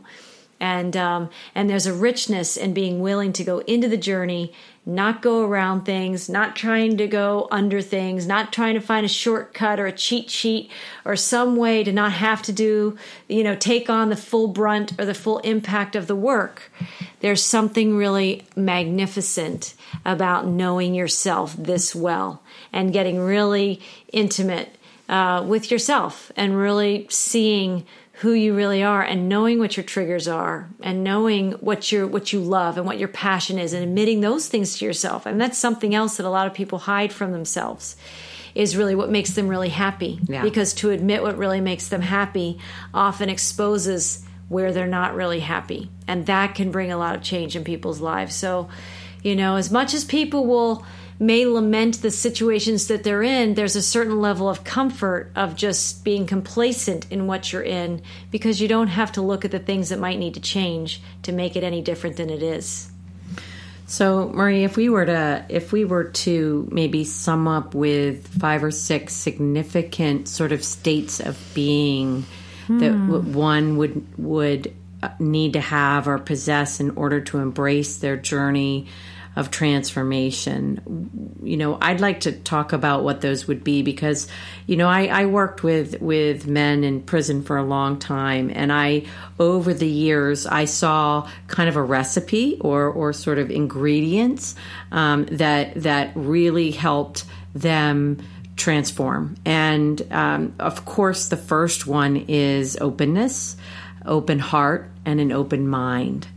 And 0.57 0.95
um, 0.95 1.30
and 1.53 1.70
there's 1.70 1.86
a 1.86 1.93
richness 1.93 2.55
in 2.55 2.74
being 2.74 3.01
willing 3.01 3.34
to 3.34 3.43
go 3.43 3.59
into 3.59 3.89
the 3.89 3.97
journey 3.97 4.53
not 4.86 5.22
go 5.22 5.43
around 5.43 5.84
things 5.84 6.30
not 6.30 6.55
trying 6.55 6.95
to 6.95 7.07
go 7.07 7.47
under 7.51 7.82
things 7.82 8.28
not 8.28 8.53
trying 8.53 8.76
to 8.76 8.80
find 8.80 9.03
a 9.03 9.09
shortcut 9.09 9.80
or 9.80 9.88
a 9.88 9.91
cheat 9.91 10.30
sheet 10.30 10.72
or 11.03 11.16
some 11.16 11.55
way 11.55 11.84
to 11.84 11.91
not 11.91 12.11
have 12.11 12.41
to 12.43 12.53
do 12.53 12.95
you 13.28 13.43
know 13.43 13.55
take 13.55 13.89
on 13.89 14.09
the 14.09 14.16
full 14.16 14.47
brunt 14.47 14.97
or 14.99 15.05
the 15.05 15.13
full 15.13 15.39
impact 15.39 15.95
of 15.95 16.07
the 16.07 16.16
work. 16.16 16.72
There's 17.20 17.43
something 17.43 17.97
really 17.97 18.45
magnificent 18.55 19.74
about 20.05 20.47
knowing 20.47 20.93
yourself 20.93 21.55
this 21.57 21.93
well 21.93 22.41
and 22.72 22.93
getting 22.93 23.20
really 23.20 23.82
intimate 24.13 24.78
uh, 25.10 25.43
with 25.47 25.72
yourself 25.72 26.32
and 26.36 26.58
really 26.58 27.08
seeing 27.10 27.86
who 28.20 28.32
you 28.32 28.56
really 28.56 28.82
are 28.82 29.03
and 29.03 29.28
knowing 29.28 29.60
what 29.60 29.76
your 29.76 29.84
triggers 29.84 30.28
are 30.28 30.70
and 30.82 31.03
knowing 31.03 31.51
what 31.53 31.91
you 31.91 32.08
what 32.08 32.32
you 32.32 32.39
love 32.39 32.78
and 32.78 32.86
what 32.86 32.97
your 32.97 33.10
passion 33.10 33.60
is 33.60 33.74
and 33.74 33.84
admitting 33.84 34.22
those 34.22 34.47
things 34.47 34.78
to 34.78 34.86
yourself. 34.86 35.26
And 35.26 35.39
that's 35.39 35.58
something 35.58 35.93
else 35.93 36.18
that 36.18 36.26
a 36.26 36.30
lot 36.30 36.47
of 36.47 36.53
people 36.53 36.80
hide 36.80 37.12
from 37.12 37.34
themselves 37.34 37.97
is 38.53 38.78
really 38.78 38.95
what 38.95 39.10
makes 39.10 39.32
them 39.32 39.49
really 39.49 39.70
happy. 39.70 40.20
Yeah. 40.28 40.41
because 40.41 40.74
to 40.76 40.91
admit 40.91 41.24
what 41.24 41.38
really 41.38 41.60
makes 41.60 41.89
them 41.89 42.01
happy 42.01 42.58
often 42.93 43.28
exposes 43.30 44.24
where 44.47 44.72
they're 44.72 44.88
not 44.88 45.14
really 45.14 45.41
happy. 45.41 45.89
And 46.08 46.26
that 46.28 46.56
can 46.56 46.72
bring 46.72 46.91
a 46.91 46.97
lot 46.97 47.16
of 47.16 47.22
change 47.22 47.56
in 47.56 47.66
people's 47.66 47.99
lives. 47.99 48.34
So 48.34 48.70
you 49.24 49.36
know 49.36 49.58
as 49.58 49.70
much 49.70 49.93
as 49.93 50.06
people 50.06 50.45
will 50.45 50.86
may 51.20 51.45
lament 51.45 52.01
the 52.01 52.11
situations 52.11 52.88
that 52.88 53.03
they're 53.03 53.24
in, 53.24 53.53
there's 53.53 53.76
a 53.76 53.82
certain 53.82 54.20
level 54.20 54.49
of 54.49 54.63
comfort 54.63 55.32
of 55.36 55.55
just 55.55 56.03
being 56.03 56.26
complacent 56.26 57.09
in 57.11 57.28
what 57.28 57.53
you're 57.53 57.63
in 57.63 58.01
because 58.32 58.59
you 58.59 58.68
don't 58.68 58.88
have 58.88 59.13
to 59.13 59.22
look 59.22 59.45
at 59.45 59.51
the 59.51 59.59
things 59.59 59.89
that 59.89 59.99
might 59.99 60.20
need 60.20 60.34
to 60.34 60.41
change 60.41 61.01
to 61.24 61.32
make 61.32 61.55
it 61.55 61.63
any 61.63 61.82
different 61.82 62.18
than 62.18 62.30
it 62.30 62.43
is. 62.43 62.89
So, 63.88 64.30
Marie, 64.30 64.63
if 64.63 64.78
we 64.78 64.89
were 64.89 65.05
to 65.05 65.45
if 65.47 65.72
we 65.72 65.86
were 65.86 66.05
to 66.05 66.68
maybe 66.72 67.03
sum 67.03 67.47
up 67.47 67.76
with 67.76 68.28
five 68.28 68.63
or 68.63 68.72
six 68.72 69.13
significant 69.13 70.28
sort 70.28 70.51
of 70.51 70.63
states 70.63 71.20
of 71.20 71.39
being 71.53 72.26
that 72.68 72.93
one 72.93 73.78
would 73.78 74.05
would 74.18 74.74
uh, 75.03 75.09
need 75.20 75.53
to 75.53 75.61
have 75.61 76.07
or 76.07 76.18
possess 76.18 76.80
in 76.80 76.91
order 76.91 77.22
to 77.22 77.38
embrace 77.38 77.97
their 77.97 78.18
journey 78.18 78.88
of 79.36 79.51
transformation. 79.51 81.39
You 81.43 81.57
know, 81.57 81.77
I'd 81.81 81.99
like 81.99 82.21
to 82.21 82.31
talk 82.31 82.73
about 82.73 83.03
what 83.03 83.21
those 83.21 83.47
would 83.47 83.63
be 83.63 83.81
because, 83.81 84.27
you 84.65 84.77
know, 84.77 84.88
I, 84.88 85.07
I 85.07 85.25
worked 85.25 85.63
with 85.63 86.01
with 86.01 86.47
men 86.47 86.83
in 86.83 87.01
prison 87.01 87.43
for 87.43 87.57
a 87.57 87.63
long 87.63 87.99
time, 87.99 88.51
and 88.53 88.71
I 88.71 89.03
over 89.39 89.73
the 89.73 89.88
years 89.88 90.45
I 90.45 90.65
saw 90.65 91.29
kind 91.47 91.69
of 91.69 91.75
a 91.75 91.83
recipe 91.83 92.57
or 92.61 92.86
or 92.88 93.13
sort 93.13 93.38
of 93.38 93.51
ingredients 93.51 94.55
um, 94.91 95.25
that 95.25 95.75
that 95.83 96.13
really 96.15 96.71
helped 96.71 97.25
them 97.53 98.19
transform. 98.55 99.36
And 99.45 100.01
um, 100.11 100.55
of 100.59 100.86
course, 100.86 101.27
the 101.27 101.38
first 101.38 101.88
one 101.88 102.15
is 102.27 102.77
openness, 102.79 103.57
open 104.05 104.39
heart, 104.39 104.89
and 105.05 105.19
an 105.19 105.31
open 105.31 105.67
mind. 105.67 106.27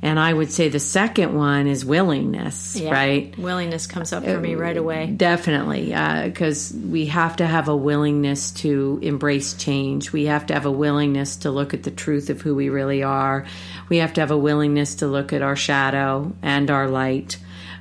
And 0.00 0.18
I 0.20 0.32
would 0.32 0.52
say 0.52 0.68
the 0.68 0.78
second 0.78 1.34
one 1.34 1.66
is 1.66 1.84
willingness, 1.84 2.76
Yeah. 2.76 2.92
right? 2.92 3.36
Willingness 3.36 3.88
comes 3.88 4.12
up 4.12 4.24
for 4.24 4.38
me 4.38 4.54
right 4.54 4.76
away. 4.76 5.06
Definitely, 5.06 5.86
because 6.24 6.72
we 6.72 7.06
have 7.06 7.36
to 7.36 7.46
have 7.46 7.66
a 7.66 7.74
willingness 7.74 8.52
to 8.52 9.00
embrace 9.02 9.54
change. 9.54 10.12
We 10.12 10.26
have 10.26 10.46
to 10.46 10.54
have 10.54 10.66
a 10.66 10.70
willingness 10.70 11.38
to 11.38 11.50
look 11.50 11.74
at 11.74 11.82
the 11.82 11.90
truth 11.90 12.30
of 12.30 12.40
who 12.42 12.54
we 12.54 12.68
really 12.68 13.02
are. 13.02 13.44
We 13.88 13.96
have 13.96 14.12
to 14.14 14.20
have 14.20 14.30
a 14.30 14.38
willingness 14.38 14.94
to 14.96 15.08
look 15.08 15.32
at 15.32 15.42
our 15.42 15.56
shadow 15.56 16.32
and 16.42 16.70
our 16.70 16.88
light. 16.88 17.38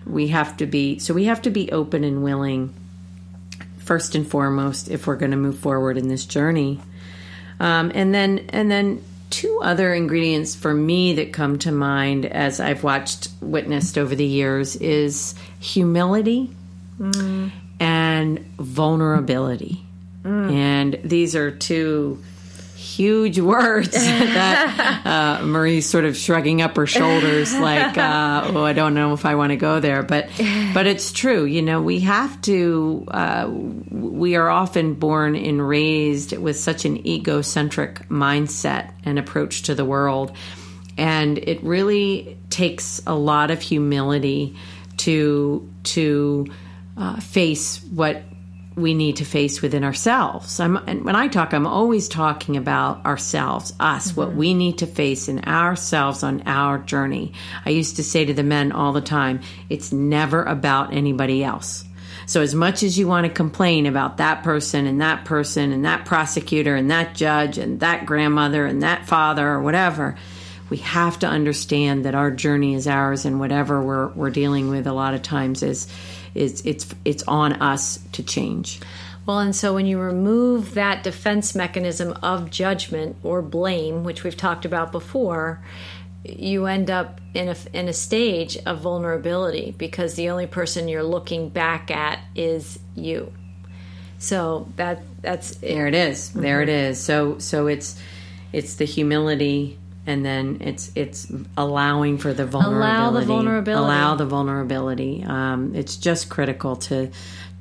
We 0.08 0.30
have 0.30 0.58
to 0.58 0.66
be 0.66 0.98
so 0.98 1.14
we 1.14 1.26
have 1.26 1.44
to 1.44 1.52
be 1.52 1.72
open 1.72 2.04
and 2.04 2.24
willing 2.24 2.74
first 3.78 4.16
and 4.16 4.28
foremost 4.28 4.90
if 4.90 5.06
we're 5.06 5.16
going 5.18 5.32
to 5.32 5.38
move 5.38 5.60
forward 5.60 5.98
in 5.98 6.08
this 6.08 6.26
journey. 6.26 6.80
Um, 7.60 7.92
and 7.94 8.14
then 8.14 8.48
and 8.50 8.72
then 8.72 9.04
two 9.30 9.60
other 9.62 9.94
ingredients 9.94 10.56
for 10.56 10.74
me 10.74 11.14
that 11.14 11.34
come 11.34 11.60
to 11.60 11.72
mind 11.72 12.26
as 12.26 12.60
I've 12.60 12.84
watched 12.84 13.30
witnessed 13.42 13.98
over 13.98 14.16
the 14.16 14.26
years 14.26 14.76
is 14.76 15.36
humility 15.60 16.52
mm. 17.00 17.52
and 17.80 18.40
vulnerability. 18.58 19.84
Mm. 20.24 20.52
And 20.52 21.00
these 21.04 21.36
are 21.36 21.52
two 21.52 22.24
huge 22.98 23.40
words 23.40 23.92
that 23.92 25.02
uh, 25.42 25.46
Marie's 25.46 25.88
sort 25.88 26.06
of 26.06 26.18
shrugging 26.18 26.62
up 26.62 26.76
her 26.76 26.88
shoulders, 26.88 27.54
like, 27.60 27.98
uh, 27.98 28.52
"Oh, 28.54 28.64
I 28.64 28.74
don't 28.74 28.96
know 28.96 29.14
if 29.14 29.26
I 29.26 29.36
want 29.36 29.52
to 29.52 29.56
go 29.56 29.80
there." 29.80 30.04
But, 30.04 30.30
but 30.74 30.88
it's 30.88 31.12
true. 31.12 31.46
You 31.46 31.62
know, 31.62 31.82
we 31.82 32.02
have 32.02 32.42
to. 32.44 33.06
Uh, 33.08 33.50
we 33.50 34.36
are 34.36 34.50
often 34.50 34.96
born 34.96 35.36
and 35.36 35.66
raised 35.66 36.36
with 36.36 36.58
such 36.58 36.86
an 36.86 37.06
egocentric 37.08 38.10
mindset 38.10 38.92
and 39.06 39.20
approach 39.20 39.64
to 39.64 39.76
the 39.76 39.86
world, 39.86 40.36
and 40.98 41.38
it 41.38 41.64
really 41.64 42.38
takes 42.50 43.02
a 43.06 43.14
lot 43.14 43.52
of 43.52 43.62
humility 43.62 44.56
to 44.98 45.72
to 45.84 46.48
uh, 46.98 47.20
face 47.20 47.84
what 47.84 48.24
we 48.78 48.94
need 48.94 49.18
to 49.18 49.26
face 49.26 49.62
within 49.62 49.84
ourselves. 49.84 50.60
I'm, 50.60 50.78
and 50.78 51.04
when 51.04 51.16
I 51.16 51.28
talk, 51.28 51.54
I'm 51.54 51.66
always 51.66 52.08
talking 52.08 52.58
about 52.58 53.06
ourselves, 53.06 53.74
us, 53.80 54.12
mm-hmm. 54.12 54.20
what 54.20 54.36
we 54.36 54.54
need 54.54 54.78
to 54.78 54.88
face 54.88 55.28
in 55.28 55.44
ourselves 55.46 56.22
on 56.22 56.44
our 56.46 56.78
journey. 56.78 57.34
I 57.66 57.72
used 57.72 57.96
to 57.96 58.04
say 58.04 58.24
to 58.26 58.34
the 58.36 58.44
men 58.44 58.72
all 58.72 58.94
the 58.94 59.02
time, 59.02 59.42
it's 59.70 59.92
never 59.92 60.44
about 60.44 60.94
anybody 60.94 61.44
else. 61.44 61.84
So 62.28 62.42
as 62.42 62.54
much 62.54 62.84
as 62.84 63.00
you 63.00 63.08
want 63.08 63.26
to 63.26 63.34
complain 63.34 63.88
about 63.88 64.18
that 64.18 64.44
person 64.44 64.86
and 64.86 65.02
that 65.02 65.26
person 65.26 65.72
and 65.72 65.86
that 65.86 66.06
prosecutor 66.06 66.76
and 66.76 66.92
that 66.92 67.16
judge 67.16 67.58
and 67.58 67.80
that 67.80 68.06
grandmother 68.06 68.66
and 68.66 68.84
that 68.84 69.08
father 69.08 69.48
or 69.48 69.62
whatever, 69.62 70.18
we 70.70 70.78
have 70.78 71.20
to 71.20 71.28
understand 71.28 72.06
that 72.06 72.16
our 72.16 72.30
journey 72.30 72.76
is 72.76 72.88
ours 72.88 73.26
and 73.26 73.40
whatever 73.40 73.82
we're, 73.82 74.10
we're 74.10 74.30
dealing 74.30 74.70
with 74.70 74.86
a 74.86 74.94
lot 74.94 75.14
of 75.14 75.22
times 75.22 75.64
is 75.64 75.88
is 76.38 76.62
it's 76.66 76.94
it's 77.04 77.24
on 77.24 77.54
us 77.54 78.00
to 78.14 78.24
change. 78.24 78.80
Well, 79.26 79.40
and 79.40 79.56
so 79.56 79.74
when 79.74 79.86
you 79.86 80.00
remove 80.00 80.76
that 80.76 81.04
defense 81.04 81.54
mechanism 81.54 82.14
of 82.24 82.50
judgment 82.50 83.18
or 83.24 83.42
blame, 83.42 84.06
which 84.06 84.24
we've 84.24 84.38
talked 84.38 84.64
about 84.64 84.94
before, 84.94 85.62
you 86.24 86.66
end 86.66 86.90
up 86.90 87.20
in 87.34 87.50
a 87.50 87.56
in 87.74 87.88
a 87.88 87.94
stage 87.94 88.58
of 88.66 88.80
vulnerability 88.80 89.76
because 89.78 90.16
the 90.16 90.30
only 90.30 90.48
person 90.48 90.88
you're 90.88 91.04
looking 91.04 91.50
back 91.50 91.92
at 91.92 92.20
is 92.36 92.80
you. 92.96 93.34
So 94.18 94.68
that 94.78 95.02
that's 95.22 95.56
There 95.58 95.88
it 95.88 95.96
is. 95.96 96.30
There 96.30 96.62
mm-hmm. 96.62 96.70
it 96.70 96.90
is. 96.90 97.00
So 97.04 97.38
so 97.40 97.68
it's 97.68 98.00
it's 98.54 98.76
the 98.76 98.86
humility 98.86 99.78
and 100.08 100.26
then 100.26 100.58
it's 100.62 100.92
it's 100.96 101.32
allowing 101.58 102.18
for 102.18 102.34
the 102.34 102.46
vulnerability. 102.46 102.98
Allow 102.98 103.12
the 103.12 103.26
vulnerability. 103.26 103.86
Allow 103.86 104.16
the 104.16 104.26
vulnerability. 104.26 105.24
Um, 105.24 105.76
it's 105.76 105.98
just 105.98 106.30
critical 106.30 106.78
to 106.78 107.12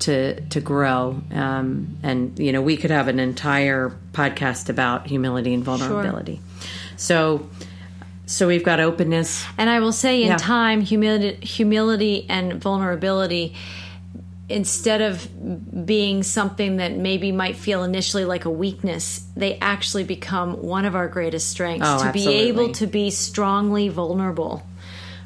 to 0.01 0.41
to 0.41 0.61
grow. 0.61 1.21
Um, 1.33 1.99
and 2.03 2.39
you 2.39 2.53
know, 2.53 2.63
we 2.63 2.77
could 2.77 2.91
have 2.91 3.09
an 3.09 3.19
entire 3.19 3.93
podcast 4.13 4.69
about 4.71 5.07
humility 5.07 5.53
and 5.53 5.65
vulnerability. 5.65 6.37
Sure. 6.37 6.69
So 6.97 7.51
so 8.27 8.49
we've 8.49 8.65
got 8.65 8.81
openness. 8.81 9.45
And 9.57 9.71
I 9.71 9.79
will 9.81 9.93
say, 9.93 10.23
in 10.23 10.29
Yeah. 10.29 10.37
time, 10.37 10.81
humility, 10.81 11.45
humility 11.47 12.27
and 12.29 12.55
vulnerability, 12.55 13.55
instead 14.49 15.03
of 15.03 15.87
being 15.87 16.23
something 16.23 16.77
that 16.77 16.93
maybe 16.93 17.33
might 17.33 17.57
feel 17.57 17.83
initially 17.83 18.25
like 18.25 18.45
a 18.45 18.51
weakness, 18.51 19.27
they 19.37 19.59
actually 19.59 20.05
become 20.05 20.63
one 20.63 20.85
of 20.85 20.95
our 20.95 21.09
greatest 21.09 21.51
strengths. 21.51 21.87
Oh, 21.89 22.05
to 22.05 22.13
be 22.13 22.29
able 22.29 22.73
to 22.75 22.87
be 22.87 23.11
strongly 23.11 23.89
vulnerable, 23.89 24.65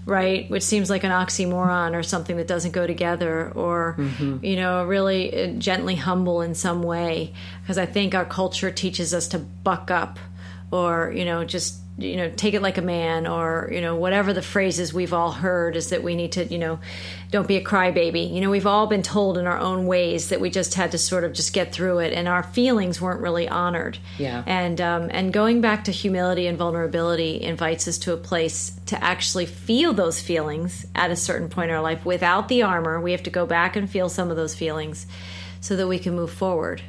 right? 0.06 0.50
Which 0.50 0.62
seems 0.62 0.88
like 0.88 1.04
an 1.04 1.10
oxymoron 1.10 1.94
or 1.94 2.02
something 2.02 2.38
that 2.38 2.46
doesn't 2.46 2.72
go 2.72 2.86
together, 2.86 3.52
or, 3.54 3.96
Mm-hmm. 3.98 4.44
you 4.44 4.56
know, 4.56 4.84
really 4.86 5.44
uh, 5.44 5.46
gently 5.58 5.96
humble 5.96 6.40
in 6.40 6.54
some 6.54 6.82
way. 6.82 7.34
Because 7.62 7.76
I 7.76 7.86
think 7.86 8.14
our 8.14 8.24
culture 8.24 8.70
teaches 8.70 9.12
us 9.12 9.28
to 9.28 9.38
buck 9.38 9.90
up 9.90 10.18
or, 10.70 11.12
you 11.14 11.24
know, 11.26 11.44
just 11.44 11.79
you 11.98 12.16
know 12.16 12.30
take 12.30 12.54
it 12.54 12.62
like 12.62 12.78
a 12.78 12.82
man 12.82 13.26
or 13.26 13.68
you 13.72 13.80
know 13.80 13.94
whatever 13.94 14.32
the 14.32 14.42
phrases 14.42 14.94
we've 14.94 15.12
all 15.12 15.32
heard 15.32 15.76
is 15.76 15.90
that 15.90 16.02
we 16.02 16.14
need 16.14 16.32
to 16.32 16.44
you 16.46 16.58
know 16.58 16.78
don't 17.30 17.46
be 17.46 17.56
a 17.56 17.64
crybaby. 17.64 18.32
You 18.32 18.40
know 18.40 18.50
we've 18.50 18.66
all 18.66 18.86
been 18.86 19.02
told 19.02 19.38
in 19.38 19.46
our 19.46 19.58
own 19.58 19.86
ways 19.86 20.30
that 20.30 20.40
we 20.40 20.50
just 20.50 20.74
had 20.74 20.92
to 20.92 20.98
sort 20.98 21.24
of 21.24 21.32
just 21.32 21.52
get 21.52 21.72
through 21.72 21.98
it 21.98 22.12
and 22.12 22.26
our 22.26 22.42
feelings 22.42 23.00
weren't 23.00 23.20
really 23.20 23.48
honored. 23.48 23.98
Yeah. 24.18 24.42
and 24.46 24.80
um, 24.80 25.08
and 25.10 25.32
going 25.32 25.60
back 25.60 25.84
to 25.84 25.92
humility 25.92 26.46
and 26.46 26.56
vulnerability 26.56 27.40
invites 27.40 27.86
us 27.86 27.98
to 27.98 28.12
a 28.12 28.16
place 28.16 28.72
to 28.86 29.02
actually 29.02 29.46
feel 29.46 29.92
those 29.92 30.20
feelings 30.20 30.86
at 30.94 31.10
a 31.10 31.16
certain 31.16 31.48
point 31.48 31.70
in 31.70 31.76
our 31.76 31.82
life 31.82 32.04
without 32.04 32.48
the 32.48 32.62
armor. 32.62 33.00
We 33.00 33.12
have 33.12 33.22
to 33.24 33.30
go 33.30 33.46
back 33.46 33.76
and 33.76 33.88
feel 33.88 34.08
some 34.08 34.30
of 34.30 34.36
those 34.36 34.54
feelings 34.54 35.06
so 35.60 35.76
that 35.76 35.86
we 35.86 35.98
can 35.98 36.16
move 36.16 36.30
forward 36.32 36.82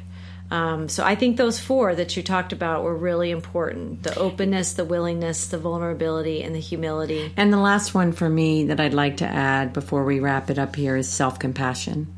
um, 0.52 0.90
so 0.90 1.02
I 1.02 1.14
think 1.14 1.38
those 1.38 1.58
four 1.58 1.94
that 1.94 2.14
you 2.14 2.22
talked 2.22 2.52
about 2.52 2.84
were 2.84 2.94
really 2.94 3.30
important: 3.30 4.02
the 4.02 4.14
openness, 4.18 4.74
the 4.74 4.84
willingness, 4.84 5.46
the 5.46 5.56
vulnerability, 5.56 6.42
and 6.42 6.54
the 6.54 6.60
humility. 6.60 7.32
And 7.38 7.50
the 7.50 7.56
last 7.58 7.94
one 7.94 8.12
for 8.12 8.28
me 8.28 8.66
that 8.66 8.78
I'd 8.78 8.92
like 8.92 9.16
to 9.18 9.26
add 9.26 9.72
before 9.72 10.04
we 10.04 10.20
wrap 10.20 10.50
it 10.50 10.58
up 10.58 10.76
here 10.76 10.94
is 10.94 11.08
self 11.08 11.38
compassion. 11.38 12.14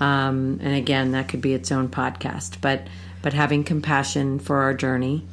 Um, 0.00 0.58
and 0.62 0.74
again, 0.74 1.12
that 1.12 1.28
could 1.28 1.40
be 1.40 1.54
its 1.54 1.70
own 1.70 1.88
podcast, 1.90 2.60
but 2.60 2.88
but 3.22 3.34
having 3.34 3.62
compassion 3.62 4.40
for 4.40 4.62
our 4.62 4.74
journey, 4.74 5.24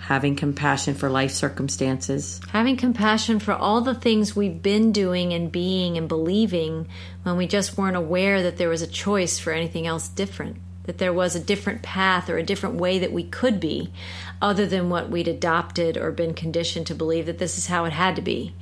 having 0.00 0.34
compassion 0.34 0.96
for 0.96 1.08
life 1.08 1.30
circumstances, 1.30 2.40
Having 2.48 2.78
compassion 2.78 3.38
for 3.38 3.52
all 3.52 3.82
the 3.82 3.94
things 3.94 4.34
we've 4.34 4.60
been 4.60 4.90
doing 4.90 5.32
and 5.32 5.52
being 5.52 5.96
and 5.96 6.08
believing 6.08 6.88
when 7.22 7.36
we 7.36 7.46
just 7.46 7.78
weren't 7.78 7.94
aware 7.94 8.42
that 8.42 8.56
there 8.56 8.68
was 8.68 8.82
a 8.82 8.88
choice 8.88 9.38
for 9.38 9.52
anything 9.52 9.86
else 9.86 10.08
different, 10.08 10.56
that 10.88 10.96
there 10.96 11.12
was 11.12 11.36
a 11.36 11.40
different 11.40 11.82
path 11.82 12.30
or 12.30 12.38
a 12.38 12.42
different 12.42 12.76
way 12.76 12.98
that 12.98 13.12
we 13.12 13.22
could 13.22 13.60
be, 13.60 13.92
other 14.40 14.64
than 14.64 14.88
what 14.88 15.10
we'd 15.10 15.28
adopted 15.28 15.98
or 15.98 16.10
been 16.10 16.32
conditioned 16.32 16.86
to 16.86 16.94
believe 16.94 17.26
that 17.26 17.36
this 17.36 17.58
is 17.58 17.66
how 17.66 17.84
it 17.84 17.92
had 17.92 18.16
to 18.16 18.22
be. 18.22 18.54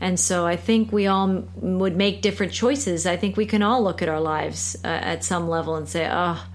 And 0.00 0.20
so 0.20 0.46
I 0.46 0.54
think 0.54 0.92
we 0.92 1.08
all 1.08 1.48
would 1.56 1.96
make 1.96 2.22
different 2.22 2.52
choices. 2.52 3.06
I 3.06 3.16
think 3.16 3.36
we 3.36 3.44
can 3.44 3.60
all 3.60 3.82
look 3.82 4.02
at 4.02 4.08
our 4.08 4.20
lives 4.20 4.76
uh, 4.84 4.86
at 4.86 5.24
some 5.24 5.48
level 5.48 5.74
and 5.74 5.88
say, 5.88 6.08
oh, 6.08 6.46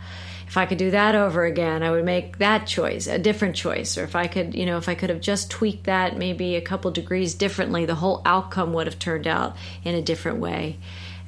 if 0.48 0.56
I 0.56 0.66
could 0.66 0.78
do 0.78 0.92
that 0.92 1.16
over 1.16 1.44
again, 1.44 1.84
I 1.84 1.92
would 1.92 2.06
make 2.06 2.38
that 2.38 2.66
choice, 2.66 3.06
a 3.08 3.20
different 3.20 3.58
choice. 3.58 3.98
Or 3.98 4.06
if 4.06 4.16
I 4.16 4.28
could, 4.28 4.56
you 4.56 4.66
know, 4.66 4.78
if 4.78 4.88
I 4.88 4.96
could 4.96 5.10
have 5.10 5.20
just 5.20 5.52
tweaked 5.52 5.84
that 5.84 6.18
maybe 6.18 6.56
a 6.56 6.62
couple 6.62 6.92
degrees 6.92 7.34
differently, 7.34 7.86
the 7.86 7.96
whole 7.96 8.22
outcome 8.26 8.72
would 8.72 8.88
have 8.88 9.00
turned 9.00 9.28
out 9.28 9.58
in 9.84 9.96
a 9.96 10.02
different 10.02 10.38
way. 10.38 10.78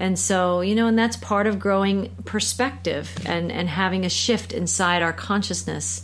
And 0.02 0.18
so, 0.18 0.62
you 0.62 0.74
know, 0.74 0.88
and 0.88 0.98
that's 0.98 1.16
part 1.16 1.46
of 1.46 1.60
growing 1.60 2.10
perspective 2.26 3.16
and, 3.24 3.52
and 3.52 3.70
having 3.70 4.04
a 4.04 4.10
shift 4.10 4.52
inside 4.52 5.04
our 5.04 5.14
consciousness 5.14 6.02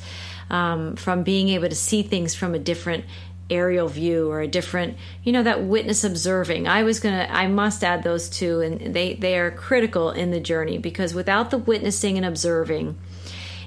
um, 0.51 0.95
from 0.97 1.23
being 1.23 1.49
able 1.49 1.67
to 1.67 1.75
see 1.75 2.03
things 2.03 2.35
from 2.35 2.53
a 2.53 2.59
different 2.59 3.05
aerial 3.49 3.87
view 3.87 4.29
or 4.29 4.41
a 4.41 4.47
different 4.47 4.97
you 5.23 5.31
know 5.31 5.41
that 5.41 5.63
witness 5.63 6.03
observing. 6.03 6.67
I 6.67 6.83
was 6.83 6.99
gonna 6.99 7.27
i 7.31 7.47
must 7.47 7.81
add 7.81 8.03
those 8.03 8.27
two 8.27 8.59
and 8.59 8.93
they 8.93 9.13
they 9.13 9.39
are 9.39 9.51
critical 9.51 10.11
in 10.11 10.31
the 10.31 10.41
journey 10.41 10.77
because 10.77 11.13
without 11.13 11.49
the 11.49 11.57
witnessing 11.57 12.17
and 12.17 12.25
observing 12.25 12.97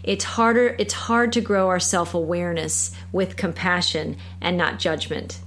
it's 0.03 0.25
harder 0.25 0.77
it's 0.79 0.93
hard 0.93 1.33
to 1.33 1.41
grow 1.41 1.69
our 1.69 1.81
self-awareness 1.81 2.93
with 3.11 3.39
compassion 3.39 4.19
and 4.43 4.59
not 4.59 4.79
judgment 4.79 5.41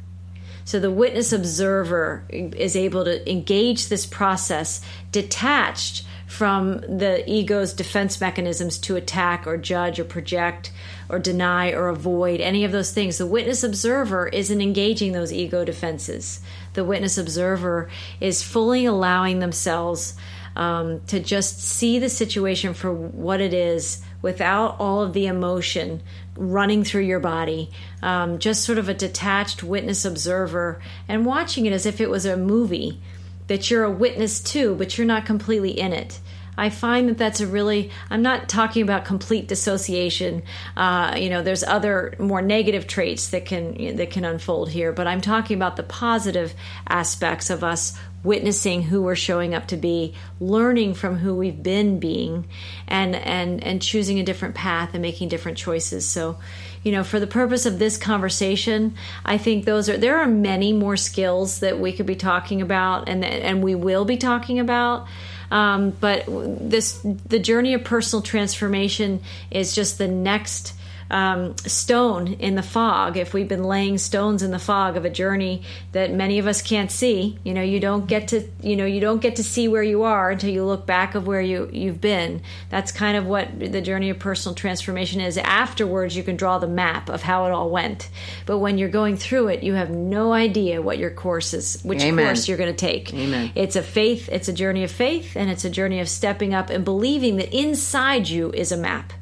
so 0.65 0.79
the 0.79 0.91
witness 0.91 1.33
observer 1.33 2.25
is 2.29 2.75
able 2.75 3.05
to 3.05 3.29
engage 3.29 3.87
this 3.87 4.05
process 4.05 4.81
detached 5.11 6.05
from 6.27 6.79
the 6.79 7.23
ego's 7.29 7.73
defense 7.73 8.19
mechanisms 8.19 8.79
to 8.79 8.95
attack 8.95 9.45
or 9.45 9.55
judge 9.55 9.99
or 9.99 10.03
project 10.03 10.71
or 11.07 11.19
deny 11.19 11.71
or 11.71 11.89
avoid 11.89 12.41
any 12.41 12.63
of 12.63 12.71
those 12.71 12.91
things. 12.91 13.19
The 13.19 13.27
witness 13.27 13.63
observer 13.63 14.27
isn't 14.29 14.61
engaging 14.61 15.11
those 15.11 15.31
ego 15.31 15.63
defenses. 15.63 16.41
The 16.73 16.83
witness 16.83 17.19
observer 17.19 17.89
is 18.19 18.41
fully 18.41 18.85
allowing 18.85 19.39
themselves 19.39 20.15
um, 20.55 21.01
to 21.07 21.19
just 21.19 21.61
see 21.61 21.99
the 21.99 22.09
situation 22.09 22.73
for 22.73 22.91
what 22.91 23.41
it 23.41 23.53
is 23.53 24.01
without 24.23 24.79
all 24.79 25.01
of 25.01 25.13
the 25.13 25.27
emotion 25.27 26.01
running 26.35 26.83
through 26.83 27.03
your 27.03 27.19
body, 27.19 27.69
um, 28.01 28.39
just 28.39 28.63
sort 28.63 28.77
of 28.77 28.89
a 28.89 28.93
detached 28.93 29.63
witness 29.63 30.05
observer 30.05 30.81
and 31.07 31.25
watching 31.25 31.65
it 31.65 31.73
as 31.73 31.85
if 31.85 32.01
it 32.01 32.09
was 32.09 32.25
a 32.25 32.37
movie 32.37 32.99
that 33.47 33.69
you're 33.69 33.83
a 33.83 33.91
witness 33.91 34.39
to, 34.39 34.75
but 34.75 34.97
you're 34.97 35.07
not 35.07 35.25
completely 35.25 35.71
in 35.71 35.93
it. 35.93 36.19
I 36.55 36.69
find 36.69 37.09
that 37.09 37.17
that's 37.17 37.41
a 37.41 37.47
really, 37.47 37.89
I'm 38.09 38.21
not 38.21 38.47
talking 38.47 38.83
about 38.83 39.05
complete 39.05 39.47
dissociation. 39.47 40.43
Uh, 40.77 41.15
you 41.17 41.29
know, 41.29 41.41
there's 41.41 41.63
other 41.63 42.13
more 42.19 42.41
negative 42.43 42.85
traits 42.85 43.29
that 43.29 43.45
can, 43.45 43.95
that 43.95 44.11
can 44.11 44.23
unfold 44.23 44.69
here, 44.69 44.91
but 44.91 45.07
I'm 45.07 45.21
talking 45.21 45.57
about 45.57 45.77
the 45.77 45.83
positive 45.83 46.53
aspects 46.87 47.49
of 47.49 47.63
us 47.63 47.97
witnessing 48.23 48.83
who 48.83 49.01
we're 49.01 49.15
showing 49.15 49.53
up 49.53 49.67
to 49.67 49.77
be, 49.77 50.13
learning 50.39 50.93
from 50.93 51.17
who 51.17 51.35
we've 51.35 51.61
been 51.61 51.99
being, 51.99 52.47
and, 52.87 53.15
and, 53.15 53.63
and 53.63 53.81
choosing 53.81 54.19
a 54.19 54.23
different 54.23 54.55
path 54.55 54.91
and 54.93 55.01
making 55.01 55.27
different 55.27 55.57
choices. 55.57 56.07
So, 56.07 56.37
you 56.83 56.91
know, 56.91 57.03
for 57.03 57.19
the 57.19 57.27
purpose 57.27 57.65
of 57.65 57.79
this 57.79 57.97
conversation, 57.97 58.95
I 59.25 59.37
think 59.37 59.65
those 59.65 59.89
are 59.89 59.97
there 59.97 60.17
are 60.17 60.27
many 60.27 60.73
more 60.73 60.97
skills 60.97 61.59
that 61.61 61.79
we 61.79 61.93
could 61.93 62.05
be 62.05 62.15
talking 62.15 62.61
about 62.61 63.07
and 63.07 63.23
and 63.23 63.63
we 63.63 63.73
will 63.73 64.03
be 64.03 64.17
talking 64.17 64.59
about. 64.59 65.07
Um, 65.49 65.91
but 65.91 66.25
this 66.27 66.99
the 67.03 67.39
journey 67.39 67.73
of 67.73 67.83
personal 67.83 68.21
transformation 68.21 69.21
is 69.49 69.73
just 69.73 69.97
the 69.97 70.07
next 70.07 70.73
um, 71.09 71.55
stone 71.57 72.33
in 72.33 72.55
the 72.55 72.63
fog, 72.63 73.17
if 73.17 73.33
we've 73.33 73.47
been 73.47 73.63
laying 73.63 73.97
stones 73.97 74.41
in 74.41 74.51
the 74.51 74.59
fog 74.59 74.97
of 74.97 75.05
a 75.05 75.09
journey 75.09 75.63
that 75.91 76.11
many 76.11 76.39
of 76.39 76.47
us 76.47 76.61
can't 76.61 76.91
see, 76.91 77.37
you 77.43 77.53
know, 77.53 77.61
you 77.61 77.79
don't 77.79 78.07
get 78.07 78.29
to, 78.29 78.47
you 78.61 78.75
know, 78.75 78.85
you 78.85 78.99
don't 78.99 79.21
get 79.21 79.37
to 79.37 79.43
see 79.43 79.67
where 79.67 79.83
you 79.83 80.03
are 80.03 80.31
until 80.31 80.49
you 80.49 80.65
look 80.65 80.85
back 80.85 81.15
of 81.15 81.27
where 81.27 81.41
you 81.41 81.69
you've 81.71 82.01
been. 82.01 82.41
That's 82.69 82.91
kind 82.91 83.17
of 83.17 83.25
what 83.25 83.59
the 83.59 83.81
journey 83.81 84.09
of 84.09 84.19
personal 84.19 84.55
transformation 84.55 85.21
is. 85.21 85.37
Afterwards, 85.37 86.15
you 86.15 86.23
can 86.23 86.35
draw 86.35 86.57
the 86.57 86.67
map 86.67 87.09
of 87.09 87.21
how 87.21 87.45
it 87.45 87.51
all 87.51 87.69
went, 87.69 88.09
but 88.45 88.59
when 88.59 88.77
you're 88.77 88.89
going 88.89 89.17
through 89.17 89.49
it, 89.49 89.63
you 89.63 89.73
have 89.73 89.89
no 89.89 90.33
idea 90.33 90.81
what 90.81 90.97
your 90.97 91.11
course 91.11 91.53
is, 91.53 91.81
which 91.83 92.03
Amen. 92.03 92.25
course 92.25 92.47
you're 92.47 92.57
going 92.57 92.73
to 92.73 92.77
take. 92.77 93.13
Amen. 93.13 93.51
It's 93.55 93.75
a 93.75 93.83
faith, 93.83 94.29
it's 94.31 94.47
a 94.47 94.53
journey 94.53 94.83
of 94.83 94.91
faith, 94.91 95.35
and 95.35 95.49
it's 95.49 95.65
a 95.65 95.69
journey 95.69 95.99
of 95.99 96.09
stepping 96.09 96.53
up 96.53 96.69
and 96.69 96.83
believing 96.83 97.37
that 97.37 97.53
inside 97.53 98.27
you 98.29 98.51
is 98.51 98.71
a 98.71 98.77
map 98.77 99.13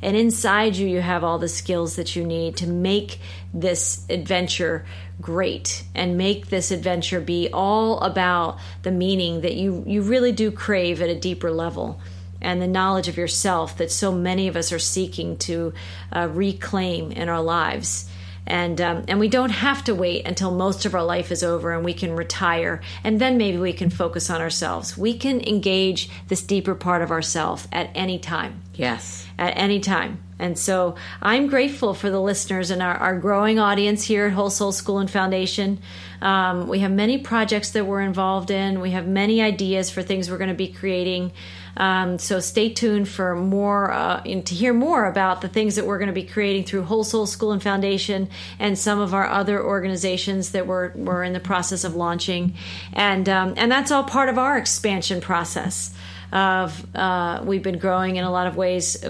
and 0.00 0.16
inside 0.16 0.76
you, 0.76 0.86
you 0.86 1.00
have 1.00 1.24
all 1.24 1.38
the 1.38 1.48
skills 1.48 1.96
that 1.96 2.14
you 2.14 2.24
need 2.24 2.56
to 2.58 2.66
make 2.66 3.18
this 3.52 4.06
adventure 4.08 4.84
great 5.20 5.84
and 5.94 6.16
make 6.16 6.48
this 6.48 6.70
adventure 6.70 7.20
be 7.20 7.48
all 7.52 7.98
about 8.00 8.58
the 8.82 8.92
meaning 8.92 9.40
that 9.40 9.54
you, 9.54 9.82
you 9.86 10.02
really 10.02 10.32
do 10.32 10.52
crave 10.52 11.02
at 11.02 11.08
a 11.08 11.18
deeper 11.18 11.50
level. 11.50 12.00
And 12.40 12.62
the 12.62 12.68
knowledge 12.68 13.08
of 13.08 13.16
yourself 13.16 13.78
that 13.78 13.90
so 13.90 14.12
many 14.12 14.46
of 14.46 14.56
us 14.56 14.70
are 14.70 14.78
seeking 14.78 15.36
to 15.38 15.72
uh, 16.12 16.28
reclaim 16.30 17.10
in 17.10 17.28
our 17.28 17.42
lives. 17.42 18.08
And 18.46 18.80
um, 18.80 19.04
and 19.08 19.20
we 19.20 19.28
don't 19.28 19.50
have 19.50 19.84
to 19.84 19.94
wait 19.94 20.26
until 20.26 20.50
most 20.50 20.86
of 20.86 20.94
our 20.94 21.04
life 21.04 21.30
is 21.30 21.42
over 21.42 21.72
and 21.74 21.84
we 21.84 21.92
can 21.92 22.16
retire 22.16 22.80
and 23.04 23.20
then 23.20 23.36
maybe 23.36 23.58
we 23.58 23.74
can 23.74 23.90
focus 23.90 24.30
on 24.30 24.40
ourselves. 24.40 24.96
We 24.96 25.18
can 25.18 25.42
engage 25.46 26.08
this 26.28 26.42
deeper 26.42 26.74
part 26.74 27.02
of 27.02 27.10
ourselves 27.10 27.68
at 27.72 27.90
any 27.94 28.18
time 28.18 28.62
Yes. 28.78 29.26
at 29.38 29.56
any 29.56 29.80
time. 29.80 30.22
And 30.38 30.56
so 30.56 30.94
i'm 31.20 31.48
grateful 31.48 31.94
for 31.94 32.10
the 32.10 32.20
listeners 32.20 32.70
and 32.70 32.80
our, 32.80 32.94
our 32.94 33.18
growing 33.18 33.58
audience 33.58 34.04
here 34.04 34.26
at 34.26 34.32
whole 34.32 34.50
soul 34.50 34.72
school 34.72 34.98
and 34.98 35.10
foundation. 35.10 35.80
Um, 36.22 36.68
we 36.68 36.78
have 36.80 36.92
many 36.92 37.18
projects 37.18 37.72
that 37.72 37.86
we're 37.86 38.00
involved 38.00 38.50
in. 38.50 38.80
We 38.80 38.92
have 38.92 39.06
many 39.06 39.42
ideas 39.42 39.90
for 39.90 40.02
things 40.02 40.30
we're 40.30 40.38
going 40.38 40.48
to 40.48 40.54
be 40.54 40.68
creating. 40.68 41.32
Um, 41.76 42.18
so 42.18 42.40
stay 42.40 42.70
tuned 42.70 43.08
for 43.08 43.36
more 43.36 43.92
uh, 43.92 44.22
to 44.22 44.54
hear 44.54 44.72
more 44.72 45.06
about 45.06 45.42
the 45.42 45.48
things 45.48 45.76
that 45.76 45.86
we're 45.86 45.98
going 45.98 46.08
to 46.08 46.12
be 46.12 46.24
creating 46.24 46.64
through 46.64 46.82
Whole 46.82 47.04
Soul 47.04 47.26
School 47.26 47.52
and 47.52 47.62
Foundation 47.62 48.28
and 48.58 48.76
some 48.76 48.98
of 48.98 49.14
our 49.14 49.28
other 49.28 49.62
organizations 49.62 50.50
that 50.50 50.66
we're, 50.66 50.90
we're 50.94 51.22
in 51.22 51.34
the 51.34 51.40
process 51.40 51.84
of 51.84 51.94
launching. 51.94 52.54
And, 52.92 53.28
um, 53.28 53.54
and 53.56 53.70
that's 53.70 53.92
all 53.92 54.02
part 54.02 54.28
of 54.28 54.38
our 54.38 54.58
expansion 54.58 55.20
process 55.20 55.94
of 56.32 56.94
uh, 56.94 57.42
we've 57.44 57.62
been 57.62 57.78
growing 57.78 58.16
in 58.16 58.24
a 58.24 58.30
lot 58.30 58.46
of 58.46 58.56
ways, 58.56 59.02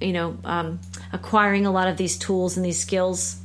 you 0.00 0.12
know, 0.12 0.36
um, 0.44 0.80
acquiring 1.12 1.66
a 1.66 1.70
lot 1.72 1.88
of 1.88 1.96
these 1.96 2.16
tools 2.16 2.56
and 2.56 2.64
these 2.64 2.78
skills, 2.80 3.36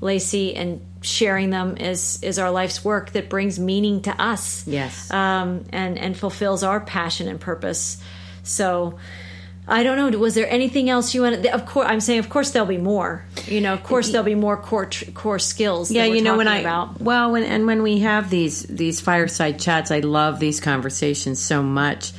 Lacey, 0.00 0.54
and 0.54 0.80
sharing 1.02 1.50
them 1.50 1.76
is 1.76 2.22
is 2.22 2.38
our 2.38 2.50
life's 2.50 2.84
work 2.84 3.12
that 3.12 3.28
brings 3.28 3.58
meaning 3.58 4.02
to 4.02 4.22
us. 4.22 4.66
Yes. 4.66 5.10
um, 5.10 5.64
and 5.70 5.98
and 5.98 6.16
fulfills 6.16 6.62
our 6.62 6.80
passion 6.80 7.28
and 7.28 7.40
purpose. 7.40 8.00
So. 8.42 8.98
I 9.68 9.82
don't 9.82 9.96
know. 10.12 10.16
Was 10.20 10.36
there 10.36 10.48
anything 10.48 10.88
else 10.88 11.12
you 11.12 11.22
wanted? 11.22 11.44
Of 11.46 11.66
course, 11.66 11.88
I'm 11.88 11.98
saying, 11.98 12.20
of 12.20 12.28
course, 12.30 12.52
there'll 12.52 12.68
be 12.68 12.78
more. 12.78 13.24
You 13.46 13.60
know, 13.60 13.72
of 13.72 13.82
course, 13.82 14.10
there'll 14.10 14.24
be 14.24 14.36
more 14.36 14.56
core 14.56 14.86
tr- 14.86 15.10
core 15.10 15.40
skills. 15.40 15.90
yeah 15.90 16.04
that 16.04 16.10
we're 16.10 16.14
you 16.14 16.22
know 16.22 16.36
when 16.36 16.46
i 16.46 16.58
about. 16.58 17.00
well 17.00 17.32
when 17.32 17.42
and 17.42 17.66
when 17.66 17.82
we 17.82 17.98
have 17.98 18.30
these 18.30 18.62
these 18.62 19.00
fireside 19.00 19.58
chats 19.58 19.90
i 19.90 19.98
love 19.98 20.38
these 20.38 20.60
conversations 20.60 21.40
so 21.40 21.64
much 21.64 22.12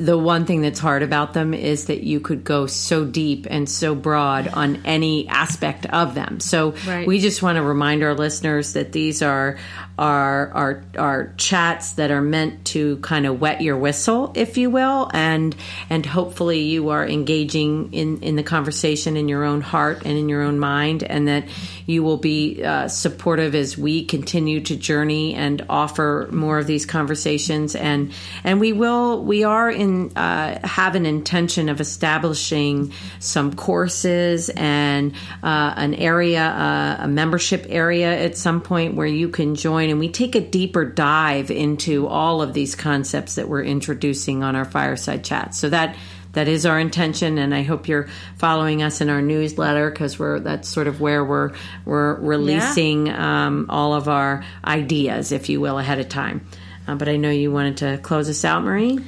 the 0.00 0.16
one 0.16 0.46
thing 0.46 0.62
that's 0.62 0.78
hard 0.80 1.02
about 1.02 1.34
them 1.34 1.52
is 1.52 1.84
that 1.86 2.02
you 2.02 2.20
could 2.20 2.42
go 2.42 2.66
so 2.66 3.04
deep 3.04 3.46
and 3.50 3.68
so 3.68 3.94
broad 3.94 4.48
on 4.48 4.80
any 4.86 5.28
aspect 5.28 5.84
of 5.86 6.14
them 6.14 6.40
so 6.40 6.70
Right. 6.88 7.06
we 7.06 7.18
just 7.20 7.42
want 7.42 7.56
to 7.56 7.62
remind 7.62 8.02
our 8.02 8.14
listeners 8.14 8.72
that 8.72 8.92
these 8.92 9.20
are 9.22 9.58
are 9.98 10.50
are 10.54 10.84
are 10.96 11.34
chats 11.36 11.92
that 11.92 12.10
are 12.10 12.22
meant 12.22 12.64
to 12.64 12.96
kind 12.98 13.26
of 13.26 13.40
wet 13.40 13.60
your 13.60 13.76
whistle 13.76 14.32
if 14.34 14.56
you 14.56 14.70
will 14.70 15.10
and 15.12 15.54
and 15.90 16.06
hopefully 16.06 16.60
you 16.60 16.88
are 16.88 17.06
engaging 17.06 17.92
in 17.92 18.22
in 18.22 18.36
the 18.36 18.42
conversation 18.42 19.16
in 19.18 19.28
your 19.28 19.44
own 19.44 19.60
heart 19.60 20.02
and 20.06 20.16
in 20.16 20.28
your 20.30 20.40
own 20.42 20.58
mind 20.58 21.02
and 21.02 21.28
that 21.28 21.44
you 21.90 22.02
will 22.02 22.16
be 22.16 22.62
uh, 22.62 22.88
supportive 22.88 23.54
as 23.54 23.76
we 23.76 24.04
continue 24.04 24.60
to 24.60 24.76
journey 24.76 25.34
and 25.34 25.64
offer 25.68 26.28
more 26.30 26.58
of 26.58 26.66
these 26.66 26.86
conversations. 26.86 27.74
And 27.74 28.12
and 28.44 28.60
we 28.60 28.72
will 28.72 29.22
we 29.24 29.44
are 29.44 29.70
in 29.70 30.16
uh, 30.16 30.66
have 30.66 30.94
an 30.94 31.06
intention 31.06 31.68
of 31.68 31.80
establishing 31.80 32.92
some 33.18 33.54
courses 33.54 34.50
and 34.50 35.14
uh, 35.42 35.74
an 35.76 35.94
area 35.94 36.42
uh, 36.42 36.96
a 37.00 37.08
membership 37.08 37.66
area 37.68 38.18
at 38.20 38.36
some 38.36 38.60
point 38.60 38.94
where 38.94 39.06
you 39.06 39.28
can 39.28 39.54
join. 39.54 39.90
And 39.90 39.98
we 39.98 40.08
take 40.08 40.34
a 40.34 40.40
deeper 40.40 40.84
dive 40.84 41.50
into 41.50 42.06
all 42.06 42.42
of 42.42 42.54
these 42.54 42.74
concepts 42.74 43.34
that 43.34 43.48
we're 43.48 43.64
introducing 43.64 44.42
on 44.42 44.56
our 44.56 44.64
fireside 44.64 45.24
chat. 45.24 45.54
So 45.54 45.68
that 45.70 45.96
that 46.32 46.48
is 46.48 46.66
our 46.66 46.78
intention 46.78 47.38
and 47.38 47.54
i 47.54 47.62
hope 47.62 47.88
you're 47.88 48.08
following 48.36 48.82
us 48.82 49.00
in 49.00 49.08
our 49.10 49.22
newsletter 49.22 49.90
because 49.90 50.18
we're 50.18 50.40
that's 50.40 50.68
sort 50.68 50.86
of 50.86 51.00
where 51.00 51.24
we're 51.24 51.52
we're 51.84 52.14
releasing 52.20 53.10
um, 53.10 53.66
all 53.68 53.94
of 53.94 54.08
our 54.08 54.44
ideas 54.64 55.32
if 55.32 55.48
you 55.48 55.60
will 55.60 55.78
ahead 55.78 55.98
of 55.98 56.08
time. 56.08 56.46
Uh, 56.86 56.94
but 56.94 57.08
i 57.08 57.16
know 57.16 57.30
you 57.30 57.50
wanted 57.50 57.78
to 57.78 57.98
close 57.98 58.28
us 58.28 58.44
out 58.44 58.62
marie? 58.62 58.98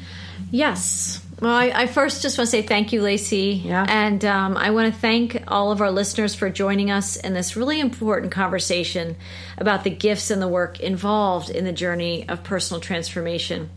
Yes. 0.50 1.21
Well, 1.42 1.52
I, 1.52 1.72
I 1.74 1.86
first 1.88 2.22
just 2.22 2.38
want 2.38 2.46
to 2.46 2.50
say 2.52 2.62
thank 2.62 2.92
you, 2.92 3.02
Lacey. 3.02 3.60
Yeah. 3.64 3.84
And 3.88 4.24
um, 4.24 4.56
I 4.56 4.70
want 4.70 4.94
to 4.94 5.00
thank 5.00 5.42
all 5.48 5.72
of 5.72 5.80
our 5.80 5.90
listeners 5.90 6.36
for 6.36 6.48
joining 6.48 6.92
us 6.92 7.16
in 7.16 7.34
this 7.34 7.56
really 7.56 7.80
important 7.80 8.30
conversation 8.30 9.16
about 9.58 9.82
the 9.82 9.90
gifts 9.90 10.30
and 10.30 10.40
the 10.40 10.46
work 10.46 10.78
involved 10.78 11.50
in 11.50 11.64
the 11.64 11.72
journey 11.72 12.28
of 12.28 12.44
personal 12.44 12.80
transformation. 12.80 13.70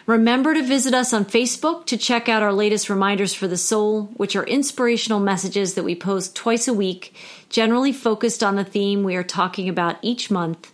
Remember 0.07 0.53
to 0.53 0.63
visit 0.63 0.95
us 0.95 1.13
on 1.13 1.25
Facebook 1.25 1.87
to 1.87 1.97
check 1.97 2.29
out 2.29 2.43
our 2.43 2.53
latest 2.53 2.91
reminders 2.91 3.35
for 3.35 3.47
the 3.47 3.57
soul, 3.57 4.07
which 4.15 4.35
are 4.35 4.45
inspirational 4.45 5.21
messages 5.21 5.75
that 5.75 5.85
we 5.85 5.95
post 5.95 6.35
twice 6.35 6.67
a 6.67 6.75
week, 6.75 7.15
generally 7.49 7.93
focused 7.93 8.43
on 8.43 8.57
the 8.57 8.65
theme 8.65 9.05
we 9.05 9.15
are 9.15 9.23
talking 9.23 9.69
about 9.69 9.99
each 10.03 10.29
month. 10.29 10.73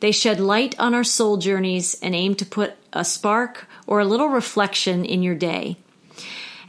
They 0.00 0.12
shed 0.12 0.40
light 0.40 0.74
on 0.78 0.94
our 0.94 1.04
soul 1.04 1.36
journeys 1.36 1.94
and 2.00 2.14
aim 2.14 2.34
to 2.36 2.46
put 2.46 2.72
a 2.94 3.04
spark 3.04 3.68
or 3.86 4.00
a 4.00 4.06
little 4.06 4.28
reflection 4.28 5.04
in 5.04 5.22
your 5.22 5.34
day. 5.34 5.76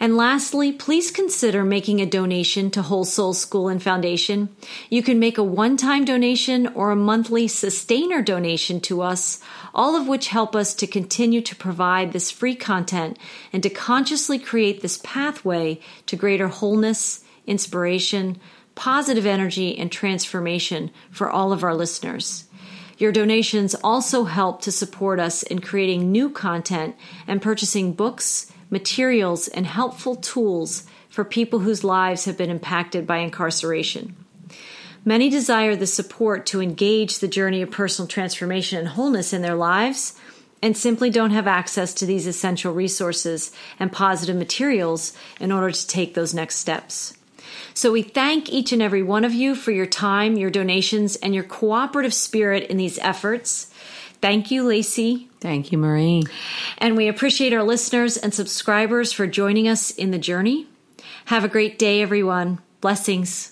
And 0.02 0.18
lastly, 0.18 0.72
please 0.72 1.12
consider 1.12 1.64
making 1.64 2.02
a 2.02 2.08
donation 2.08 2.72
to 2.72 2.82
Whole 2.82 3.06
Soul 3.06 3.36
School 3.36 3.68
and 3.68 3.82
Foundation. 3.82 4.49
You 4.89 5.04
can 5.04 5.20
make 5.20 5.38
a 5.38 5.43
one 5.43 5.78
time 5.78 6.06
donation 6.06 6.66
or 6.70 6.89
a 6.89 6.95
monthly 6.95 7.47
sustainer 7.47 8.24
donation 8.24 8.82
to 8.82 9.04
us, 9.04 9.39
all 9.76 9.95
of 9.95 10.08
which 10.08 10.30
help 10.30 10.56
us 10.56 10.74
to 10.74 10.88
continue 10.88 11.39
to 11.41 11.56
provide 11.56 12.14
this 12.14 12.32
free 12.32 12.56
content 12.56 13.20
and 13.54 13.62
to 13.62 13.70
consciously 13.70 14.39
create 14.39 14.82
this 14.82 14.99
pathway 15.04 15.80
to 16.08 16.16
greater 16.16 16.47
wholeness, 16.47 17.24
inspiration, 17.45 18.39
positive 18.74 19.28
energy, 19.28 19.78
and 19.78 19.91
transformation 19.91 20.89
for 21.12 21.30
all 21.30 21.54
of 21.54 21.64
our 21.64 21.76
listeners. 21.76 22.45
Your 22.97 23.12
donations 23.12 23.76
also 23.84 24.24
help 24.24 24.64
to 24.64 24.72
support 24.72 25.20
us 25.20 25.43
in 25.43 25.62
creating 25.62 26.12
new 26.12 26.32
content 26.32 26.95
and 27.28 27.39
purchasing 27.39 27.93
books 27.93 28.52
materials, 28.72 29.47
and 29.47 29.67
helpful 29.67 30.15
tools 30.15 30.88
for 31.09 31.24
people 31.24 31.59
whose 31.59 31.84
lives 31.84 32.26
have 32.26 32.38
been 32.38 32.49
impacted 32.49 33.05
by 33.05 33.17
incarceration. 33.17 34.15
Many 35.05 35.30
desire 35.30 35.76
the 35.76 35.88
support 35.88 36.45
to 36.47 36.61
engage 36.61 37.19
the 37.19 37.28
journey 37.28 37.61
of 37.61 37.72
personal 37.72 38.07
transformation 38.07 38.80
and 38.80 38.88
wholeness 38.88 39.34
in 39.34 39.41
their 39.41 39.55
lives 39.55 40.17
and 40.61 40.78
simply 40.78 41.09
don't 41.09 41.32
have 41.32 41.47
access 41.47 41.93
to 41.95 42.05
these 42.05 42.28
essential 42.28 42.74
resources 42.74 43.51
and 43.80 43.91
positive 43.91 44.36
materials 44.36 45.13
in 45.39 45.51
order 45.51 45.72
to 45.72 45.88
take 45.88 46.13
those 46.13 46.34
next 46.34 46.57
steps. 46.57 47.17
So 47.74 47.91
we 47.91 48.03
thank 48.03 48.49
each 48.49 48.72
and 48.72 48.82
every 48.82 49.01
one 49.01 49.26
of 49.26 49.34
you 49.34 49.55
for 49.55 49.72
your 49.72 49.86
time, 49.86 50.38
your 50.38 50.49
donations, 50.49 51.15
and 51.15 51.34
your 51.34 51.43
cooperative 51.43 52.13
spirit 52.13 52.69
in 52.69 52.78
these 52.78 52.99
efforts. 52.99 53.70
Thank 54.22 54.51
you, 54.51 54.63
Lacey. 54.63 55.30
Thank 55.39 55.72
you, 55.72 55.78
Marie. 55.80 56.24
And 56.78 56.95
we 56.95 57.07
appreciate 57.07 57.53
our 57.53 57.63
listeners 57.63 58.17
and 58.17 58.34
subscribers 58.34 59.11
for 59.11 59.26
joining 59.26 59.67
us 59.67 59.89
in 59.91 60.11
the 60.11 60.19
journey. 60.19 60.67
Have 61.26 61.43
a 61.43 61.47
great 61.49 61.80
day, 61.80 62.01
everyone. 62.01 62.59
Blessings. 62.82 63.51